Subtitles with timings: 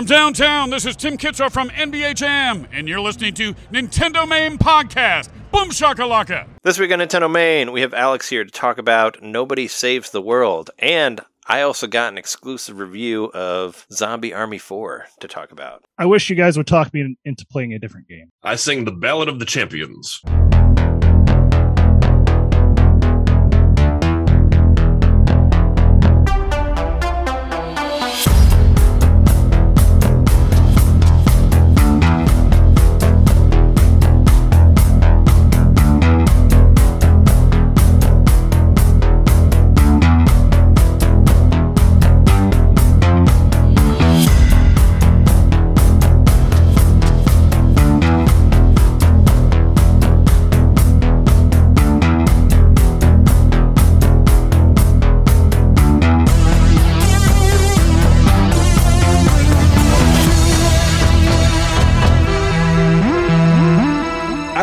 [0.00, 4.56] From downtown, this is Tim Kitzrow from NBA Jam, and you're listening to Nintendo Main
[4.56, 5.28] Podcast.
[5.52, 6.48] Boom shakalaka!
[6.62, 10.22] This week on Nintendo Main, we have Alex here to talk about Nobody Saves the
[10.22, 15.84] World, and I also got an exclusive review of Zombie Army 4 to talk about.
[15.98, 18.30] I wish you guys would talk me into playing a different game.
[18.42, 20.22] I sing the Ballad of the Champions.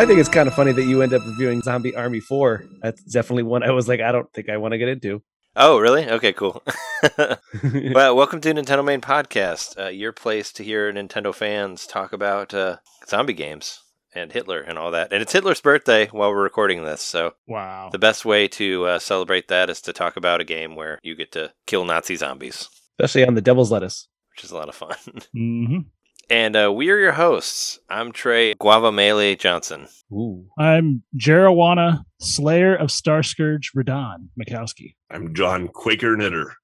[0.08, 2.64] Think it's kind of funny that you end up reviewing Zombie Army 4.
[2.82, 5.22] That's definitely one I was like, I don't think I want to get into.
[5.56, 6.08] Oh, really?
[6.10, 6.64] Okay, cool.
[7.94, 12.54] well, welcome to Nintendo Main Podcast, uh, your place to hear Nintendo fans talk about
[12.54, 12.78] uh,
[13.08, 13.82] zombie games
[14.16, 15.12] and Hitler and all that.
[15.12, 17.90] And it's Hitler's birthday while we're recording this, so Wow.
[17.92, 21.16] the best way to uh, celebrate that is to talk about a game where you
[21.16, 24.08] get to kill Nazi zombies, Especially on the Devil's Lettuce.
[24.36, 24.96] which is a lot of fun.
[25.34, 25.78] hmm
[26.30, 27.80] and uh, we are your hosts.
[27.90, 29.88] I'm Trey Guava Melee Johnson.
[30.12, 30.48] Ooh.
[30.58, 34.96] I'm Jarawana, Slayer of Starscourge Radahn Mikowski.
[35.10, 36.56] I'm John Quaker Knitter.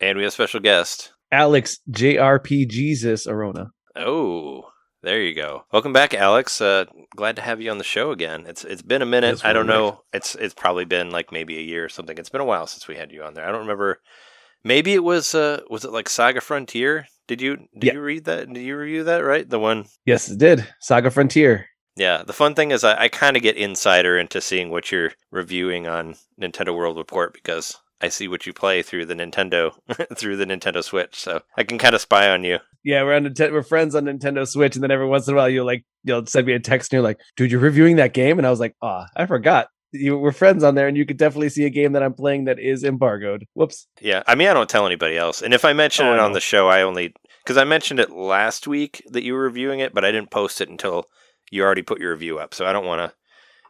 [0.00, 1.12] And we have a special guest.
[1.32, 3.70] Alex JRP Jesus Arona.
[3.96, 4.64] Oh,
[5.02, 5.64] there you go.
[5.72, 6.60] Welcome back, Alex.
[6.60, 6.84] Uh,
[7.16, 8.44] glad to have you on the show again.
[8.46, 9.28] It's it's been a minute.
[9.28, 10.02] Yes, I don't welcome know.
[10.12, 12.16] It's it's probably been like maybe a year or something.
[12.18, 13.46] It's been a while since we had you on there.
[13.46, 14.00] I don't remember.
[14.62, 17.06] Maybe it was uh was it like Saga Frontier?
[17.30, 17.92] Did you did Yeah.
[17.92, 18.52] you read that?
[18.52, 19.18] Did you review that?
[19.18, 19.84] Right, the one.
[20.04, 20.66] Yes, it did.
[20.80, 21.66] Saga Frontier.
[21.94, 22.24] Yeah.
[22.26, 25.86] The fun thing is I, I kind of get insider into seeing what you're reviewing
[25.86, 29.72] on Nintendo World Report because I see what you play through the Nintendo
[30.16, 32.58] through the Nintendo Switch, so I can kind of spy on you.
[32.82, 35.48] Yeah, we're on we're friends on Nintendo Switch, and then every once in a while
[35.48, 38.38] you'll like you'll send me a text and you're like, dude, you're reviewing that game?
[38.38, 39.68] And I was like, ah, I forgot.
[39.92, 42.44] You we're friends on there, and you could definitely see a game that I'm playing
[42.44, 43.44] that is embargoed.
[43.54, 43.88] Whoops.
[44.00, 45.42] Yeah, I mean, I don't tell anybody else.
[45.42, 47.12] And if I mention Oh, it on the show, I only
[47.44, 50.60] because I mentioned it last week that you were reviewing it, but I didn't post
[50.60, 51.06] it until
[51.50, 52.54] you already put your review up.
[52.54, 53.16] So I don't want to.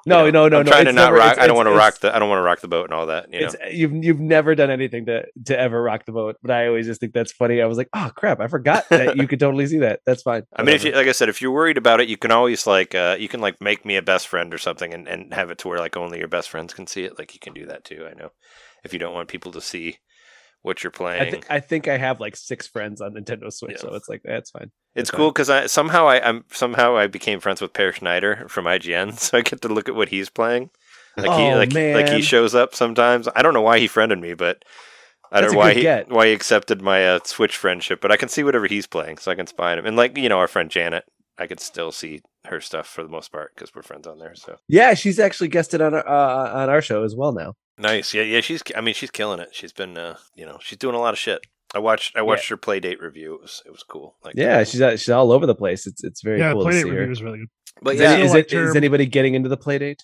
[0.06, 0.72] No, no, no, I'm no.
[0.72, 1.32] trying to not never- rock.
[1.32, 2.14] it's- I don't want to rock the.
[2.14, 3.30] I don't want to rock the boat and all that.
[3.30, 3.47] You know.
[3.48, 6.86] It's you've you've never done anything to to ever rock the boat, but I always
[6.86, 7.60] just think that's funny.
[7.60, 10.00] I was like, oh crap, I forgot that you could totally see that.
[10.06, 10.44] That's fine.
[10.56, 12.66] I mean, if you, like I said, if you're worried about it, you can always
[12.66, 15.50] like uh, you can like make me a best friend or something, and, and have
[15.50, 17.19] it to where like only your best friends can see it.
[17.19, 18.09] Like you can do that too.
[18.10, 18.30] I know
[18.84, 19.98] if you don't want people to see
[20.62, 21.22] what you're playing.
[21.22, 23.81] I, thi- I think I have like six friends on Nintendo Switch, Yeah.
[23.91, 24.71] so it's like that's fine.
[24.94, 28.65] It's cool because I somehow I, I'm somehow I became friends with Peer Schneider from
[28.66, 30.71] IGN, so I get to look at what he's playing.
[31.16, 33.28] Like he Oh, like like he shows up sometimes.
[33.34, 34.65] I don't know why he friended me, but
[35.32, 36.09] I That's don't know why he get.
[36.10, 38.00] why he accepted my uh, Switch friendship.
[38.00, 39.87] But I can see whatever he's playing, so I can spy on him.
[39.87, 41.04] And like you know, our friend Janet,
[41.38, 44.34] I could still see her stuff for the most part because we're friends on there.
[44.34, 47.54] So Yeah, she's actually guested on our, uh, on our show as well now.
[47.80, 48.12] Nice.
[48.14, 48.41] Yeah, yeah.
[48.41, 49.50] She's I mean she's killing it.
[49.52, 51.41] She's been uh you know she's doing a lot of shit.
[51.74, 53.34] I watched I watched her play date review.
[53.34, 54.16] It was it was cool.
[54.24, 55.86] Like Yeah, she's uh, she's all over the place.
[55.86, 57.10] It's it's very yeah, cool to Playdate review her.
[57.10, 57.48] is really good.
[57.82, 58.10] but Is, yeah.
[58.12, 60.00] any- is, it, like her- is anybody getting into the Playdate?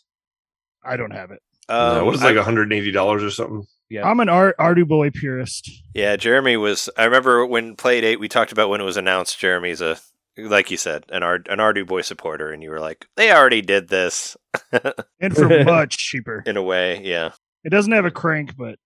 [0.85, 1.41] I don't have it.
[1.69, 3.67] Uh, um, what is it, like $180 or something?
[3.91, 4.09] Yeah.
[4.09, 5.69] I'm an Ar- Arduboy purist.
[5.95, 6.89] Yeah, Jeremy was.
[6.97, 9.39] I remember when Playdate, we talked about when it was announced.
[9.41, 9.99] Jeremy's a,
[10.39, 13.89] like you said, an Ard an Arduboy supporter, and you were like, they already did
[13.89, 14.37] this
[15.21, 16.45] And for much cheaper.
[16.47, 17.01] in a way.
[17.03, 17.31] Yeah,
[17.67, 18.77] It doesn't have a crank, but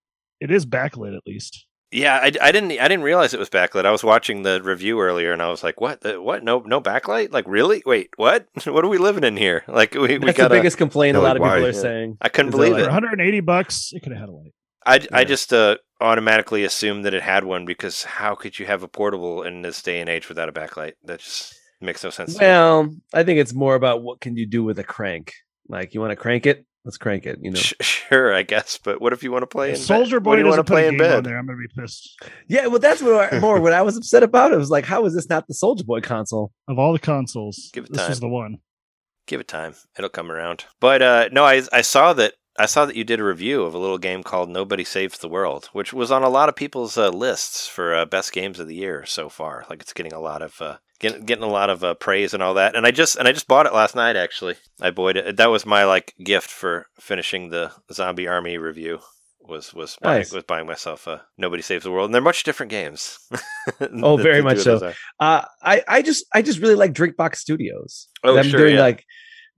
[0.40, 1.66] it is backlit at least.
[1.92, 2.16] yeah.
[2.22, 3.84] I, I didn't I didn't realize it was backlit.
[3.84, 6.00] I was watching the review earlier, and I was like, what?
[6.00, 6.42] The, what?
[6.42, 7.30] No no backlight?
[7.32, 7.82] Like really?
[7.84, 8.46] Wait, what?
[8.64, 9.62] what are we living in here?
[9.68, 11.78] Like we we got the biggest complaint a lot of like, people are Yeah.
[11.80, 12.16] saying.
[12.22, 12.82] I couldn't is believe For it.
[12.84, 14.52] like- 180 bucks, it could have had a light.
[14.86, 18.82] I, I just uh, automatically assumed that it had one because how could you have
[18.82, 20.92] a portable in this day and age without a backlight?
[21.04, 22.32] That just makes no sense.
[22.34, 22.46] to me.
[22.46, 25.34] Well, I think it's more about what can you do with a crank.
[25.68, 27.38] Like you want to crank it, let's crank it.
[27.42, 27.58] You know.
[27.58, 28.78] Sh- sure, I guess.
[28.82, 30.06] But what if you want to play in If bed?
[30.06, 31.24] Soulja Boy do you want doesn't to play in bed?
[31.24, 31.38] there.
[31.38, 32.16] I'm gonna be pissed.
[32.48, 34.52] Yeah, well, that's what I, more what I was upset about.
[34.52, 36.52] It was like, how is this not the Soulja Boy console?
[36.68, 38.08] Of all the consoles, Give it this time.
[38.10, 38.58] was the one.
[39.26, 40.64] Give it time; it'll come around.
[40.80, 43.74] But uh, no, I I saw that I saw that you did a review of
[43.74, 46.98] a little game called Nobody Saves the World, which was on a lot of people's
[46.98, 49.64] uh, lists for uh, best games of the year so far.
[49.70, 50.60] Like it's getting a lot of
[51.04, 52.74] uh, getting a lot of uh, praise and all that.
[52.76, 54.16] And I just and I just bought it last night.
[54.16, 55.36] Actually, I bought it.
[55.36, 59.00] That was my like gift for finishing the Zombie Army review.
[59.42, 60.32] was was buying, Nice.
[60.32, 63.18] was buying myself a Nobody Saves the World, and they're much different games.
[64.02, 64.92] Oh, The- very the much so.
[65.20, 68.08] Uh, I I just I just really like Drinkbox Studios.
[68.24, 68.80] Oh, Them sure, doing yeah.
[68.82, 69.04] like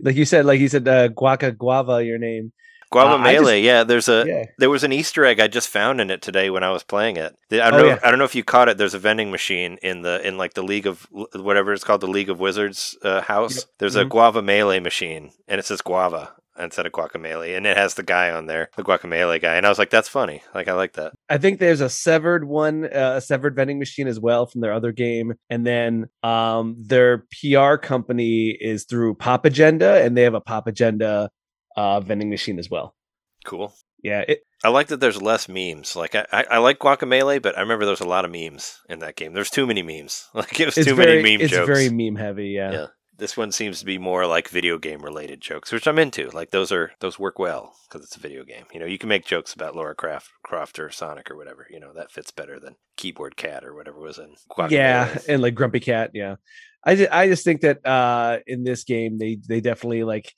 [0.00, 2.52] like you said like you said uh, Guaca Guava your name.
[2.92, 3.82] Guava Uh, I just- yeah.
[3.84, 4.44] There's a yeah.
[4.58, 7.16] there was an Easter egg I just found in it today when I was playing
[7.16, 7.34] it.
[7.50, 7.86] I don't Oh, know.
[7.88, 7.98] yeah.
[8.04, 8.78] I don't know if you caught it.
[8.78, 12.06] There's a vending machine in the in like the League of whatever it's called, the
[12.06, 13.56] League of Wizards uh, house.
[13.56, 13.64] Yep.
[13.80, 14.10] There's a Mhm.
[14.10, 18.30] Guava Melee machine, and it says Guava instead of Guacamelee, and it has the guy
[18.30, 20.42] on there, the Guacamelee guy, and I was like, that's funny.
[20.54, 21.14] Like I like that.
[21.30, 24.74] I think there's a severed one, uh, a severed vending machine as well from their
[24.74, 30.34] other game, and then um, their PR company is through Pop Agenda, and they have
[30.34, 31.30] a Pop Agenda
[31.76, 32.94] uh, vending machine as well.
[33.44, 33.74] Cool.
[34.02, 35.94] Yeah, it, I like that there's less memes.
[35.94, 38.98] Like I, I, I like Guacamelee, but I remember there's a lot of memes in
[39.00, 39.32] that game.
[39.32, 40.28] There's too many memes.
[40.34, 41.66] Like it was it's too very many meme it's jokes.
[41.66, 42.48] very meme heavy.
[42.48, 42.72] Yeah.
[42.72, 42.86] Yeah.
[43.16, 46.30] This one seems to be more like video game related jokes, which I'm into.
[46.30, 48.64] Like those are those work well because it's a video game.
[48.72, 51.66] You know, you can make jokes about Lara Croft, Croft or Sonic or whatever.
[51.70, 54.34] You know, that fits better than Keyboard Cat or whatever was in.
[54.70, 56.36] Yeah and like grumpy cat yeah
[56.84, 60.34] i just, I just think that uh in this game they they definitely like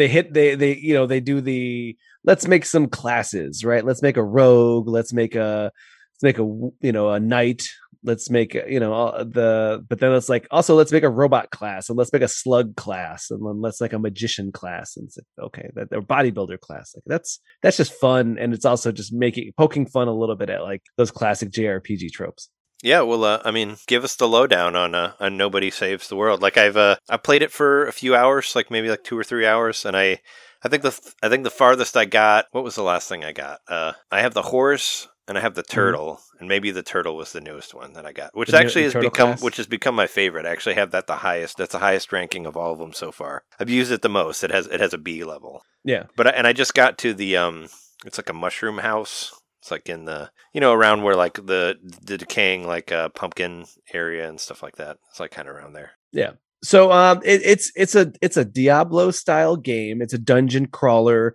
[0.00, 3.84] they hit they they you know they do the let's make some classes right?
[3.84, 5.72] Let's make a rogue let's make a
[6.14, 7.68] let's make a you know a knight
[8.02, 11.88] let's make you know the but then it's like also let's make a robot class
[11.88, 14.96] and let's make a slug class and then let's like a magician class.
[14.96, 18.92] And like, okay that or bodybuilder class like that's that's just fun and it's also
[18.92, 22.48] just making poking fun a little bit at like those classic jrpg tropes
[22.82, 26.16] Yeah, well, uh, I mean, give us the lowdown on uh, on Nobody Saves the
[26.16, 26.40] World.
[26.40, 29.24] Like I've uh, I played it for a few hours, like maybe like two or
[29.24, 30.20] three hours, and I
[30.64, 32.46] I think the I think the farthest I got.
[32.52, 33.60] What was the last thing I got?
[33.68, 37.32] Uh, I have the horse and I have the turtle, and maybe the turtle was
[37.32, 38.56] the newest one that I got, which Mm-hmm.
[38.56, 39.42] The actually the has become class?
[39.42, 40.46] which has become my favorite.
[40.46, 41.58] I actually have that the highest.
[41.58, 43.42] That's the highest ranking of all of them so far.
[43.60, 44.42] I've used it the most.
[44.42, 45.62] It has it has a B level.
[45.84, 47.68] yeah But I, and I just got to the um,
[48.06, 49.32] it's like a mushroom house.
[49.60, 53.66] It's like in the you know around where like the the decaying like uh, pumpkin
[53.92, 54.96] area and stuff like that.
[55.10, 55.92] It's like kind of around there.
[56.12, 56.32] Yeah.
[56.62, 60.00] So um it, it's it's a it's a Diablo style game.
[60.02, 61.34] It's a dungeon crawler.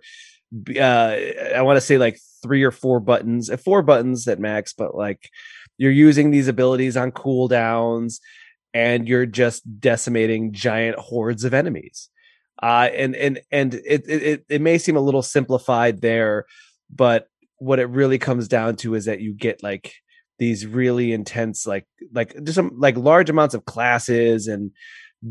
[0.78, 1.16] Uh
[1.54, 4.94] I want to say like three or four buttons, uh, four buttons at max, but
[4.94, 5.30] like
[5.78, 8.20] you're using these abilities on cooldowns
[8.74, 12.08] and you're just decimating giant hordes of enemies.
[12.60, 16.46] Uh and and and it it it, it may seem a little simplified there,
[16.88, 19.94] but what it really comes down to is that you get like
[20.38, 24.70] these really intense like like just some like large amounts of classes and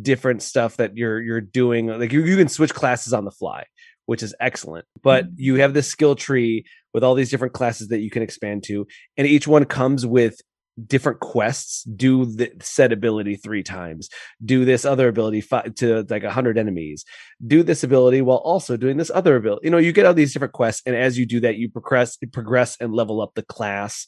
[0.01, 3.63] different stuff that you're you're doing like you, you can switch classes on the fly
[4.07, 5.33] which is excellent but mm-hmm.
[5.38, 8.88] you have this skill tree with all these different classes that you can expand to
[9.18, 10.42] and each one comes with
[10.86, 14.10] different quests do the said ability three times
[14.44, 15.42] do this other ability
[15.75, 17.06] to like 100 enemies
[17.48, 20.33] do this ability while also doing this other ability you know you get all these
[20.33, 24.06] different quests and as you do that you progress progress and level up the class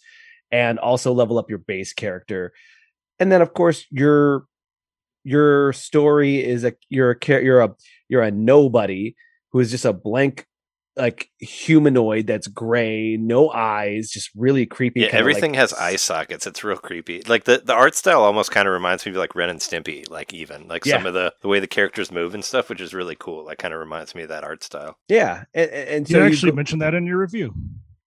[0.51, 2.53] and also level up your base character.
[3.19, 4.45] And then of course your
[5.23, 7.75] your story is a you're a you're a
[8.07, 9.15] you're a nobody
[9.51, 10.45] who is just a blank
[10.97, 16.47] like humanoid that's gray no eyes just really creepy Yeah, everything like has eye sockets.
[16.47, 17.21] It's real creepy.
[17.27, 20.09] Like the, the art style almost kind of reminds me of like Ren and Stimpy.
[20.09, 22.93] Like even like some of the the way the characters move and stuff, which is
[22.93, 23.45] really cool.
[23.45, 24.97] Like kind of reminds me of that art style.
[25.07, 27.53] yeah and, and and You so you actually go- mentioned that in your review.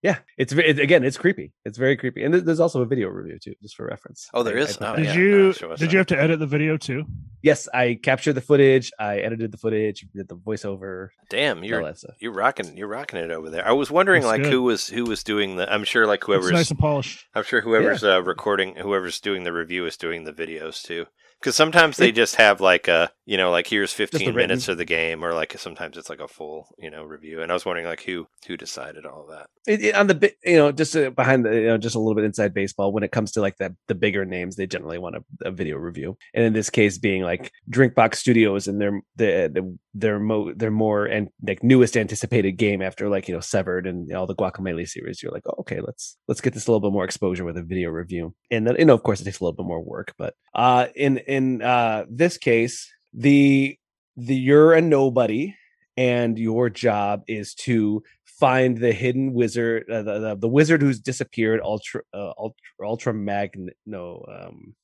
[0.02, 3.38] Yeah it's, it, again it's creepy it's very creepy and there's also a video review
[3.38, 4.79] too just for reference Oh, there I- is?
[4.81, 5.93] I- Oh, did yeah, you no, show did that.
[5.93, 7.05] you have to edit the video too?
[7.43, 12.33] yes i captured the footage i edited the footage did the voiceover Damn, you're you're
[12.33, 13.64] rocking you're rocking it over there.
[13.66, 14.52] I was wondering Looks like good.
[14.52, 15.73] who was who was doing the.
[15.73, 17.25] I'm sure like It's whoever's nice and polished.
[17.37, 21.07] I'm sure whoever's uh, recording, whoever's doing the review is doing the videos too.
[21.40, 24.85] Because sometimes they just have like a, you know, like here's 15 minutes of the
[24.85, 27.40] game, or like sometimes it's like a full, you know, review.
[27.40, 29.47] And I was wondering like who who decided all that.
[29.66, 31.99] it, it- on the bit, you know, just uh, behind the, you know, just a
[31.99, 32.92] little bit inside baseball.
[32.92, 35.78] When it comes to like the the bigger names, they generally want a, a video
[35.78, 40.52] review, and in this case, being like Drinkbox Studios and their the, the their mo
[40.54, 44.35] their more and like newest anticipated game after like you know Severed and all the
[44.35, 45.23] Guacamelee series.
[45.23, 47.62] You're like, oh, okay, let's let's get this a little bit more exposure with a
[47.62, 50.14] video review, and then you know, of course, it takes a little bit more work,
[50.16, 53.76] but uh, in in uh this case, the
[54.16, 55.54] the you're a nobody
[55.97, 60.99] and your job is to find the hidden wizard uh, the, the, the wizard who's
[60.99, 64.75] disappeared ultra uh, ultra ultra magn no um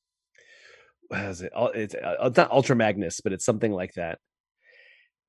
[1.09, 4.19] what is it it's, uh, it's not ultra magnus but it's something like that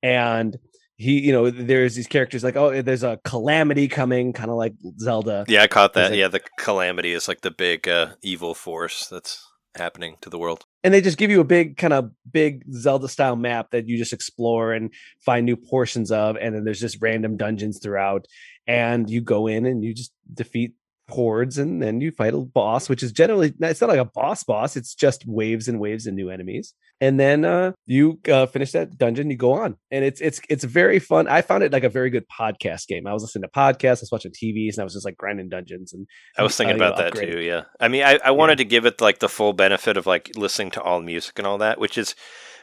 [0.03, 0.57] and
[0.97, 4.73] he you know there's these characters like oh there's a calamity coming kind of like
[4.99, 6.11] zelda Yeah, I caught that.
[6.11, 9.43] like- yeah, the calamity is like the big uh, evil force that's
[9.75, 10.65] happening to the world.
[10.83, 13.95] and they just give you a big kind of big Zelda style map that you
[13.95, 14.91] just explore and
[15.23, 18.25] find new portions of, and then there's just random dungeons throughout,
[18.65, 20.73] and you go in and you just defeat
[21.09, 24.43] hordes, and then you fight a boss, which is generally it's not like a boss
[24.43, 28.71] boss, it's just waves and waves and new enemies, and then uh, you uh, finish
[28.71, 31.27] that dungeon, you go on, and it's it's it's very fun.
[31.27, 33.07] I found it like a very good podcast game.
[33.07, 35.49] I was listening to podcasts, I was watching TVs, and I was just like grinding
[35.49, 37.39] dungeons and I was thinking know, about that too.
[37.39, 40.31] Yeah, I mean, I, I wanted to give it like the full benefit of like
[40.35, 42.15] listening to all music and all that, which is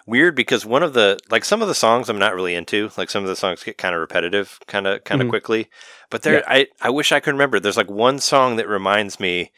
[0.07, 2.91] weird because one of the like some of the songs I'm not really into.
[2.97, 5.31] Like some of the songs get kind of repetitive, kind of kind of Mhm.
[5.31, 5.69] quickly.
[6.11, 6.43] But there, Yeah.
[6.47, 7.59] I I wish I could remember.
[7.61, 9.51] There's like one song that reminds me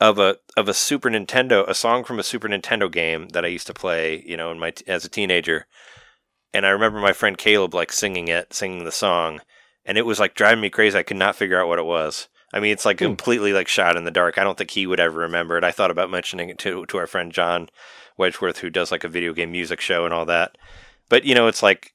[0.00, 3.48] of a of a Super Nintendo, a song from a Super Nintendo game that I
[3.48, 5.66] used to play, you know, in my as a teenager.
[6.52, 9.40] And I remember my friend Caleb like singing it, singing the song,
[9.84, 10.98] and it was like driving me crazy.
[10.98, 12.28] I could not figure out what it was.
[12.52, 13.04] I mean, it's like Hmm.
[13.04, 14.38] completely like shot in the dark.
[14.38, 15.62] I don't think he would ever remember it.
[15.64, 17.68] I thought about mentioning it to to our friend John
[18.20, 20.56] Wedgeworth, who does like a video game music show and all that.
[21.08, 21.94] But you know, it's like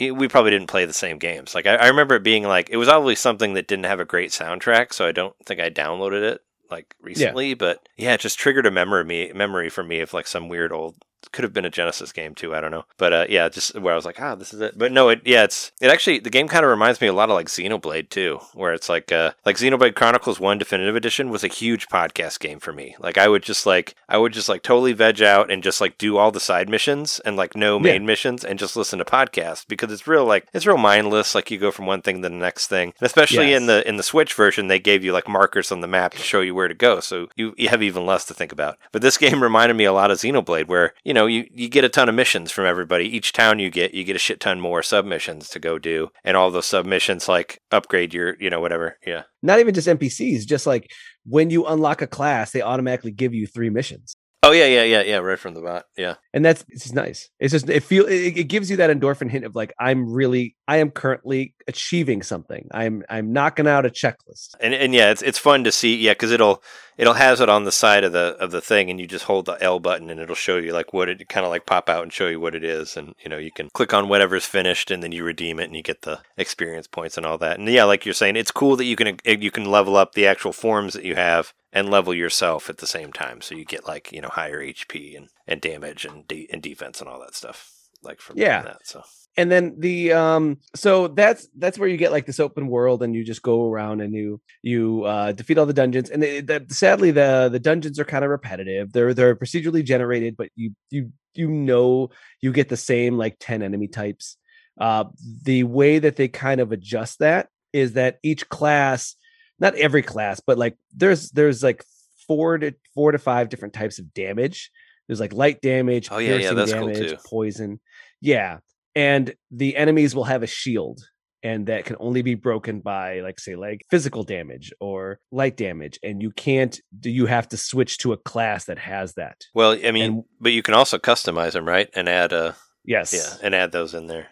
[0.00, 1.54] we probably didn't play the same games.
[1.54, 4.04] Like I, I remember it being like it was obviously something that didn't have a
[4.04, 7.54] great soundtrack, so I don't think I downloaded it like recently.
[7.54, 10.96] But yeah, it just triggered a memory memory for me of like some weird old
[11.32, 12.54] could have been a Genesis game too.
[12.54, 14.78] I don't know, but uh, yeah, just where I was like, ah, this is it.
[14.78, 17.30] But no, it yeah, it's it actually the game kind of reminds me a lot
[17.30, 21.44] of like Xenoblade too, where it's like uh like Xenoblade Chronicles One Definitive Edition was
[21.44, 22.96] a huge podcast game for me.
[22.98, 25.98] Like I would just like I would just like totally veg out and just like
[25.98, 29.66] do all the side missions and like no main missions and just listen to podcasts
[29.66, 31.34] because it's real like it's real mindless.
[31.34, 33.96] Like you go from one thing to the next thing, and especially in the in
[33.96, 36.68] the Switch version, they gave you like markers on the map to show you where
[36.68, 38.78] to go, so you, you have even less to think about.
[38.92, 41.84] But this game reminded me a lot of Xenoblade, where you know you, you get
[41.84, 43.06] a ton of missions from everybody.
[43.06, 46.36] Each town you get, you get a shit ton more submissions to go do, and
[46.36, 48.98] all those submissions like upgrade your you know whatever.
[49.06, 50.90] Yeah, not even just NPCs, just like
[51.24, 54.17] when you unlock a class, they automatically give you three missions.
[54.44, 55.16] Oh yeah, yeah, yeah, yeah.
[55.16, 56.14] Right from the bat, Yeah.
[56.32, 57.28] And that's it's just nice.
[57.40, 60.54] It's just it feel it, it gives you that endorphin hint of like I'm really
[60.68, 62.68] I am currently achieving something.
[62.70, 64.54] I'm I'm knocking out a checklist.
[64.60, 65.96] And and yeah, it's it's fun to see.
[65.96, 66.62] Yeah, because it'll
[66.96, 69.46] it'll has it on the side of the of the thing, and you just hold
[69.46, 72.04] the L button, and it'll show you like what it kind of like pop out
[72.04, 74.92] and show you what it is, and you know you can click on whatever's finished,
[74.92, 77.58] and then you redeem it, and you get the experience points and all that.
[77.58, 80.12] And yeah, like you're saying, it's cool that you can eh, you can level up
[80.12, 83.64] the actual forms that you have and level yourself at the same time, so you
[83.64, 87.20] get like you know higher HP and and damage and de- and defense and all
[87.20, 87.70] that stuff.
[88.02, 88.62] Like from Yeah.
[88.62, 88.86] that.
[88.86, 89.02] So
[89.36, 93.14] And then the um so that's that's where you get like this open world and
[93.14, 96.64] you just go around and you you uh defeat all the dungeons and they, the,
[96.68, 98.92] sadly the the dungeons are kind of repetitive.
[98.92, 102.10] They're they're procedurally generated but you you you know
[102.40, 104.36] you get the same like 10 enemy types.
[104.80, 105.04] Uh
[105.42, 109.16] the way that they kind of adjust that is that each class
[109.60, 111.84] not every class but like there's there's like
[112.26, 114.70] four to four to five different types of damage.
[115.06, 117.16] There's like light damage, Oh, yeah, yeah, piercing that's cool, damage, too.
[117.26, 117.80] poison.
[118.20, 118.58] Yeah.
[118.94, 121.00] And the enemies will have a shield
[121.42, 125.98] and that can only be broken by like say like physical damage or light damage
[126.02, 129.40] and you can't do you have to switch to a class that has that.
[129.54, 131.88] well, I mean, And- but you can also customize them, right?
[131.94, 132.52] And add uh
[132.84, 133.12] Yes.
[133.14, 134.28] yeah, and add those in there.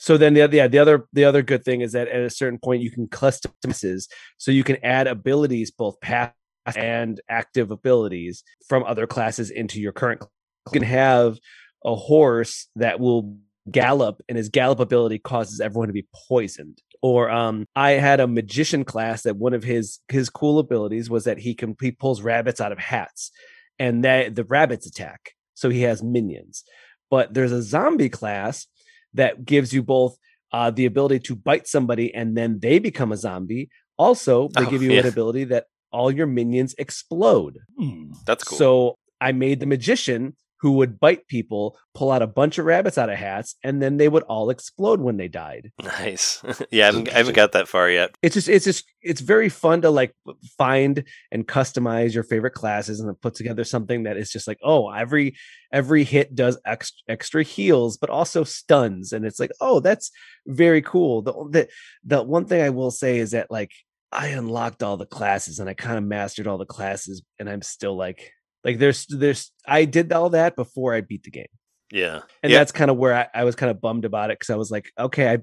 [0.00, 2.58] So then the yeah, the other the other good thing is that at a certain
[2.58, 6.32] point you can customize so you can add abilities both past
[6.74, 10.30] and active abilities from other classes into your current cl-
[10.68, 11.38] you can have
[11.84, 13.36] a horse that will
[13.70, 16.78] gallop and his gallop ability causes everyone to be poisoned.
[17.02, 21.24] Or um i had a magician class that one of his his cool abilities was
[21.24, 23.32] that he can he pulls rabbits out of hats
[23.78, 26.64] and that the rabbits attack so he has minions.
[27.10, 28.66] But there's a zombie class
[29.14, 30.16] that gives you both
[30.52, 33.70] uh, the ability to bite somebody and then they become a zombie.
[33.96, 35.00] Also, they Oh, give you yeah.
[35.00, 37.58] an ability that all your minions explode.
[37.78, 38.12] Hmm.
[38.26, 38.58] That's cool.
[38.58, 42.98] So I made the magician who would bite people, pull out a bunch of rabbits
[42.98, 45.72] out of hats, and then they would all explode when they died.
[45.82, 46.42] Nice.
[46.70, 48.14] yeah, I haven't, I haven't got that far yet.
[48.22, 50.14] It's just, it's just, it's very fun to like
[50.58, 54.58] find and customize your favorite classes and then put together something that is just like,
[54.62, 55.34] oh, every
[55.72, 60.10] every hit does extra extra heals, but also stuns, and it's like, oh, that's
[60.46, 61.22] very cool.
[61.22, 61.68] The the
[62.04, 63.72] the one thing I will say is that like
[64.12, 67.62] I unlocked all the classes and I kind of mastered all the classes, and I'm
[67.62, 68.32] still like,
[68.64, 71.46] like there's there's I did all that before I beat the game
[71.92, 72.20] Yeah.
[72.42, 72.58] and Yeah.
[72.58, 74.70] that's kind of where I, I was kind of bummed about it because I was
[74.70, 75.38] like, okay, I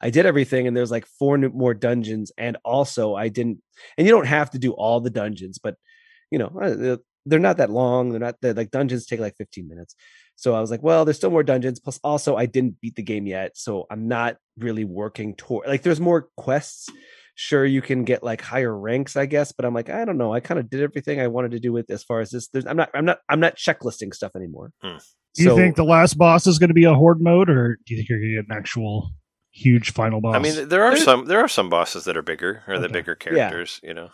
[0.00, 3.58] I did everything, and there's like four new, more dungeons, and also I didn't,
[3.96, 5.76] and you don't have to do all the dungeons, but
[6.30, 8.10] you know uh, they're- they're not that long.
[8.10, 9.94] They're not they're like dungeons take like 15 minutes.
[10.36, 11.80] So I was like, well, there's still more dungeons.
[11.80, 15.80] Plus, also I didn't beat the game yet, so I'm not really working toward like
[15.82, 16.90] there's more quests
[17.34, 20.32] sure you can get like higher ranks, I guess, but I'm like, I don't know.
[20.32, 22.48] I kind of did everything I wanted to do with as far as this.
[22.48, 24.72] There's, I'm not, I'm not, I'm not checklisting stuff anymore.
[24.82, 24.96] Hmm.
[25.34, 27.76] Do you So- think the last boss is going to be a horde mode, or
[27.86, 29.10] do you think you're going to get an actual
[29.50, 30.36] huge final boss?
[30.36, 32.88] I mean, there are There's- some there are some bosses that are bigger or the
[32.88, 33.80] bigger characters.
[33.82, 34.10] You know.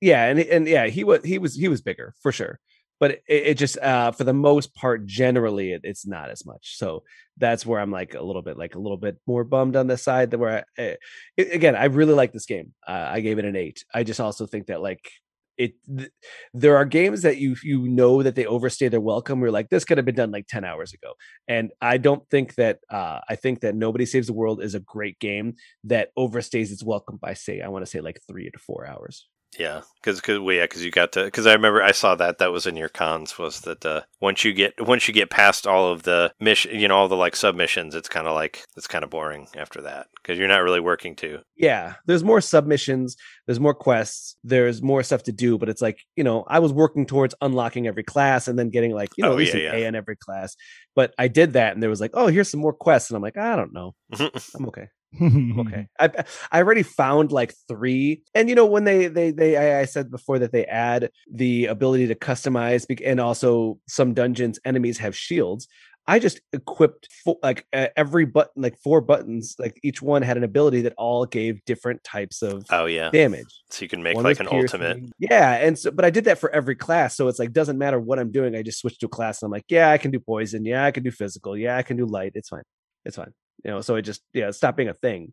[0.00, 2.60] yeah and and yeah he was he was he was bigger for sure
[3.00, 6.76] but it, it just uh for the most part generally it, it's not as much.
[6.76, 7.02] So
[7.36, 9.96] that's where i'm like a little bit like a little bit more bummed on the
[9.96, 10.96] side that where I, eh,
[11.36, 12.72] again i really like this game.
[12.86, 13.84] Uh, i gave it an eight.
[13.92, 15.10] I just also think that like
[15.56, 16.10] it th-
[16.52, 19.40] there are games that you you know that they overstay their welcome.
[19.40, 21.14] We're like this could have been done like 10 hours ago.
[21.48, 24.80] And i don't think that uh i think that nobody saves the world is a
[24.80, 28.58] great game that overstays its welcome by say i want to say like three to
[28.58, 31.92] four hours Yeah, because cause, well, yeah, because you got to because I remember I
[31.92, 35.14] saw that that was in your cons was that uh, once you get once you
[35.14, 38.34] get past all of the mission, you know, all the like submissions, it's kind of
[38.34, 41.38] like it's kind of boring after that because you're not really working to.
[41.56, 45.98] yeah there's more submissions there's more quests there's more stuff to do but it's like
[46.16, 49.28] you know i was working towards unlocking every class and then getting like you know
[49.30, 49.84] Oh, at least yeah, an yeah.
[49.84, 50.56] a in every class
[50.96, 53.22] but i did that and there was like oh here's some more quests and i'm
[53.22, 54.88] like i don't know i'm okay
[55.22, 59.80] okay i i already found like three and you know when they they they I,
[59.80, 64.98] I said before that they add the ability to customize and also some dungeons enemies
[64.98, 65.68] have shields
[66.06, 70.36] I just equipped fo- like uh, every button, like four buttons, like each one had
[70.36, 73.62] an ability that all gave different types of oh yeah, damage.
[73.70, 74.98] so you can make One like an ultimate.
[75.18, 77.98] Yeah, and so but I did that for every class, so it's like doesn't matter
[77.98, 78.54] what I'm doing.
[78.54, 80.66] I just switch to a class, and I'm like, yeah, I can do poison.
[80.66, 81.56] Yeah, I can do physical.
[81.56, 82.32] Yeah, I can do light.
[82.34, 82.64] It's fine.
[83.06, 83.32] It's fine.
[83.64, 85.32] You know, so it just yeah, stopped being a thing.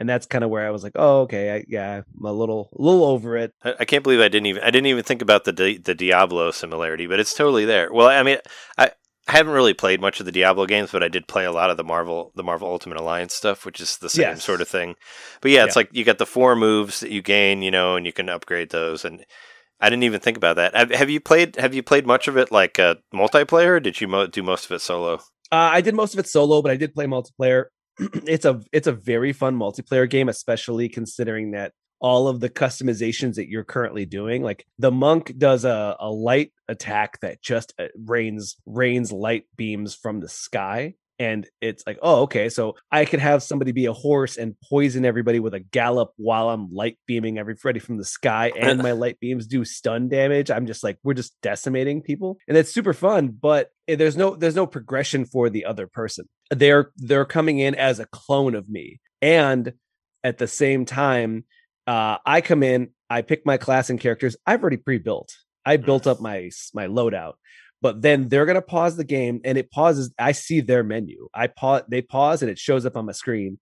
[0.00, 2.70] And that's kind of where I was like, oh, okay, I, yeah, I'm a little,
[2.78, 3.52] a little over it.
[3.64, 5.94] I, I can't believe I didn't even I didn't even think about the Di- the
[5.94, 7.92] Diablo similarity, but it's totally there.
[7.92, 8.38] Well, I mean,
[8.76, 8.92] I.
[9.30, 11.68] I haven't really played much of the Diablo games, but I did play a lot
[11.68, 14.42] of the Marvel, the Marvel Ultimate Alliance stuff, which is the same Yes.
[14.42, 14.94] sort of thing.
[15.42, 15.80] But yeah, it's Yeah.
[15.80, 18.70] like you got the four moves that you gain, you know, and you can upgrade
[18.70, 19.04] those.
[19.04, 19.26] And
[19.82, 20.74] I didn't even think about that.
[20.74, 21.56] Have, have you played?
[21.56, 23.72] Have you played much of it like uh, multiplayer?
[23.72, 25.20] Or did you mo- do most of it solo?
[25.50, 27.66] Uh, I did most of it solo, but I did play multiplayer.
[27.98, 33.34] it's a it's a very fun multiplayer game, especially considering that all of the customizations
[33.34, 34.42] that you're currently doing.
[34.42, 39.94] Like the monk does a, a light attack that just uh, rains rains light beams
[39.94, 40.94] from the sky.
[41.18, 42.48] And it's like, oh, okay.
[42.48, 46.48] So I could have somebody be a horse and poison everybody with a gallop while
[46.48, 50.50] I'm light beaming everybody from the sky, and my light beams do stun damage.
[50.50, 53.28] I'm just like, we're just decimating people, and it's super fun.
[53.28, 56.28] But eh, there's no there's no progression for the other person.
[56.50, 59.72] They're they're coming in as a clone of me, and
[60.22, 61.44] at the same time,
[61.86, 64.36] uh, I come in, I pick my class and characters.
[64.46, 65.34] I've already pre-built.
[65.64, 67.34] I built up my my loadout,
[67.80, 70.12] but then they're gonna pause the game, and it pauses.
[70.18, 71.28] I see their menu.
[71.34, 71.82] I pause.
[71.88, 73.58] They pause, and it shows up on my screen,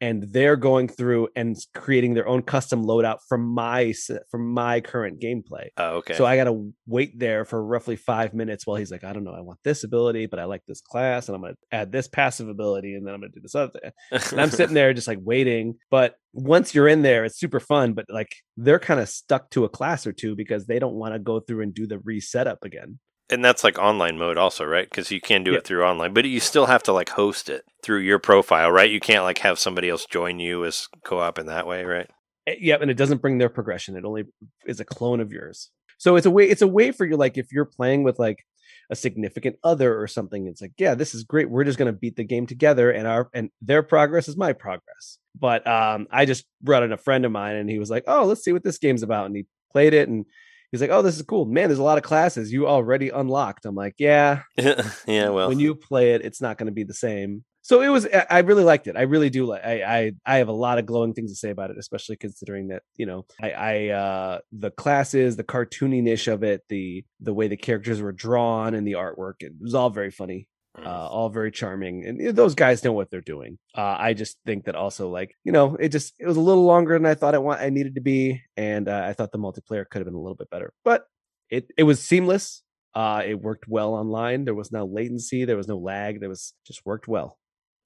[0.00, 3.94] and they're going through and creating their own custom loadout from my
[4.30, 5.68] from my current gameplay.
[5.78, 6.14] Oh, okay.
[6.14, 9.24] So I got to wait there for roughly five minutes while he's like, I don't
[9.24, 11.92] know, I want this ability, but I like this class, and I'm going to add
[11.92, 13.92] this passive ability, and then I'm going to do this other thing.
[14.32, 15.76] And I'm sitting there just like waiting.
[15.90, 17.94] But once you're in there, it's super fun.
[17.94, 21.14] But like they're kind of stuck to a class or two because they don't want
[21.14, 22.98] to go through and do the reset up again.
[23.30, 24.88] And that's like online mode also, right?
[24.88, 25.58] Because you can do Yeah.
[25.58, 28.90] it through online, but you still have to like host it through your profile, right?
[28.90, 32.08] You can't like have somebody else join you as co-op in that way, right?
[32.46, 33.96] Eh, Yep, and it doesn't bring their progression.
[33.96, 34.24] It only
[34.66, 35.70] is a clone of yours.
[35.98, 36.48] So it's a way.
[36.48, 38.44] It's a way for you, like if you're playing with like
[38.90, 40.46] a significant other or something.
[40.46, 41.48] It's like, yeah, this is great.
[41.48, 45.18] We're just gonna beat the game together, and our and their progress is my progress.
[45.38, 48.24] But um, I just brought in a friend of mine, and he was like, oh,
[48.26, 50.26] let's see what this game's about, and he played it, and
[50.74, 51.68] he's like, oh, this is cool, man.
[51.68, 53.64] There's a lot of classes you already unlocked.
[53.64, 56.92] I'm like, yeah, yeah, well, when you play it, it's not going to be the
[56.92, 57.44] same.
[57.62, 58.08] So it was.
[58.28, 58.96] I really liked it.
[58.96, 59.64] I really do like.
[59.64, 62.68] I, I I have a lot of glowing things to say about it, especially considering
[62.68, 67.46] that you know I I uh the classes, the cartooniness of it, the the way
[67.46, 69.34] the characters were drawn and the artwork.
[69.40, 70.48] It was all very funny.
[70.76, 73.58] Uh, all very charming, and you know, those guys know what they're doing.
[73.76, 76.64] Uh, I just think that also, like you know, it just it was a little
[76.64, 79.38] longer than I thought it want I needed to be, and uh, I thought the
[79.38, 81.06] multiplayer could have been a little bit better, but
[81.48, 82.62] it it was seamless.
[82.92, 84.44] Uh, it worked well online.
[84.44, 85.44] There was no latency.
[85.44, 86.20] There was no lag.
[86.20, 87.38] There was just worked well.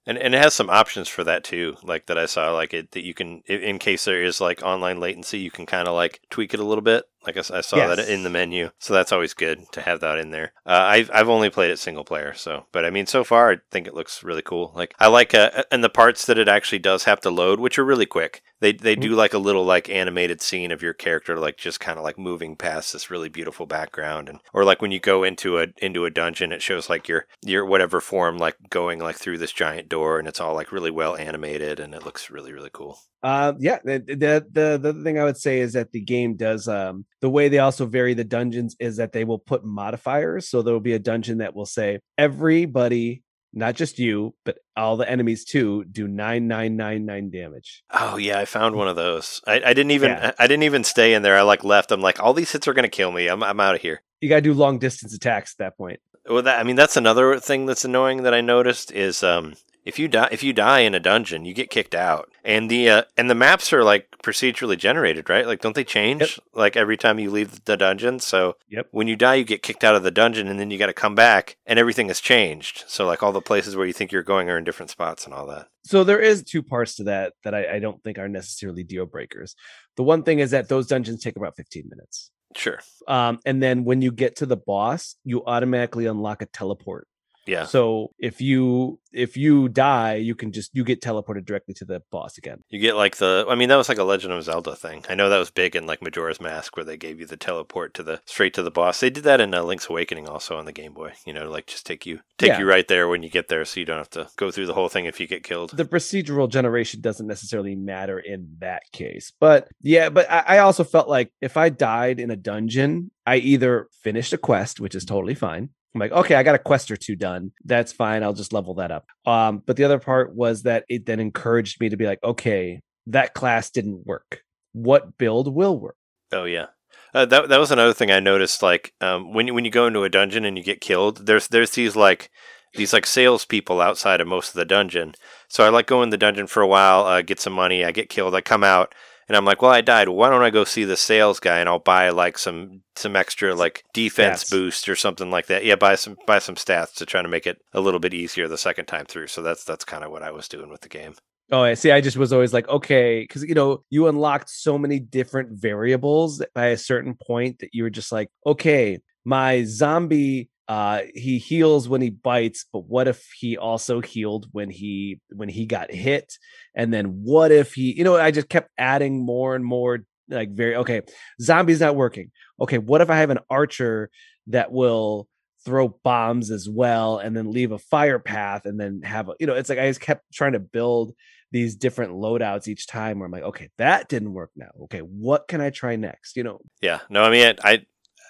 [0.05, 2.91] And and it has some options for that too, like that I saw, like it
[2.91, 6.21] that you can, in case there is like online latency, you can kind of like
[6.31, 7.05] tweak it a little bit.
[7.25, 10.31] Like I saw that in the menu, so that's always good to have that in
[10.31, 10.53] there.
[10.65, 13.57] Uh, I've I've only played it single player, so but I mean, so far I
[13.71, 14.71] think it looks really cool.
[14.73, 17.77] Like I like uh, and the parts that it actually does have to load, which
[17.77, 18.41] are really quick.
[18.61, 21.97] They they do like a little like animated scene of your character like just kind
[21.97, 25.59] of like moving past this really beautiful background, and or like when you go into
[25.59, 29.37] a into a dungeon, it shows like your your whatever form like going like through
[29.37, 32.71] this giant door, and it's all like really well animated, and it looks really really
[32.71, 32.99] cool.
[33.21, 33.79] Uh, yeah.
[33.83, 37.05] The, the the the other thing I would say is that the game does um
[37.21, 40.47] the way they also vary the dungeons is that they will put modifiers.
[40.47, 44.95] So there will be a dungeon that will say everybody, not just you, but all
[44.97, 47.83] the enemies too, do nine nine nine nine damage.
[47.91, 49.41] Oh yeah, I found one of those.
[49.45, 50.31] I, I didn't even Yeah.
[50.39, 51.37] I didn't even stay in there.
[51.37, 51.91] I like left.
[51.91, 53.27] I'm like, all these hits are gonna kill me.
[53.27, 54.01] I'm I'm out of here.
[54.21, 55.99] You gotta do long distance attacks at that point.
[56.29, 59.55] Well, that I mean, that's another thing that's annoying that I noticed is um
[59.89, 62.89] if you die if you die in a dungeon, you get kicked out, and the
[62.89, 65.45] uh, and the maps are like procedurally generated, right?
[65.45, 68.19] Like, don't they change like every time you leave the dungeon?
[68.19, 68.87] So Yep.
[68.91, 70.93] when you die, you get kicked out of the dungeon, and then you got to
[70.93, 72.83] come back, and everything has changed.
[72.87, 75.33] So like all the places where you think you're going are in different spots and
[75.33, 75.67] all that.
[75.83, 79.05] So there is two parts to that that I, I don't think are necessarily deal
[79.05, 79.55] breakers.
[79.97, 82.31] The one thing is that those dungeons take about 15 minutes.
[82.55, 82.79] Sure.
[83.07, 87.07] Um, and then when you get to the boss, you automatically unlock a teleport.
[87.45, 87.65] Yeah.
[87.65, 92.01] So if you if you die, you can just you get teleported directly to the
[92.11, 92.63] boss again.
[92.69, 95.03] You get like the, I mean, that was like a Legend of Zelda thing.
[95.09, 97.93] I know that was big in like Majora's Mask, where they gave you the teleport
[97.95, 98.99] to the straight to the boss.
[98.99, 101.13] They did that in uh, Link's Awakening also on the Game Boy.
[101.25, 102.59] You know, like just take you take Yeah.
[102.59, 104.73] you right there when you get there, so you don't have to go through the
[104.75, 105.71] whole thing if you get killed.
[105.71, 110.83] The procedural generation doesn't necessarily matter in that case, but yeah, but I, I also
[110.83, 115.05] felt like if I died in a dungeon, I either finished a quest, which is
[115.05, 115.69] totally fine.
[115.93, 117.51] I'm like, okay, I got a quest or two done.
[117.65, 118.23] That's fine.
[118.23, 119.07] I'll just level that up.
[119.25, 122.81] Um, but the other part was that it then encouraged me to be like, okay,
[123.07, 124.43] that class didn't work.
[124.73, 125.95] What build will work?
[126.31, 126.67] Oh yeah.
[127.13, 128.61] Uh, that that was another thing I noticed.
[128.61, 131.47] Like um, when you, when you go into a dungeon and you get killed, there's
[131.47, 132.29] there's these like
[132.75, 135.15] these like salespeople outside of most of the dungeon.
[135.47, 137.83] So I like go in the dungeon for a while, uh, get some money.
[137.83, 138.35] I get killed.
[138.35, 138.93] I come out
[139.29, 140.09] and I'm like, well, I died.
[140.09, 143.53] Why don't I go see the sales guy and I'll buy like some some extra
[143.53, 144.49] like defense Stats.
[144.49, 145.63] boost or something like that.
[145.63, 148.47] Yeah, buy some buy some stats to try to make it a little bit easier
[148.47, 149.27] the second time through.
[149.27, 151.13] So that's that's kind of what I was doing with the game.
[151.51, 151.91] Oh, I see.
[151.91, 156.43] I just was always like, okay, because you know, you unlocked so many different variables
[156.55, 161.89] by a certain point that you were just like, okay, my zombie, uh, he heals
[161.89, 166.31] when he bites, but what if he also healed when he when he got hit?
[166.75, 170.51] And then what if he, you know, I just kept adding more and more, like
[170.51, 171.01] very okay,
[171.41, 172.29] zombie's not working.
[172.61, 174.11] Okay, what if I have an archer
[174.47, 175.27] that will
[175.65, 179.47] throw bombs as well and then leave a fire path and then have a, you
[179.47, 181.15] know, it's like I just kept trying to build
[181.51, 184.69] these different loadouts each time where I'm like, okay, that didn't work now.
[184.83, 186.37] Okay, what can I try next?
[186.37, 187.85] You know, Yeah, no, I mean, I,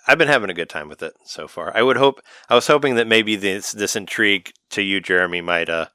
[0.08, 1.76] I've been having a good time with it so far.
[1.76, 5.70] I would hope, I was hoping that maybe this this intrigue to you, Jeremy, might
[5.70, 5.88] uh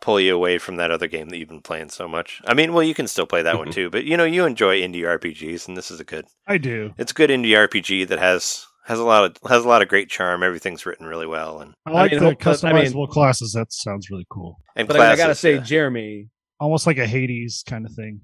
[0.00, 2.42] pull you away from that other game that you've been playing so much.
[2.46, 3.72] I mean, well, you can still play that one Mhm.
[3.72, 6.92] too, but you know, you enjoy indie RPGs, and this is a good, I do.
[6.98, 9.88] it's a good indie RPG that has has a lot of has a lot of
[9.88, 10.42] great charm.
[10.42, 13.52] Everything's written really well, and I like mean, the hope- but, I mean- customizable classes.
[13.52, 14.58] That sounds really cool.
[14.76, 15.60] and but I, I gotta say, yeah.
[15.60, 16.28] Jeremy,
[16.60, 18.20] Almost like a Hades kind of thing.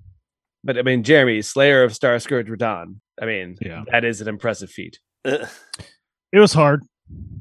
[0.63, 2.97] but I mean, Jeremy, Slayer of Star Scourge Radahn.
[3.21, 3.83] I mean, Yeah.
[3.91, 4.99] that is an impressive feat.
[5.25, 6.83] It was hard.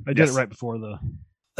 [0.07, 0.31] I did Yes.
[0.35, 0.99] it right before the.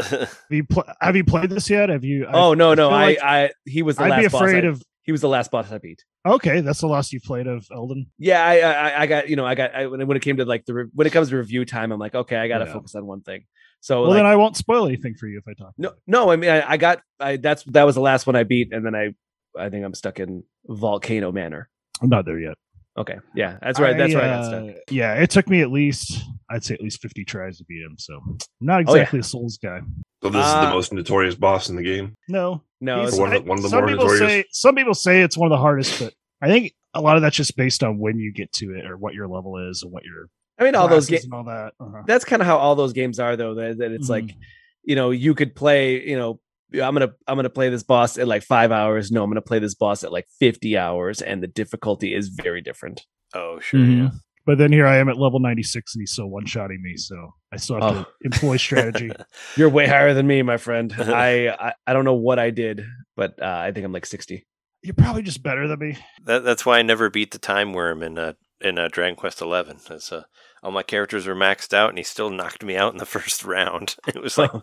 [0.02, 1.90] Have you, pl- have you played this yet?
[1.90, 2.26] Have you?
[2.26, 4.40] I- oh no, no, feel I, like I, he was the I'd last be boss.
[4.40, 4.82] afraid I- of.
[5.02, 6.02] he was the last boss I beat.
[6.26, 8.06] Okay, that's the last you played of Elden.
[8.18, 10.38] Yeah, I, I, I got, you know, I got I, when it, when it came
[10.38, 12.58] to like the re- when it comes to review time, I'm like, okay, I got
[12.58, 12.72] to Yeah.
[12.72, 13.44] focus on one thing.
[13.80, 15.74] So Well, like, then I won't spoil anything for you if I talk.
[15.76, 16.30] No, no.
[16.30, 17.02] I mean, I, I got.
[17.18, 19.14] I that's that was the last one I beat, and then I,
[19.58, 21.68] I think I'm stuck in Volcano Manor.
[22.02, 22.54] I'm not there yet.
[23.00, 23.96] Okay, yeah, that's right.
[23.96, 24.62] That's I, where I got stuck.
[24.76, 27.82] uh, Yeah, it took me at least, I'd say at least 50 tries to beat
[27.82, 27.96] him.
[27.98, 29.00] So I'm not Oh, yeah.
[29.02, 29.80] exactly a Souls guy.
[30.22, 32.14] So this is Uh, the most notorious boss in the game.
[32.28, 34.30] No, No, it's, One of the- I- one of the some more people notorious.
[34.30, 37.22] say some people say it's one of the hardest, but I think a lot of
[37.22, 39.92] that's just based on when you get to it or what your level is and
[39.92, 40.26] what your
[40.58, 41.24] I mean, all those games.
[41.24, 41.72] and all that.
[41.80, 42.02] Uh-huh.
[42.06, 43.54] That's kind of how all those games are, though.
[43.54, 44.10] That, that it's Mhm.
[44.10, 44.34] like,
[44.82, 46.06] you know, you could play.
[46.06, 46.40] You know,
[46.74, 49.10] I'm gonna I'm gonna play this boss at like five hours.
[49.10, 52.60] No, I'm gonna play this boss at like 50 hours, and the difficulty is very
[52.60, 53.02] different.
[53.34, 53.98] oh sure, Mhm.
[53.98, 54.10] yeah.
[54.46, 56.96] But then here I am at level 96 and he's still one shotting me.
[56.96, 58.02] So I still have Oh.
[58.02, 59.10] to employ strategy.
[59.56, 60.92] You're way higher than me, my friend.
[60.98, 62.82] I I, I don't know what I did,
[63.16, 64.44] but uh, I think I'm like 60.
[64.82, 65.98] You're probably just better than me.
[66.24, 69.40] That, that's why I never beat the time worm in uh, in uh, Dragon Quest
[69.42, 69.76] Eleven.
[69.90, 70.22] As uh,
[70.62, 73.44] all my characters were maxed out, and he still knocked me out in the first
[73.44, 73.96] round.
[74.08, 74.60] It was like Oh,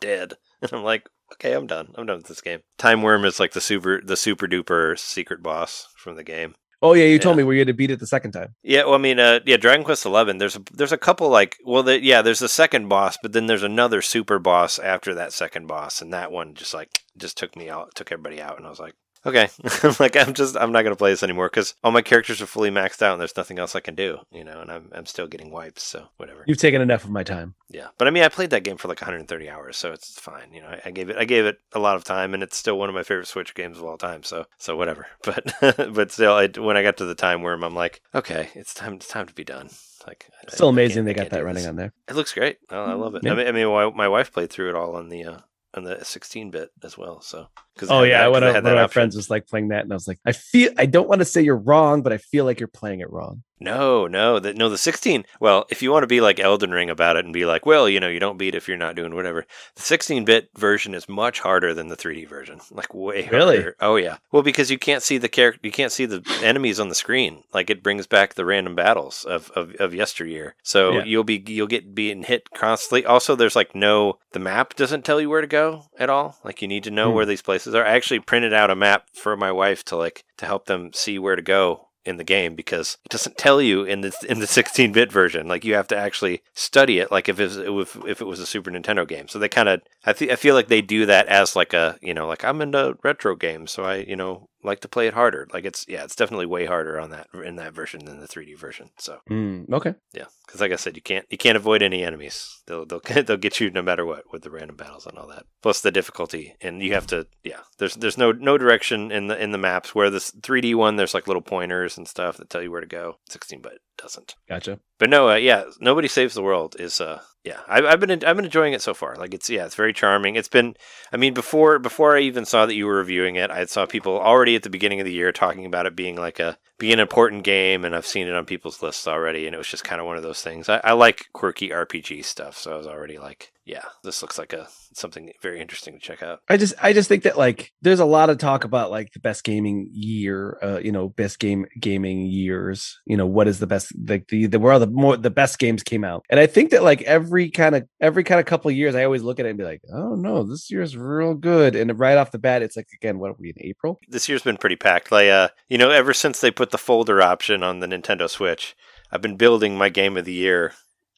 [0.00, 0.34] dead,
[0.72, 1.92] and I'm like, okay, I'm done.
[1.94, 2.60] I'm done with this game.
[2.78, 6.54] Time worm is like the super the super duper secret boss from the game.
[6.82, 8.54] Oh yeah, you told me where you had to beat it the second time.
[8.62, 10.38] Yeah, well, I mean, uh, yeah, Dragon Quest Eleven.
[10.38, 13.46] There's a there's a couple like well, the, yeah, there's the second boss, but then
[13.46, 17.54] there's another super boss after that second boss, and that one just like just took
[17.54, 18.94] me out, took everybody out, and I was like,
[19.26, 19.48] okay,
[19.82, 22.46] I'm like I'm just I'm not gonna play this anymore because all my characters are
[22.46, 25.06] fully maxed out, and there's nothing else I can do, you know, and I'm I'm
[25.06, 26.44] still getting wipes, so whatever.
[26.46, 27.54] You've taken enough of my time.
[27.68, 30.52] Yeah, but I mean, I played that game for like 130 hours, so it's fine.
[30.52, 32.56] You know, I, I gave it I gave it a lot of time, and it's
[32.56, 34.22] still one of my favorite Switch games of all time.
[34.22, 35.06] So so whatever.
[35.24, 35.54] But
[35.94, 38.94] but still, I, when I got to the time where I'm like, okay, it's time
[38.94, 39.70] it's time to be done.
[40.06, 41.92] Like I- Still I amazing can't- they got that running on there.
[42.08, 42.56] It looks great.
[42.70, 43.22] Oh, I love it.
[43.22, 43.32] Yeah.
[43.32, 45.38] I mean, I mean, my, my wife played through it all on the uh,
[45.74, 47.20] on the 16 bit as well.
[47.20, 49.92] So because Oh yeah, one of, one of my friends was like playing that, and
[49.92, 52.44] I was like, I feel I don't want to say you're wrong, but I feel
[52.44, 53.42] like you're playing it wrong.
[53.60, 54.68] No, no, the, no.
[54.70, 55.24] The 16.
[55.38, 57.88] Well, if you want to be like Elden Ring about it and be like, well,
[57.88, 59.44] you know, you don't beat if you're not doing whatever.
[59.76, 62.60] The 16-bit version is much harder than the 3D version.
[62.70, 63.56] Like way Really?
[63.56, 63.76] harder.
[63.80, 64.16] Oh yeah.
[64.32, 67.42] Well, because you can't see the character, you can't see the enemies on the screen.
[67.52, 70.54] Like it brings back the random battles of of, of yesteryear.
[70.62, 71.04] So Yeah.
[71.04, 73.04] you'll be you'll get being hit constantly.
[73.04, 76.38] Also, there's like no the map doesn't tell you where to go at all.
[76.44, 77.16] Like you need to know Hmm.
[77.16, 77.84] where these places are.
[77.84, 81.18] I actually printed out a map for my wife to like to help them see
[81.18, 84.46] where to go in the game because it doesn't tell you in the in the
[84.60, 85.48] 16-bit version.
[85.48, 88.40] Like you have to actually study it, like if it was, if, if it was
[88.40, 89.28] a Super Nintendo game.
[89.28, 91.96] So they kind of, I, th- I feel like they do that as like a,
[92.00, 95.14] you know, like I'm into retro games, so I, you know, like to play it
[95.14, 95.46] harder.
[95.52, 98.58] Like it's, yeah, it's definitely way harder on that in that version than the 3D
[98.58, 98.90] version.
[98.98, 99.94] So Mm, okay.
[100.12, 102.60] yeah, because like I said, you can't you can't avoid any enemies.
[102.66, 105.44] They'll they'll they'll get you no matter what with the random battles and all that.
[105.62, 107.60] Plus the difficulty, and you have to yeah.
[107.78, 109.94] There's there's no no direction in the in the maps.
[109.94, 112.86] Where this 3D one, there's like little pointers and stuff that tell you where to
[112.86, 113.16] go.
[113.28, 114.34] 16 bit doesn't.
[114.48, 114.78] Gotcha.
[114.98, 117.60] But no, uh, yeah, nobody saves the world is uh yeah.
[117.68, 119.16] I, I've been I've been enjoying it so far.
[119.16, 120.36] Like it's yeah, it's very charming.
[120.36, 120.76] It's been
[121.12, 124.18] I mean before before I even saw that you were reviewing it, I saw people
[124.18, 127.00] already at the beginning of the year talking about it being like a being an
[127.00, 130.00] important game, and I've seen it on people's lists already, and it was just kind
[130.00, 130.68] of one of those things.
[130.68, 134.52] I, I like quirky RPG stuff, so I was already like, yeah, this looks like
[134.52, 136.40] a something very interesting to check out.
[136.48, 139.20] I just I just think that like there's a lot of talk about like the
[139.20, 142.98] best gaming year, uh, you know, best game gaming years.
[143.06, 145.60] You know, what is the best like the the where all the more the best
[145.60, 146.24] games came out.
[146.28, 149.04] And I think that like every kind of every kind of couple of years I
[149.04, 152.18] always look at it and be like, "Oh no, this year's real good." And right
[152.18, 154.00] off the bat it's like again, what are we in April?
[154.08, 155.12] This year's been pretty packed.
[155.12, 158.74] Like, uh, you know, ever since they put the folder option on the Nintendo Switch,
[159.12, 160.72] I've been building my Game of the Year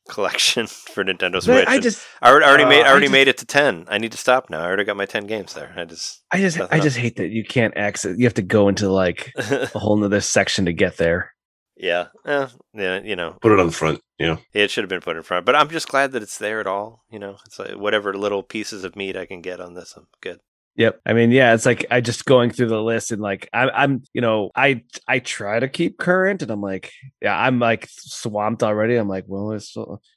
[0.08, 1.68] collection for Nintendo But Switch.
[1.68, 3.46] I just I already, I already uh, made I I already just- made it to
[3.46, 3.86] ten.
[3.88, 4.60] I need to stop now.
[4.60, 5.72] I already got my ten games there.
[5.76, 8.68] I just I just I just hate that you can't access you have to go
[8.68, 11.32] into like a whole nother section to get there.
[11.76, 14.00] yeah, eh, yeah, you know, Put it on the front.
[14.18, 15.46] Yeah, it should have been put in front.
[15.46, 17.02] But I'm just glad that it's there at all.
[17.10, 20.06] You know, it's like whatever little pieces of meat I can get on this, I'm
[20.20, 20.38] good.
[20.76, 21.00] Yep.
[21.04, 24.02] I mean, yeah, it's like I just going through the list and like I'm, I'm,
[24.14, 28.62] you know, I I try to keep current, and I'm like, yeah, I'm like swamped
[28.62, 28.96] already.
[28.96, 29.76] I'm like, well, it's,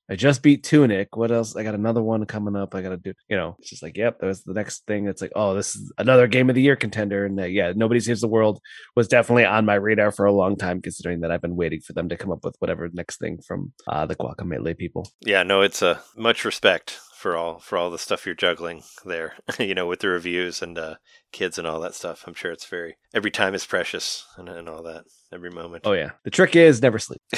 [0.10, 1.16] I just beat Tunic.
[1.16, 1.56] What else?
[1.56, 2.76] I got another one coming up.
[2.76, 5.08] I got to do, you know, it's just like, yep, that was the next thing.
[5.08, 8.00] It's like, oh, this is another game of the year contender, and uh, yeah, nobody
[8.00, 8.60] saves the world
[8.96, 11.94] was definitely on my radar for a long time, considering that I've been waiting for
[11.94, 15.10] them to come up with whatever next thing from uh, the Guacamelee people.
[15.22, 18.84] Yeah, no, it's a uh, much respect for all for all the stuff you're juggling
[19.06, 19.34] there.
[19.60, 20.96] you know, with the reviews and uh,
[21.36, 22.24] kids and all that stuff.
[22.26, 25.04] I'm sure it's very every time is precious and, and all that.
[25.34, 25.84] Every moment.
[25.86, 27.22] Oh yeah, the trick is never sleep.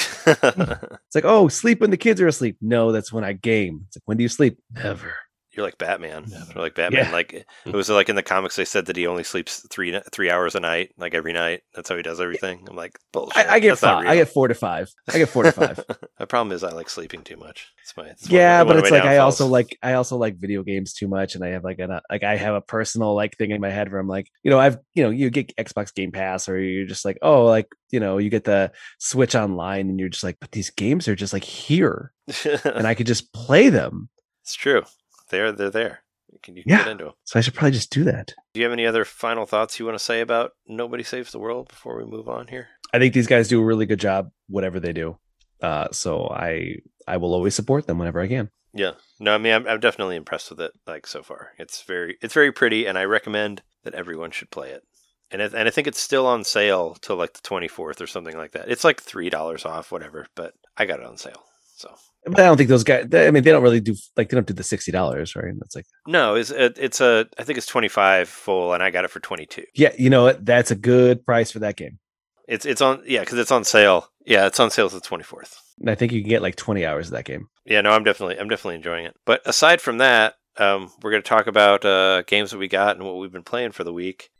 [1.08, 2.58] It's like, oh, sleep when the kids are asleep.
[2.62, 3.86] No, that's when I game.
[3.88, 4.60] It's like, when do you sleep?
[4.74, 5.16] Never.
[5.58, 6.26] You're like Batman.
[6.30, 7.06] You're like Batman.
[7.06, 7.12] Yeah.
[7.12, 7.34] Like
[7.66, 10.54] it was like in the comics they said that he only sleeps three three hours
[10.54, 11.64] a night, like every night.
[11.74, 12.68] That's how he does everything.
[12.70, 13.38] I'm like bullshit.
[13.50, 14.06] I, I get five.
[14.06, 14.94] I get four to five.
[15.12, 15.84] I get four to five.
[16.20, 17.72] My problem is I like sleeping too much.
[17.82, 20.62] It's my it's yeah, my- but it's like I also like I also like video
[20.62, 23.36] games too much, and I have like a uh, like I have a personal like
[23.38, 25.92] thing in my head where I'm like, you know, I've you know you get Xbox
[25.92, 29.90] Game Pass, or you're just like, oh, like you know, you get the Switch Online,
[29.90, 32.14] and you're just like, but these games are just like here,
[32.64, 34.10] and I could just play them.
[34.44, 34.84] it's true.
[35.30, 36.04] They're they're there.
[36.44, 36.80] Can you Yeah.
[36.80, 37.14] get into them.
[37.24, 38.34] So I should probably just do that.
[38.54, 41.40] Do you have any other final thoughts you want to say about Nobody Saves the
[41.40, 42.68] World before we move on here?
[42.94, 45.18] I think these guys do a really good job, whatever they do.
[45.62, 48.50] Uh, so I I will always support them whenever I can.
[48.74, 48.92] Yeah.
[49.20, 50.72] No, I mean I'm, I'm definitely impressed with it.
[50.86, 54.70] Like so far, it's very it's very pretty, and I recommend that everyone should play
[54.72, 54.84] it.
[55.32, 58.38] And it, and I think it's still on sale till like the 24th or something
[58.38, 58.70] like that.
[58.70, 60.28] It's like three dollars off, whatever.
[60.36, 61.44] But I got it on sale.
[61.78, 61.94] So
[62.26, 63.06] But I don't think those guys.
[63.08, 65.54] they- I mean, they don't really do like they don't do the sixty dollars, right?
[65.60, 69.06] That's like, no, it's it, it's a I think it's 25 full, and I got
[69.06, 69.64] it for 22.
[69.76, 70.44] yeah, you know what?
[70.44, 72.00] That's a good price for that game.
[72.48, 74.10] It's it's on yeah because it's on sale.
[74.26, 75.56] Yeah, it's on sale till the 24th.
[75.80, 77.48] And I think you can get like twenty hours of that game.
[77.66, 79.16] Yeah, no, I'm definitely I'm definitely enjoying it.
[79.26, 82.96] But aside from that, um, we're going to talk about uh, games that we got
[82.96, 84.32] and what we've been playing for the week.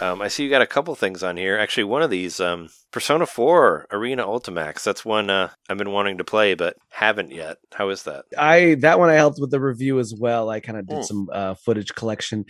[0.00, 1.58] Um, I see you got a couple things on here.
[1.58, 4.82] Actually, one of these, um, Persona 4 Arena Ultimax.
[4.82, 7.58] That's one uh, I've been wanting to play, but haven't yet.
[7.74, 8.24] How is that?
[8.38, 10.48] I that one I helped with the review as well.
[10.50, 11.02] I kind of did Hmm.
[11.02, 12.44] some uh, footage collection.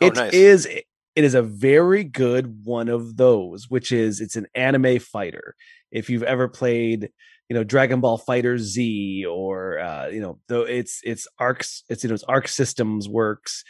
[0.00, 0.34] Oh, It nice.
[0.34, 0.84] is it
[1.24, 5.54] is a very good one of those, which is it's an anime fighter.
[5.90, 7.08] If you've ever played,
[7.48, 12.08] you know, Dragon Ball FighterZ or uh, you know, though it's it's arcs, it's you
[12.08, 13.62] know, it's Arc Systems works.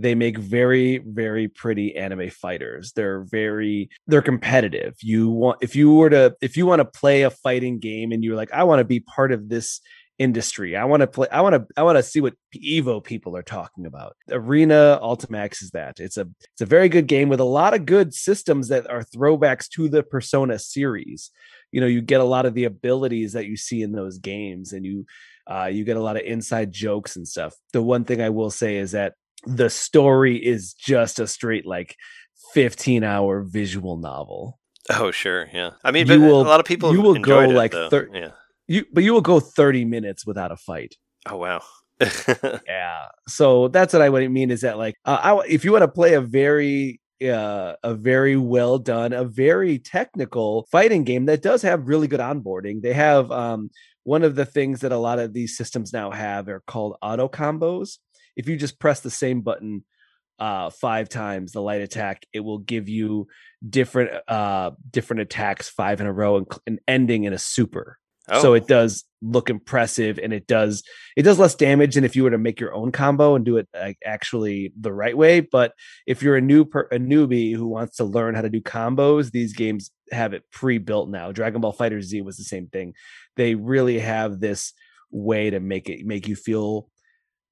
[0.00, 2.92] They make very very pretty anime fighters.
[2.92, 4.96] They're very they're competitive.
[5.00, 8.24] You want if you were to if you want to play a fighting game and
[8.24, 9.80] you're like I want to be part of this
[10.20, 10.76] industry.
[10.76, 11.26] I want to play.
[11.32, 11.66] I want to.
[11.76, 14.14] I want to see what Evo people are talking about.
[14.30, 15.98] Arena Ultimax is that.
[15.98, 16.28] It's a.
[16.52, 19.88] It's a very good game with a lot of good systems that are throwbacks to
[19.88, 21.30] the Persona series.
[21.72, 24.72] You know, you get a lot of the abilities that you see in those games,
[24.72, 25.06] and you.
[25.50, 27.54] Uh, you get a lot of inside jokes and stuff.
[27.72, 29.14] The one thing I will say is that
[29.46, 31.96] the story is just a straight like
[32.54, 34.58] 15 hour visual novel.
[34.88, 35.48] Oh, sure.
[35.52, 35.70] Yeah.
[35.84, 38.08] I mean, You but will- a lot of people you will go, it, like, thir-
[38.12, 38.30] yeah.
[38.68, 40.94] You but you will go 30 minutes without a fight.
[41.26, 41.62] Oh, wow.
[42.66, 45.82] yeah so that's what i would mean is that like uh, I, if you want
[45.82, 51.42] to play a very uh, a very well done a very technical fighting game that
[51.42, 53.68] does have really good onboarding they have um
[54.04, 57.28] one of the things that a lot of these systems now have are called auto
[57.28, 57.98] combos
[58.40, 59.84] if you just press the same button
[60.38, 63.26] uh five times the light attack it will give you
[63.68, 67.98] different uh different attacks five in a row and, and ending in a super.
[68.32, 70.82] Oh, so it does look impressive and it does
[71.16, 73.56] it does less damage than if you were to make your own combo and do
[73.56, 75.40] it like actually the right way.
[75.40, 75.72] But
[76.06, 79.32] if you're a new per, a newbie who wants to learn how to do combos
[79.32, 81.32] these games have it pre-built now.
[81.32, 82.94] Dragon Ball FighterZ was the same thing.
[83.36, 84.72] They really have this
[85.10, 86.88] way to make it make you feel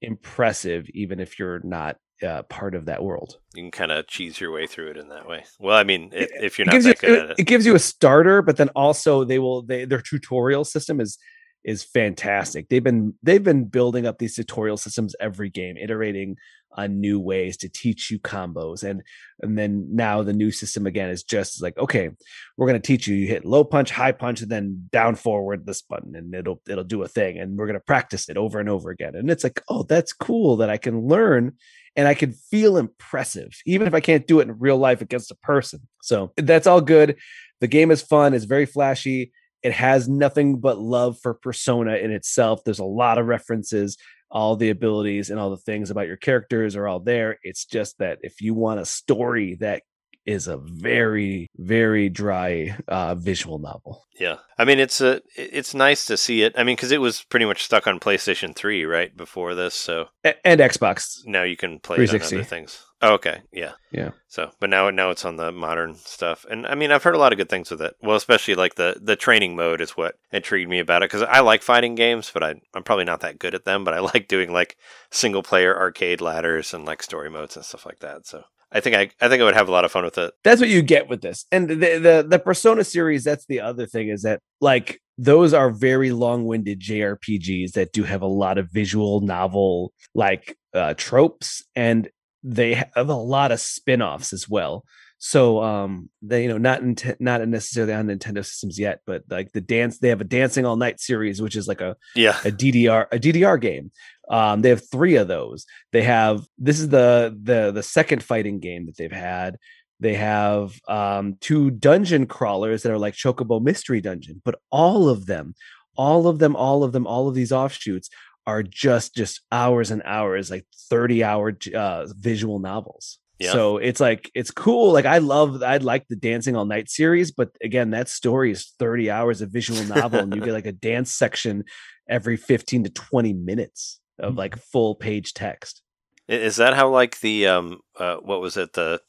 [0.02, 4.40] impressive even if you're not uh, part of that world you can kind of cheese
[4.40, 5.44] your way through it in that way.
[5.60, 7.38] Well, I mean, if, if you're not that you good at it.
[7.38, 11.18] it gives you a starter but then also they will they their tutorial system is
[11.64, 16.36] is fantastic they've been they've been building up these tutorial systems every game iterating
[16.72, 19.02] on new ways to teach you combos and
[19.40, 22.10] and then now the new system again is just like okay
[22.56, 25.66] we're going to teach you you hit low punch high punch and then down forward
[25.66, 28.60] this button and it'll it'll do a thing and we're going to practice it over
[28.60, 31.52] and over again and it's like oh that's cool that i can learn
[31.98, 35.32] and I can feel impressive, even if I can't do it in real life against
[35.32, 35.80] a person.
[36.00, 37.16] So that's all good.
[37.60, 39.32] The game is fun, it's very flashy.
[39.64, 42.62] It has nothing but love for Persona in itself.
[42.62, 43.96] There's a lot of references,
[44.30, 47.38] all the abilities and all the things about your characters are all there.
[47.42, 49.82] It's just that if you want a story that
[50.26, 54.04] is a very, very dry uh, visual novel.
[54.20, 56.52] Yeah, I mean, it's a it's nice to see it.
[56.56, 60.08] I mean, because it was pretty much stuck on PlayStation Three right before this, so
[60.24, 61.20] A- and Xbox.
[61.24, 62.84] now you can play it on other things.
[63.00, 64.10] Oh, okay, yeah, Yeah.
[64.26, 67.18] So, but now now it's on the modern stuff, and I mean, I've heard a
[67.18, 67.94] lot of good things with it.
[68.02, 71.40] Well, especially like the the training mode is what intrigued me about it because I
[71.40, 73.84] like fighting games, but I I'm probably not that good at them.
[73.84, 74.76] But I like doing like
[75.10, 78.26] single player arcade ladders and like story modes and stuff like that.
[78.26, 78.42] So.
[78.70, 80.34] I think I, I think I would have a lot of fun with it.
[80.44, 83.86] that's what you get with this and the, the the persona series that's the other
[83.86, 88.70] thing is that like those are very long-winded jrpgs that do have a lot of
[88.70, 92.10] visual novel like uh tropes and
[92.54, 94.84] they have a lot of spin-offs as well
[95.18, 99.50] so um they you know not in not necessarily on nintendo systems yet but like
[99.52, 102.50] the dance they have a dancing all night series which is like a Yeah, a
[102.50, 103.90] DDR a DDR game.
[104.30, 105.64] Um, they have three of those.
[105.92, 109.56] They have this is the the the second fighting game that they've had.
[110.00, 115.26] They have um, two dungeon crawlers that are like Chocobo Mystery Dungeon, but all of
[115.26, 115.54] them,
[115.96, 118.08] all of them, all of them, all of these offshoots
[118.48, 123.18] are just just hours and hours, like thirty hour uh, visual novels.
[123.38, 123.52] Yeah.
[123.52, 124.90] So it's like it's cool.
[124.90, 128.72] Like I love I like the Dancing All Night series, but again, that story is
[128.78, 131.64] 30 hours of visual novel, and you get like a dance section
[132.08, 135.82] every 15 to 20 minutes of like full page text.
[136.26, 139.02] Is that how like the um uh what was it the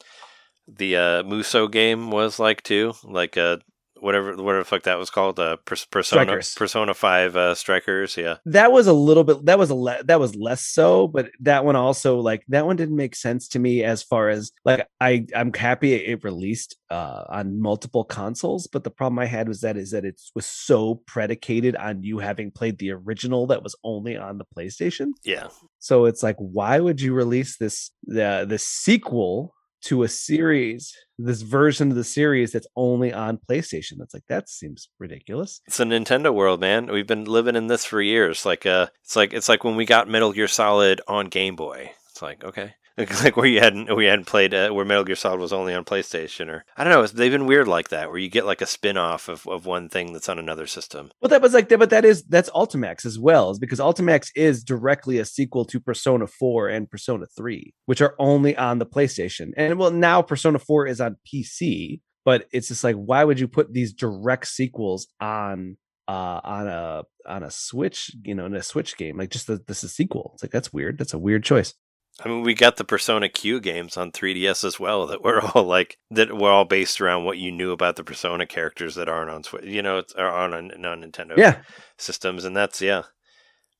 [0.68, 2.94] the uh Musou game was like too?
[3.06, 3.58] Like uh
[4.02, 6.56] whatever whatever the fuck that was called uh Pers- Persona Strikers.
[6.56, 8.18] Persona Five uh Strikers.
[8.18, 11.30] Yeah, That was a little bit that was a le- that was less so, but
[11.42, 14.88] that one also like that one didn't make sense to me as far as like
[15.00, 19.62] I I'm happy it released uh on multiple consoles, but the problem I had was
[19.62, 23.76] that is that it was so predicated on you having played the original that was
[23.84, 25.12] only on the PlayStation.
[25.24, 25.48] yeah.
[25.82, 31.42] So it's like, why would you release this the the sequel to a series, this
[31.42, 33.94] version of the series that's only on PlayStation?
[33.98, 35.62] That's like that seems ridiculous.
[35.68, 36.88] It's a Nintendo world, man.
[36.88, 38.46] We've been living in this for years.
[38.46, 41.92] Like uh, it's like it's like when we got Metal Gear Solid on Game Boy.
[42.12, 42.74] It's like okay,
[43.24, 45.86] Like, where you hadn't you hadn't played uh, where Metal Gear Solid was only on
[45.86, 47.06] PlayStation or I don't know.
[47.06, 49.90] They've been weird like that where you get like a spin off of, of one
[49.90, 51.12] thing that's on another system.
[51.22, 54.64] Well, that was like, but that is that's Ultimax as well, is because Ultimax is
[54.64, 59.52] directly a sequel to Persona 4 and Persona 3, which are only on the PlayStation.
[59.56, 63.48] And well, now Persona 4 is on PC, but it's just like, why would you
[63.48, 68.64] put these direct sequels on uh on a on a Switch, you know, in a
[68.64, 69.18] Switch game?
[69.18, 70.32] Like just the, this is a sequel.
[70.34, 70.98] It's like that's weird.
[70.98, 71.74] That's a weird choice.
[72.24, 75.64] I mean, we got the Persona Q games on 3DS as well that were all
[75.64, 79.30] like that were all based around what you knew about the Persona characters that aren't
[79.32, 81.62] on Switch, you know, it's- are on on non Nintendo Yeah.
[81.98, 83.04] systems, and that's yeah,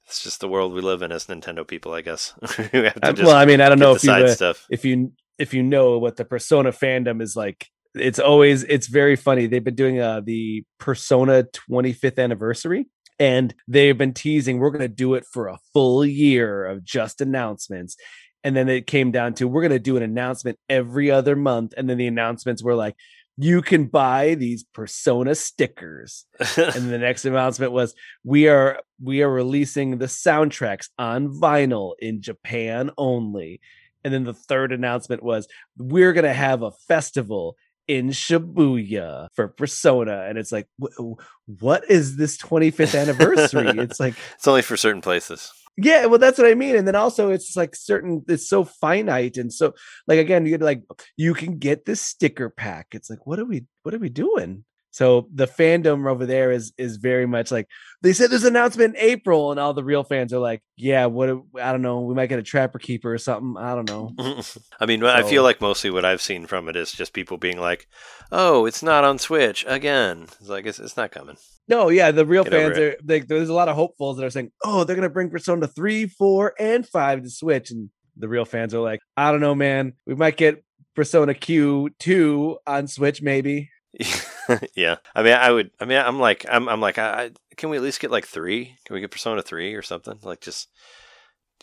[0.06, 2.34] it's just the world we live in as Nintendo people, I guess.
[2.74, 5.64] we Uh, well, I mean, I don't know if you uh, if you if you
[5.64, 10.00] know what the persona fandom is like it's always it's very funny they've been doing
[10.00, 12.86] uh the persona 25th anniversary
[13.20, 17.20] and they've been teasing we're going to do it for a full year of just
[17.20, 17.96] announcements
[18.44, 21.74] and then it came down to we're going to do an announcement every other month
[21.78, 22.96] and then the announcements were like
[23.42, 26.26] you can buy these persona stickers
[26.58, 32.22] and the next announcement was we are we are releasing the soundtracks on vinyl in
[32.22, 33.62] Japan only.
[34.04, 37.56] And then the third announcement was we're going to have a festival
[37.88, 41.14] in Shibuya for Persona and it's like wh-
[41.62, 43.70] what is this 25th anniversary?
[43.80, 45.54] it's like it's only for certain places.
[45.78, 46.76] Yeah, well, that's what I mean.
[46.76, 49.74] And then also, it's like certain, it's so finite, and so
[50.08, 50.84] like again, you get like
[51.18, 52.88] you can get this sticker pack.
[52.92, 54.66] It's like, what are we, what are we doing?
[54.92, 57.68] So the fandom over there is is very much like
[58.02, 61.30] they said this announcement in April, and all the real fans are like, yeah, what?
[61.62, 63.56] I don't know, we might get a Trapper Keeper or something.
[63.62, 64.14] I don't know.
[64.80, 67.60] I mean, I feel like mostly what I've seen from it is just people being
[67.60, 67.88] like,
[68.32, 71.38] "Oh, it's not on Switch again." It's like it's, it's not coming.
[71.68, 74.32] No, yeah, the real Get fans are like there's a lot of hopefuls that are
[74.32, 78.46] saying, "Oh, they're gonna bring Persona three, four, and five to Switch," and the real
[78.46, 79.94] fans are like, "I don't know, man.
[80.08, 80.64] We might get
[80.96, 83.70] Persona Q two on Switch, maybe."
[84.76, 85.72] yeah, I mean, I would.
[85.80, 88.26] I mean, I'm like, I'm, I'm like, I, I can we at least get like
[88.28, 88.76] three?
[88.86, 90.20] Can we get Persona three or something?
[90.22, 90.70] Like just,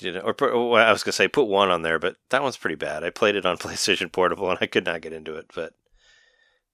[0.01, 2.17] you know, or, put- oh, or I was gonna say put one on there, but
[2.31, 3.05] that one's pretty bad.
[3.05, 5.47] I played it on PlayStation Portable and I could not get into it.
[5.55, 5.73] But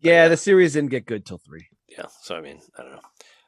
[0.00, 0.28] Yeah, yeah.
[0.28, 1.66] the series didn't get good till three.
[1.88, 3.00] yeah, so I mean, I don't know.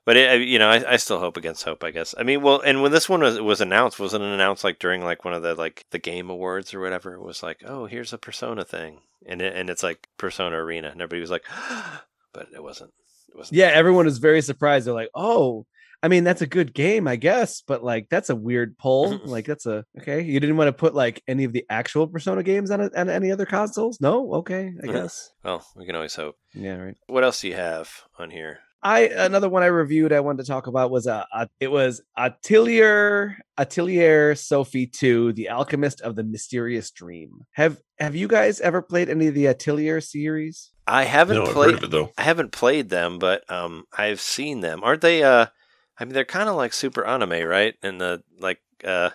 [0.05, 1.83] But it, you know, I, I still hope against hope.
[1.83, 2.15] I guess.
[2.19, 5.03] I mean, well, and when this one was, was announced, wasn't it announced like during
[5.03, 7.15] like one of the like the Game Awards or whatever?
[7.15, 10.89] It was like, oh, here's a Persona thing, and it, and it's like Persona Arena,
[10.89, 11.45] and everybody was like,
[12.33, 12.93] but it wasn't.
[13.31, 13.57] It wasn't.
[13.57, 14.87] Yeah, everyone was very surprised.
[14.87, 15.67] They're like, "Oh,
[16.05, 19.19] I mean, that's a good game, I guess, but like that's a weird pull.
[19.25, 20.21] like that's a okay.
[20.21, 23.09] You didn't want to put like any of the actual Persona games on, a, on
[23.09, 24.03] any other consoles?
[24.03, 25.31] No, okay, I guess.
[25.43, 26.37] Well, we can always hope.
[26.53, 26.97] Yeah, right.
[27.07, 28.59] What else do you have on here?
[28.85, 32.03] I another one I reviewed I wanted to talk about was uh, uh it was
[32.19, 37.47] Atelier Atelier Sophie 2 The Alchemist of the Mysterious Dream.
[37.53, 40.71] Have have you guys ever played any of the Atelier series?
[40.87, 41.75] I haven't No, I've heard played.
[41.77, 42.13] of it though.
[42.19, 44.85] I haven't played them, but um, I've seen them.
[44.85, 45.23] Aren't they?
[45.23, 45.47] Uh,
[45.99, 47.75] I mean, they're kind of like super anime, right?
[47.83, 49.11] And the like, uh,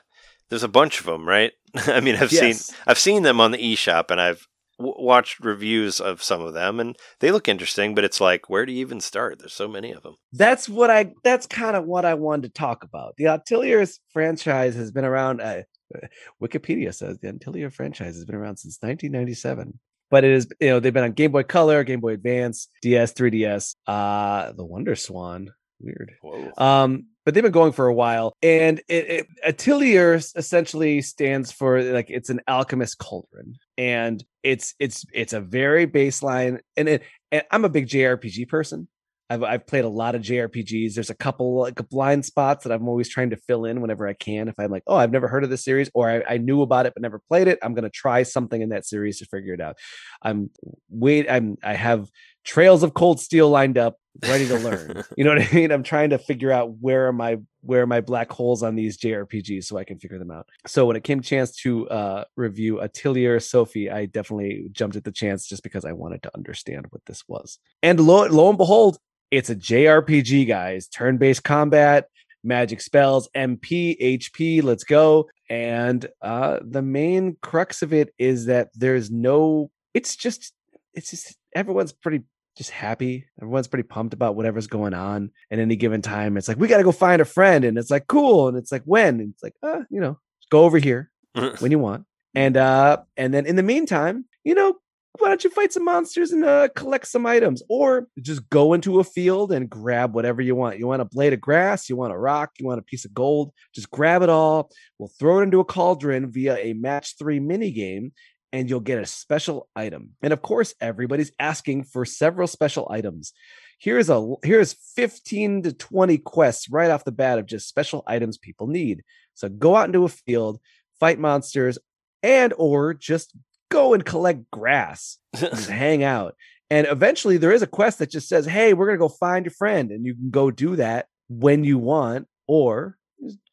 [0.49, 1.51] there's a bunch of them, right?
[1.75, 2.55] I mean, I've seen
[2.87, 4.47] I've seen them on the eShop, and I've
[4.79, 7.93] w- watched reviews of some of them, and they look interesting.
[7.93, 9.37] But it's like, where do you even start?
[9.39, 10.15] There's so many of them.
[10.33, 13.15] That's what I that's kind of what I wanted to talk about.
[13.17, 15.61] The Ateliers franchise has been around uh,
[16.41, 19.79] Wikipedia says the Atelier franchise has been around since 1997.
[20.11, 23.13] But it is, you know, they've been on Game Boy Color, Game Boy Advance, DS,
[23.13, 25.51] 3DS, uh, the Wonder Swan.
[25.79, 26.13] Weird.
[26.21, 26.51] Whoa.
[26.57, 31.79] Um, but they've been going for a while, and it, it Atelier essentially stands for
[31.83, 36.57] like it's an alchemist cauldron, and it's it's it's a very baseline.
[36.75, 38.87] And, it, and I'm a big JRPG person.
[39.29, 40.95] I've I've played a lot of JRPGs.
[40.95, 44.13] There's a couple like blind spots that I'm always trying to fill in whenever I
[44.13, 44.47] can.
[44.47, 46.87] If I'm like, oh, I've never heard of this series, or I, I knew about
[46.87, 49.61] it but never played it, I'm gonna try something in that series to figure it
[49.61, 49.77] out.
[50.23, 50.49] I'm
[50.89, 52.09] wait, I'm I have
[52.43, 55.03] trails of cold steel lined up, ready to learn.
[55.17, 55.71] you know what I mean?
[55.71, 58.97] I'm trying to figure out where are my where are my black holes on these
[58.97, 60.47] JRPGs so I can figure them out.
[60.65, 65.11] So when it came chance to uh review Atelier Sophie, I definitely jumped at the
[65.11, 67.59] chance just because I wanted to understand what this was.
[67.83, 68.97] And lo, lo and behold,
[69.31, 70.87] it's a JRPG, guys.
[70.87, 72.07] Turn-based combat,
[72.43, 75.29] magic spells, MP, HP, let's go.
[75.49, 80.53] And uh the main crux of it is that there's no it's just
[80.93, 82.23] it's just everyone's pretty
[82.57, 83.25] just happy.
[83.41, 86.37] Everyone's pretty pumped about whatever's going on at any given time.
[86.37, 88.71] It's like we got to go find a friend, and it's like cool, and it's
[88.71, 90.19] like when, and it's like uh, you know,
[90.49, 91.09] go over here
[91.59, 94.75] when you want, and uh, and then in the meantime, you know,
[95.17, 98.99] why don't you fight some monsters and uh, collect some items or just go into
[98.99, 102.13] a field and grab whatever you want you want a blade of grass you want
[102.13, 105.43] a rock you want a piece of gold just grab it all we'll throw it
[105.43, 108.11] into a cauldron via a match three mini game
[108.51, 110.11] and you'll get a special item.
[110.21, 113.33] And of course everybody's asking for several special items.
[113.79, 118.37] Here's a here's 15 to 20 quests right off the bat of just special items
[118.37, 119.03] people need.
[119.35, 120.59] So go out into a field
[120.99, 121.77] fight monsters
[122.21, 123.33] and or just
[123.69, 126.35] go and collect grass just hang out.
[126.69, 129.45] And eventually there is a quest that just says hey we're going to go find
[129.45, 132.97] your friend and you can go do that when you want or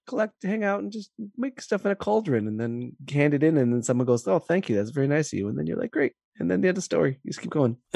[0.06, 3.56] collect hang out and just make stuff in a cauldron and then hand it in
[3.56, 5.78] and then someone goes oh thank you that's very nice of you and then you're
[5.78, 7.76] like great and then the end of story you just keep going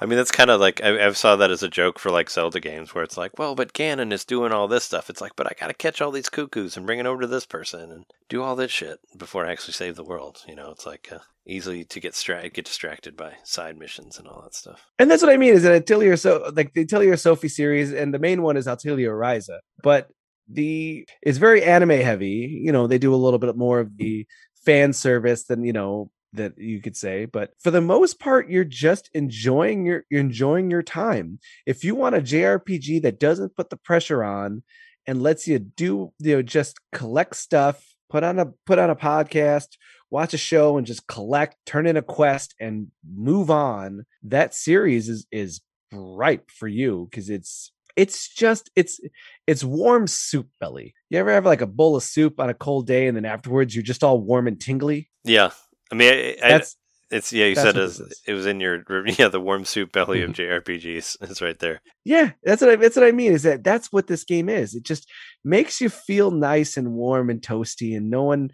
[0.00, 2.30] I mean, that's kind of like I, I saw that as a joke for like
[2.30, 5.10] Zelda games, where it's like, well, but Ganon is doing all this stuff.
[5.10, 7.26] It's like, but I got to catch all these cuckoos and bring it over to
[7.26, 10.44] this person and do all this shit before I actually save the world.
[10.46, 14.28] You know, it's like uh, easily to get stra- get distracted by side missions and
[14.28, 14.86] all that stuff.
[15.00, 18.14] And that's what I mean is that Atelier so like the Atelier Sophie series, and
[18.14, 20.10] the main one is Atelier Ryza, but
[20.48, 22.60] the it's very anime heavy.
[22.62, 24.64] You know, they do a little bit more of the mm-hmm.
[24.64, 28.62] fan service than you know that you could say but for the most part you're
[28.62, 33.70] just enjoying your you're enjoying your time if you want a jrpg that doesn't put
[33.70, 34.62] the pressure on
[35.06, 38.96] and lets you do you know just collect stuff put on a put on a
[38.96, 39.68] podcast
[40.10, 45.08] watch a show and just collect turn in a quest and move on that series
[45.08, 45.60] is is
[45.92, 49.00] ripe for you because it's it's just it's
[49.48, 52.86] it's warm soup belly you ever have like a bowl of soup on a cold
[52.86, 55.50] day and then afterwards you're just all warm and tingly Yeah,
[55.90, 56.62] I mean, I, I,
[57.10, 57.46] it's yeah.
[57.46, 58.84] You that's said it was, it was in your
[59.18, 61.16] yeah the warm soup belly of JRPGs.
[61.22, 61.80] It's right there.
[62.04, 64.74] Yeah, that's what I that's what I mean is that that's what this game is.
[64.74, 65.10] It just
[65.44, 68.50] makes you feel nice and warm and toasty and no one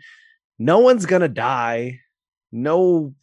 [0.58, 2.00] no one's going to die.
[2.52, 3.14] No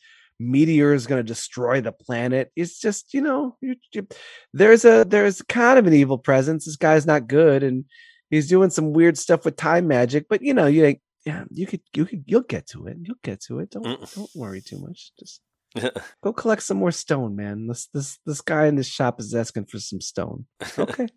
[0.41, 2.51] meteor is going to destroy the planet.
[2.55, 4.07] It's just, you know, you, you,
[4.53, 6.65] there's a there's kind of an evil presence.
[6.65, 7.85] This guy's not good and
[8.29, 11.67] he's doing some weird stuff with time magic, but you know, you like yeah, you
[11.67, 12.97] could you could you'll get to it.
[13.01, 13.69] You'll get to it.
[13.71, 14.15] Don't Mm.
[14.15, 15.11] don't worry too much.
[15.19, 15.41] Just
[16.23, 17.67] go collect some more stone, man.
[17.67, 20.45] This this this guy in this shop is asking for some stone.
[20.79, 21.07] Okay.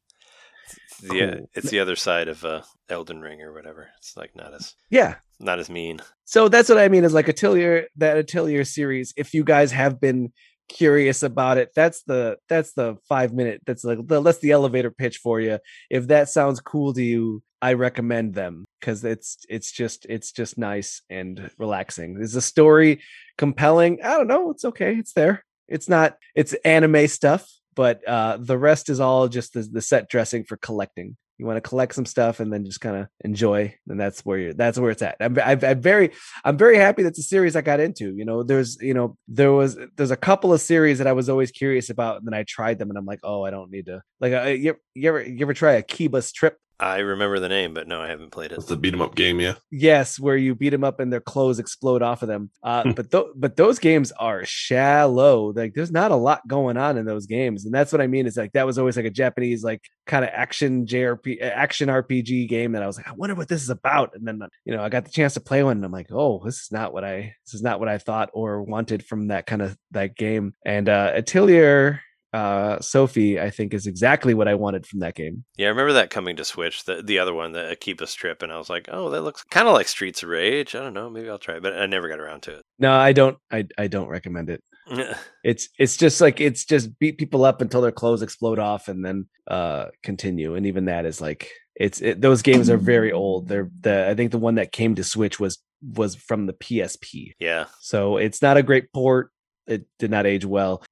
[1.03, 1.51] Yeah, Cool.
[1.55, 3.89] it's the other side of uh, Elden Ring or whatever.
[3.99, 5.17] It's like not as Yeah.
[5.41, 6.01] not as mean.
[6.25, 9.13] So that's what I mean is like Atelier, that Atelier series.
[9.17, 10.33] If you guys have been
[10.69, 13.61] curious about it, that's the that's the five minute.
[13.67, 15.59] That's like the that's the elevator pitch for you.
[15.91, 20.57] If that sounds cool to you, I recommend them because it's it's just it's just
[20.59, 22.19] nice and relaxing.
[22.21, 23.01] Is the story
[23.37, 24.01] compelling?
[24.03, 24.51] I don't know.
[24.51, 24.95] It's okay.
[24.97, 25.45] It's there.
[25.69, 26.17] It's not.
[26.35, 30.57] It's anime stuff, but uh the rest is all just the, the set dressing for
[30.57, 31.17] collecting.
[31.37, 34.39] You want to collect some stuff and then just kind of enjoy, and that's where
[34.39, 34.55] you're.
[34.55, 35.17] That's where it's at.
[35.19, 36.13] I'm, I'm, I'm very,
[36.45, 38.15] I'm very happy that's a series I got into.
[38.15, 41.29] You know, there's, you know, there was, there's a couple of series that I was
[41.29, 43.87] always curious about, and then I tried them, and I'm like, oh, I don't need
[43.87, 44.01] to.
[44.21, 46.57] Like, uh, you, you ever, you ever try Akiba's Trip?
[46.81, 48.59] I remember the name, but no, I haven't played it.
[48.59, 49.55] It's the beat 'em up game, yeah.
[49.71, 52.51] Yes, where you beat them up and their clothes explode off of them.
[52.63, 55.53] Uh, but th- but those games are shallow.
[55.53, 58.27] Like there's not a lot going on in those games, and that's what I mean.
[58.27, 62.49] Is like that was always like a Japanese like kind of action JRP action RPG
[62.49, 64.11] game that I was like, I wonder what this is about.
[64.15, 66.43] And then you know I got the chance to play one, and I'm like, oh,
[66.45, 69.47] this is not what I this is not what I thought or wanted from that
[69.47, 70.55] kind of that game.
[70.65, 72.01] And uh, Atelier.
[72.35, 75.45] Uh, Sophie, I think, is exactly what I wanted from that game.
[75.57, 78.51] Yeah, I remember that coming to Switch, the the other one, the Akiba's Trip, and
[78.51, 80.75] I was like, oh, that looks kind of like Streets of Rage.
[80.75, 82.63] I don't know, maybe I'll try it, but I never got around to it.
[82.81, 83.39] No, I don't.
[83.53, 84.65] I I don't recommend it.
[84.89, 85.17] it.
[85.45, 89.05] it's it's just like it's just beat people up until their clothes explode off and
[89.05, 93.47] then uh continue and even that is like it's it, those games are very old
[93.49, 97.33] they're the i think the one that came to switch was was from the psp
[97.39, 99.31] yeah, so it's not a great port
[99.67, 100.83] it did not age well.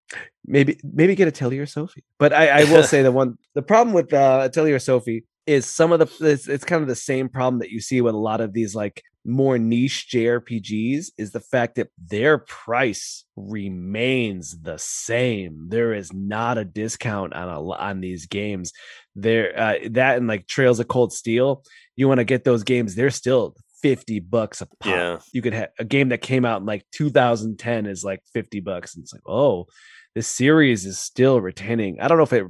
[0.45, 2.05] Maybe maybe get a atelier sophie.
[2.19, 5.93] But i i will say the one the problem with uh atelier sophie is some
[5.93, 8.41] of the it's, it's kind of the same problem that you see with a lot
[8.41, 15.69] of these like more niche jrpgs is the fact that their price remains the same.
[15.69, 18.73] There is not a discount on a on these games.
[19.15, 21.63] There uh, that and like trails of cold steel
[21.97, 25.19] you want to get those games they're still 50 bucks a pop Yeah.
[25.33, 28.95] you could have a game that came out in like 2010 is like 50 bucks
[28.95, 29.67] and it's like oh
[30.15, 32.47] this series is still retaining i don't know if it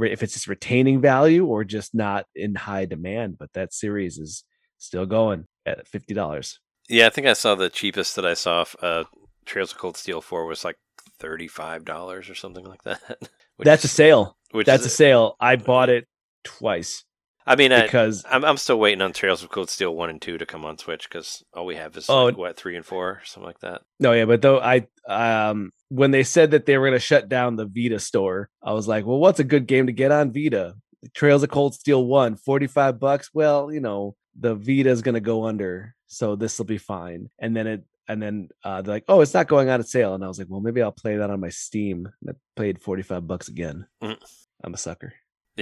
[0.00, 4.44] if it's just retaining value or just not in high demand but that series is
[4.78, 6.58] still going at $50
[6.90, 7.06] yeah.
[7.06, 8.64] I think I saw the cheapest that I saw.
[8.80, 9.04] Uh,
[9.44, 10.76] Trails of Cold Steel Four was like
[11.18, 13.00] thirty five dollars or something like that.
[13.58, 16.06] that's a sale Which that's a is, sale i bought it
[16.44, 17.04] twice
[17.48, 20.20] I mean, I, because I'm I'm still waiting on Trails of Cold Steel one and
[20.20, 22.84] two to come on Switch because all we have is Oh, like, what three and
[22.84, 23.82] four, or something like that.
[23.98, 27.28] no, yeah, but though I um when they said that they were going to shut
[27.28, 30.32] down the Vita store, I was like, well, what's a good game to get on
[30.32, 30.74] Vita?
[31.14, 33.30] Trails of Cold Steel one, 45 bucks.
[33.32, 37.30] Well, you know, the Vita is going to go under, so this will be fine.
[37.38, 40.14] And then it and then uh, they're like, oh, it's not going out on sale,
[40.14, 42.08] and I was like, well, maybe I'll play that on my Steam.
[42.20, 43.86] And I played 45 bucks again.
[44.02, 44.16] Mm.
[44.64, 45.14] I'm a sucker.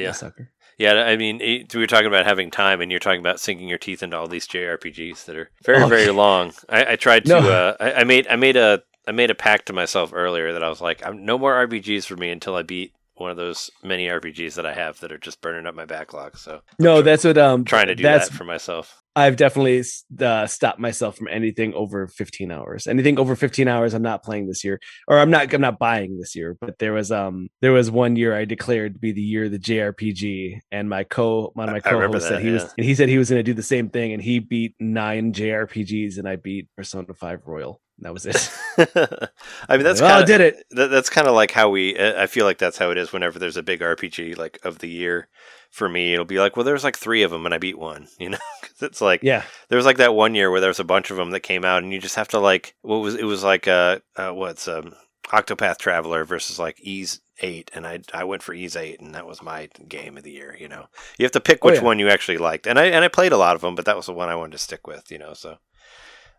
[0.03, 0.51] Yeah, sucker.
[0.79, 0.95] yeah.
[0.95, 3.79] I mean, it, we were talking about having time, and you're talking about sinking your
[3.79, 6.53] teeth into all these JRPGs that are very, Oh, very long.
[6.69, 7.31] I, I tried to.
[7.31, 7.39] No.
[7.51, 10.63] Uh, I, I made I made a I made a pact to myself earlier that
[10.63, 13.71] I was like, I'm no more RPGs for me until I beat one of those
[13.83, 16.37] many RPGs that I have that are just burning up my backlog.
[16.37, 19.03] So No, that's what um trying to do that's that for myself.
[19.19, 19.83] I've definitely
[20.21, 22.87] uh, stopped myself from anything over 15 hours.
[22.87, 25.55] Anything over 15 hours, I'm not playing this year, or I'm not.
[25.55, 26.55] I'm not buying this year.
[26.61, 29.53] But there was um there was one year I declared to be the year of
[29.53, 32.51] the JRPG, and my co one of my I- I remember co-hosts said that, he
[32.51, 34.75] was, and he said he was going to do the same thing, and he beat
[34.79, 37.81] nine JRPGs, and I beat Persona 5 Royal.
[38.01, 38.51] That was it.
[39.69, 40.65] I mean, that's Well, kind of did it.
[40.73, 41.99] That, that's kind of like how we.
[41.99, 44.89] I feel like that's how it is whenever there's a big RPG like of the
[44.89, 45.29] year.
[45.71, 48.09] For me, it'll be like, well, there's like three of them, and I beat one.
[48.19, 50.81] You know, 'Cause it's like yeah, there was like that one year where there was
[50.81, 53.15] a bunch of them that came out, and you just have to like what was
[53.15, 54.95] it was like uh, uh what's um
[55.29, 59.27] Octopath Traveler versus like Ys Eight, and I I went for Ys Eight, and that
[59.27, 60.57] was my game of the year.
[60.59, 60.87] You know,
[61.19, 61.83] you have to pick Oh, which yeah.
[61.85, 63.97] one you actually liked, and I and I played a lot of them, but that
[63.97, 65.11] was the one I wanted to stick with.
[65.11, 65.57] You know, so.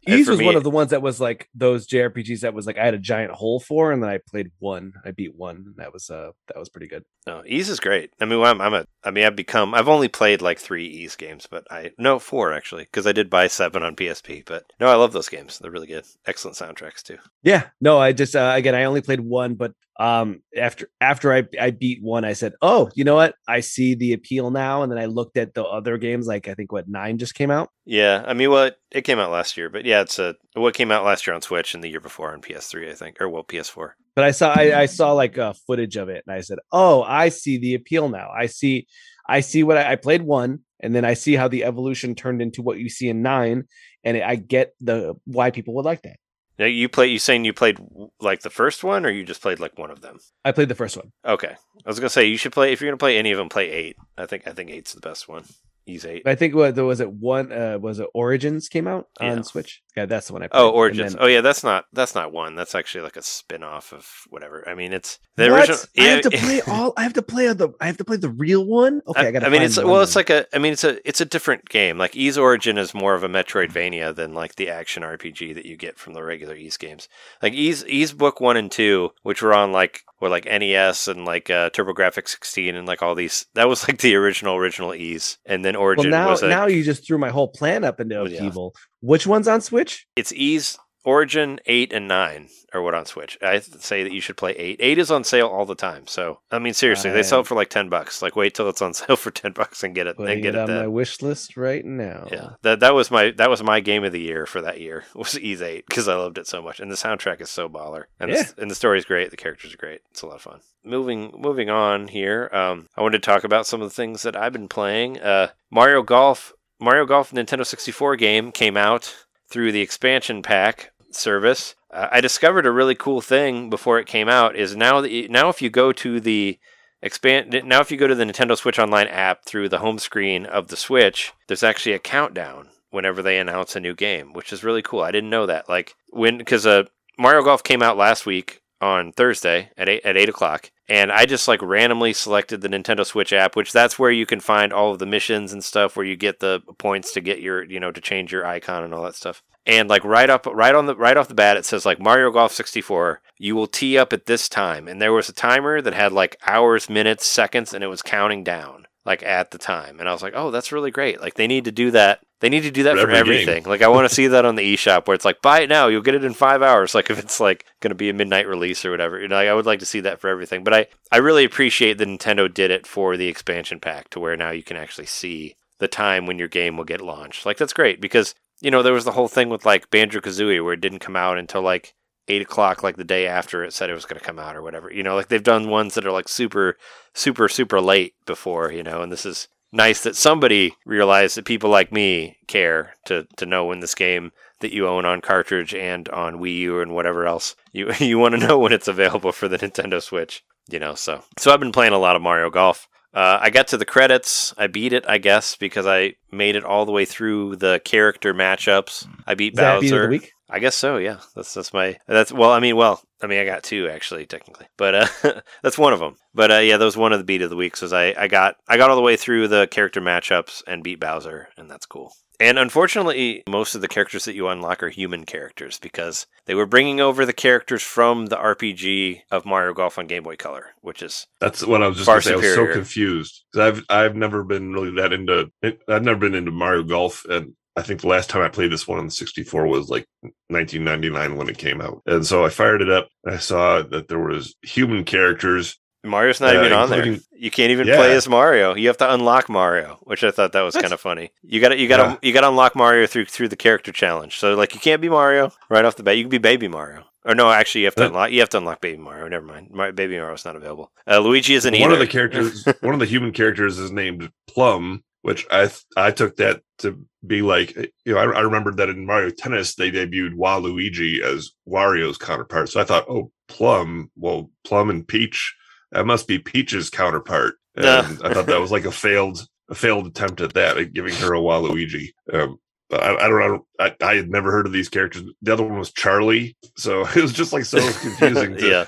[0.07, 2.77] Ys was me- one of the ones that was like those JRPGs that was like
[2.77, 4.93] I had a giant hole for, and then I played one.
[5.05, 5.55] I beat one.
[5.67, 7.03] And that was uh that was pretty good.
[7.25, 8.11] No, Ys is great.
[8.21, 8.85] I mean, I'm, I'm a.
[9.03, 9.73] I mean, I've become.
[9.73, 13.29] I've only played like three Ys games, but I no four actually because I did
[13.29, 14.45] buy seven on PSP.
[14.45, 15.59] But no, I love those games.
[15.59, 16.05] They're really good.
[16.25, 17.17] Excellent soundtracks too.
[17.43, 21.43] Yeah, no, I just uh, again I only played one, but um after after I
[21.59, 23.35] I beat one, I said, oh, you know what?
[23.47, 26.27] I see the appeal now, and then I looked at the other games.
[26.27, 27.69] Like I think what nine just came out.
[27.85, 30.73] Yeah, I mean, well, it, it came out last year, but yeah, it's a what
[30.73, 33.29] came out last year on Switch and the year before on PS3, I think, or
[33.29, 33.91] well, PS4.
[34.15, 37.03] But I saw I, I saw like uh, footage of it, and I said, oh,
[37.03, 38.29] I see the appeal now.
[38.29, 38.87] I see,
[39.27, 42.41] I see what I, I played one, and then I see how the evolution turned
[42.41, 43.63] into what you see in nine,
[44.03, 46.17] and I get the why people would like that.
[46.59, 47.07] Now, you play.
[47.07, 47.77] You saying you played
[48.19, 50.17] like the first one, or you just played like one of them?
[50.43, 51.11] I played the first one.
[51.25, 51.55] Okay,
[51.85, 53.49] I was gonna say you should play if you're gonna play any of them.
[53.49, 53.95] Play eight.
[54.17, 55.43] I think I think eight's the best one.
[55.85, 56.23] He's eight.
[56.25, 59.31] I think what was it one uh was it Origins came out Yeah.
[59.33, 59.81] on Switch.
[59.97, 60.61] Yeah, that's the one I played.
[60.61, 61.13] Oh, Origins.
[61.13, 62.55] then- Oh, yeah, that's not that's not one.
[62.55, 64.63] That's actually like a spin-off of whatever.
[64.69, 65.61] I mean, it's the What?
[65.61, 65.79] original.
[65.97, 66.93] I have to play all.
[66.95, 67.69] I have to play the.
[67.81, 69.01] I have to play the real one.
[69.07, 69.47] Okay, I, gotta.
[69.47, 70.45] I mean, it's one well, it's like a.
[70.55, 71.97] I mean, it's a it's a different game.
[71.97, 75.75] Like Ys Origin is more of a Metroidvania than like the action RPG that you
[75.75, 77.09] get from the regular Ys games.
[77.41, 81.25] Like Ys Ys Book One and Two, which were on like or like NES and
[81.25, 83.45] like uh, TurboGrafx 16 and like all these.
[83.53, 86.11] That was like the original original Ys, and then Origin.
[86.11, 86.49] Well, now a.
[86.49, 88.21] now you just threw my whole plan up into yeah.
[88.21, 88.73] upheaval.
[89.01, 90.07] Which one's on Switch?
[90.15, 93.37] it's Ys Origin eight and nine are what on Switch.
[93.41, 94.75] I say that you should play eight.
[94.81, 96.05] Eight is on sale all the time.
[96.05, 98.21] So I mean, seriously, they sell it for like ten bucks.
[98.21, 100.17] Like wait till it's on sale for ten bucks and get it.
[100.17, 100.79] Putting and get it it, on then.
[100.79, 102.27] my wish list right now.
[102.29, 105.05] Yeah, that that was my that was my game of the year for that year
[105.15, 108.05] was Ys Eight because I loved it so much, and the soundtrack is so baller,
[108.19, 108.43] and Yeah.
[108.43, 110.59] the, and the story is great, the characters are great, it's a lot of fun.
[110.83, 114.35] Moving moving on here, um, I wanted to talk about some of the things that
[114.35, 115.19] I've been playing.
[115.21, 119.15] Uh, Mario Golf, Mario Golf Nintendo sixty four game came out
[119.49, 121.75] through the expansion pack service.
[121.91, 124.55] Uh, I discovered a really cool thing before it came out.
[124.55, 126.59] Is now that you, now if you go to the
[127.01, 130.45] expand now if you go to the Nintendo Switch Online app through the home screen
[130.45, 134.63] of the Switch, there's actually a countdown whenever they announce a new game, which is
[134.63, 135.01] really cool.
[135.01, 135.69] I didn't know that.
[135.69, 136.83] Like when because uh,
[137.17, 141.25] Mario Golf came out last week on Thursday at eight at eight o'clock, and I
[141.25, 144.91] just like randomly selected the Nintendo Switch app, which that's where you can find all
[144.91, 147.91] of the missions and stuff, where you get the points to get your you know
[147.91, 149.43] to change your icon and all that stuff.
[149.65, 152.31] And like right up, right on the right off the bat, it says like Mario
[152.31, 153.21] Golf 64.
[153.37, 156.37] You will tee up at this time, and there was a timer that had like
[156.45, 159.99] hours, minutes, seconds, and it was counting down like at the time.
[159.99, 161.19] And I was like, oh, that's really great.
[161.19, 162.19] Like they need to do that.
[162.39, 163.49] They need to do that For for, every game.
[163.49, 163.63] everything.
[163.69, 165.87] Like I want to see that on the eShop where it's like buy it now,
[165.87, 166.93] you'll get it in five hours.
[166.97, 169.19] Like if it's like going to be a midnight release or whatever.
[169.19, 170.63] You know, like, I would like to see that for everything.
[170.63, 174.37] But I I really appreciate that Nintendo did it for the expansion pack to where
[174.37, 177.45] now you can actually see the time when your game will get launched.
[177.45, 180.63] Like that's great because you know there was the whole thing with like Banjo Kazooie
[180.63, 181.93] where it didn't come out until like
[182.27, 184.61] eight o'clock like the day after it said it was going to come out or
[184.61, 184.91] whatever.
[184.91, 186.77] You know, like they've done ones that are like super
[187.13, 188.71] super super late before.
[188.71, 193.27] You know, and this is nice that somebody realized that people like me care to
[193.37, 196.93] to know when this game that you own on cartridge and on Wii U and
[196.93, 200.43] whatever else you you want to know when it's available for the Nintendo Switch.
[200.69, 202.87] You know, so so I've been playing a lot of Mario Golf.
[203.13, 204.53] Uh, I got to the credits.
[204.57, 208.33] I beat it, I guess, because I made it all the way through the character
[208.33, 209.07] matchups.
[209.25, 210.19] I beat Is Bowser.
[210.47, 210.57] Beat of the week?
[210.57, 210.97] I guess so.
[210.97, 212.51] Yeah, that's that's my that's well.
[212.51, 215.99] I mean, well, I mean, I got two actually, technically, but uh, that's one of
[215.99, 216.15] them.
[216.33, 217.81] But uh, yeah, that was one of the beat of the weeks.
[217.81, 220.99] Was I I got I got all the way through the character matchups and beat
[220.99, 222.13] Bowser, and that's cool.
[222.39, 226.67] And unfortunately, most of the characters that you unlock are human characters because they were
[226.67, 231.01] bringing over the characters from the RPG of Mario Golf on Game Boy Color, which
[231.01, 232.33] is That's what I was just say.
[232.33, 233.43] I was so confused.
[233.57, 235.51] I've I've never been really that into.
[235.63, 238.87] I've never been into Mario Golf, and I think the last time I played this
[238.87, 240.05] one on the 64 was like
[240.49, 242.01] 1999 when it came out.
[242.05, 243.07] And so I fired it up.
[243.25, 245.77] I saw that there was human characters.
[246.03, 247.17] Mario's not Uh, even on there.
[247.31, 247.97] You can't even Yeah.
[247.97, 248.75] play as Mario.
[248.75, 251.31] You have to unlock Mario, which I thought that was kind of funny.
[251.43, 252.17] You got to you got to Yeah.
[252.21, 254.37] you got to unlock Mario through through the character challenge.
[254.37, 256.15] So like you can't be Mario right off the bat.
[256.17, 257.03] You can be Baby Mario.
[257.25, 258.31] Or no, actually, you have to Uh, unlock.
[258.31, 259.27] You have to unlock Baby Mario.
[259.27, 259.69] Never mind.
[259.71, 260.91] Mar- Baby Mario's not available.
[261.09, 261.93] Uh, Luigi isn't one either.
[261.93, 266.11] of the characters, one of the human characters is named Plum, which I th- I
[266.11, 269.91] took that to be like you know I, I remembered that in Mario Tennis they
[269.91, 272.69] debuted Waluigi as Wario's counterpart.
[272.69, 275.55] So I thought, oh, Plum, well, Plum and Peach,
[275.91, 277.55] that must be Peach's counterpart.
[277.75, 277.87] And.
[278.23, 281.35] I thought that was like a failed a failed attempt at that, at giving her
[281.35, 282.07] a Waluigi.
[282.33, 282.57] Um,
[282.89, 283.65] but I, I don't know.
[283.79, 285.23] I, I had never heard of these characters.
[285.41, 288.85] The other one was Charlie, so it was just like so confusing to Yeah.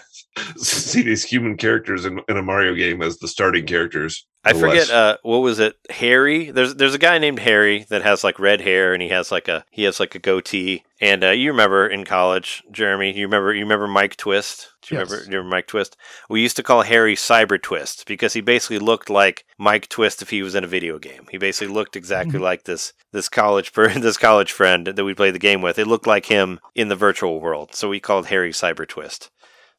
[0.57, 4.25] see these human characters in, in a Mario game as the starting characters.
[4.45, 5.75] I forget uh, what was it.
[5.89, 6.49] Harry.
[6.51, 9.47] There's there's a guy named Harry that has like red hair and he has like
[9.47, 10.83] a he has like a goatee.
[11.01, 13.15] And uh, you remember in college, Jeremy?
[13.17, 14.69] You remember you remember Mike Twist?
[14.81, 15.09] Do you Yes.
[15.09, 15.25] remember?
[15.25, 15.97] Do you remember Mike Twist?
[16.29, 20.29] We used to call Harry Cyber Twist because he basically looked like Mike Twist if
[20.29, 21.27] he was in a video game.
[21.29, 25.35] He basically looked exactly like this this college per this college friend that we played
[25.35, 25.77] the game with.
[25.77, 29.29] It looked like him in the virtual world, so we called Harry Cyber Twist.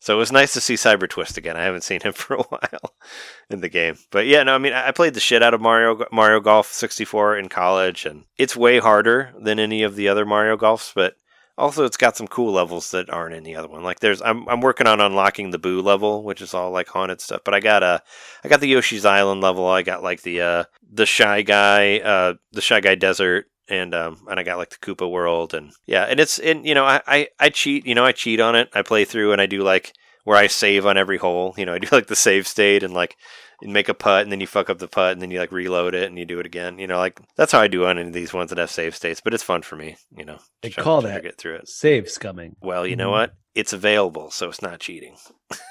[0.01, 1.59] So it was nice to see Cyber Twist again.
[1.59, 2.95] I haven't seen him for a while
[3.51, 3.97] in the game.
[4.11, 7.37] But yeah, no, I mean, I played the shit out of Mario Mario Golf 64
[7.37, 10.93] in college, and it's way harder than any of the other Mario Golfs.
[10.95, 11.15] But
[11.59, 13.83] also, it's got some cool levels that aren't in the other one.
[13.83, 17.21] Like there's, I'm I'm working on unlocking the Boo level, which is all like haunted
[17.21, 17.43] stuff.
[17.45, 18.03] But I got a,
[18.43, 19.67] I got the Yoshi's Island level.
[19.67, 23.47] I got like the uh the Shy Guy, uh the Shy Guy Desert.
[23.71, 26.75] And um and I got like the Koopa World and yeah and it's and you
[26.75, 29.41] know I, I I cheat you know I cheat on it I play through and
[29.41, 29.93] I do like
[30.25, 31.55] where I save on every hole.
[31.57, 33.17] You know, I do like the save state and like
[33.63, 35.51] you make a putt and then you fuck up the putt and then you like
[35.51, 36.79] reload it and you do it again.
[36.79, 38.95] You know, like that's how I do on any of these ones that have save
[38.95, 39.23] states.
[39.25, 39.97] But it's fun for me.
[40.15, 41.69] You know, They try- call try that get through it.
[41.69, 42.53] save scumming.
[42.61, 43.13] Well, you know Mhm.
[43.13, 43.33] what?
[43.55, 45.17] It's available, so it's not cheating.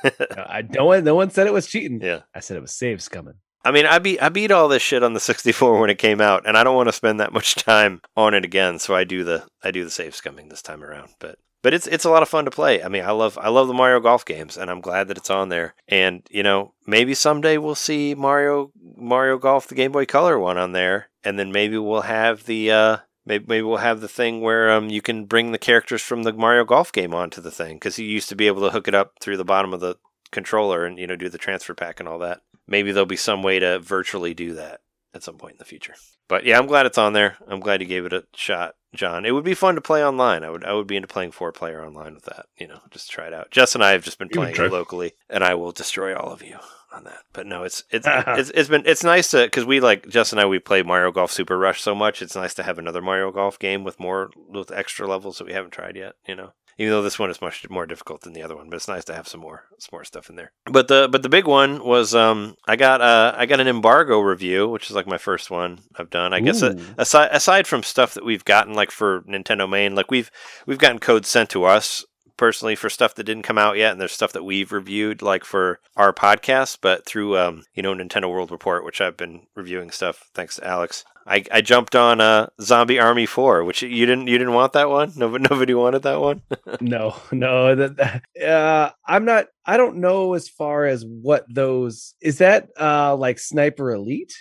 [0.04, 2.00] No, I no one no one said it was cheating.
[2.02, 2.22] Yeah.
[2.34, 3.36] I said it was save scumming.
[3.64, 6.22] I mean, I beat I beat all this shit on the 64 when it came
[6.22, 8.80] out, and I don't want to spend that much time on it again.
[8.80, 11.10] So I do the I do the save scumming this time around.
[11.20, 12.82] But but it's it's a lot of fun to play.
[12.84, 15.30] I mean, I love I love the Mario Golf games, and I'm glad that it's
[15.30, 15.76] on there.
[15.88, 20.58] And you know, maybe someday we'll see Mario Mario Golf the Game Boy Color one
[20.58, 24.42] on there, and then maybe we'll have the uh, maybe maybe we'll have the thing
[24.42, 27.76] where um you can bring the characters from the Mario Golf game onto the thing
[27.76, 29.96] because you used to be able to hook it up through the bottom of the
[30.32, 33.44] controller and you know do the transfer pack and all that maybe there'll be some
[33.44, 34.82] way to virtually do that
[35.14, 35.96] at some point in the future.
[36.28, 37.38] But yeah, I'm glad it's on there.
[37.48, 39.26] I'm glad you gave it a shot, John.
[39.26, 40.44] It would be fun to play online.
[40.44, 42.46] I would I would be into playing four player online with that.
[42.58, 43.50] You know, just try it out.
[43.50, 46.44] Jess and I have just been playing it locally, and I will destroy all of
[46.44, 46.58] you
[46.94, 47.24] on that.
[47.34, 50.40] But no, it's it's it's, it's been it's nice to because we like Jess and
[50.40, 52.22] I we play Mario Golf Super Rush so much.
[52.22, 55.54] It's nice to have another Mario Golf game with more with extra levels that we
[55.54, 56.14] haven't tried yet.
[56.28, 58.70] You know even though this one is much more difficult than the other one.
[58.70, 60.52] But it's nice to have some more some more stuff in there.
[60.66, 64.20] But the but the big one was um I got uh I got an embargo
[64.20, 66.34] review, which is like my first one I've done.
[66.34, 66.82] I guess uh, Ooh.
[66.98, 70.32] aside aside from stuff that we've gotten like for Nintendo Main, like we've
[70.66, 72.06] we've gotten codes sent to us
[72.38, 75.44] personally for stuff that didn't come out yet and there's stuff that we've reviewed like
[75.44, 79.92] for our podcast but through um you know Nintendo World Report which I've been reviewing
[79.92, 84.28] stuff thanks to Alex I, I jumped on uh Zombie Army 4 which you didn't
[84.28, 86.42] you didn't want that one nobody nobody wanted that one
[86.82, 87.76] no, no.
[87.76, 89.46] That, that- uh, I'm not.
[89.66, 92.40] I don't know as far as what those is.
[92.40, 94.34] That uh, like Sniper Elite.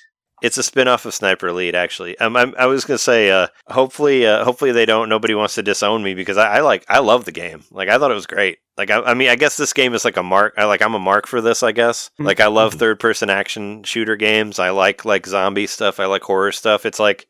[0.42, 2.18] It's a spin-off of Sniper Elite, actually.
[2.18, 5.08] Um, I'm, I was gonna say, uh, hopefully, uh, hopefully they don't.
[5.08, 7.64] Nobody wants to disown me because I, I like, I love the game.
[7.70, 8.58] Like, I thought it was great.
[8.76, 10.54] Like, I, I mean, I guess this game is like a mark.
[10.56, 11.62] I like, I'm a mark for this.
[11.62, 12.10] I guess.
[12.20, 12.26] Mhm.
[12.26, 14.58] Like, I love third-person action shooter games.
[14.58, 15.98] I like like zombie stuff.
[15.98, 16.86] I like horror stuff.
[16.86, 17.26] It's like,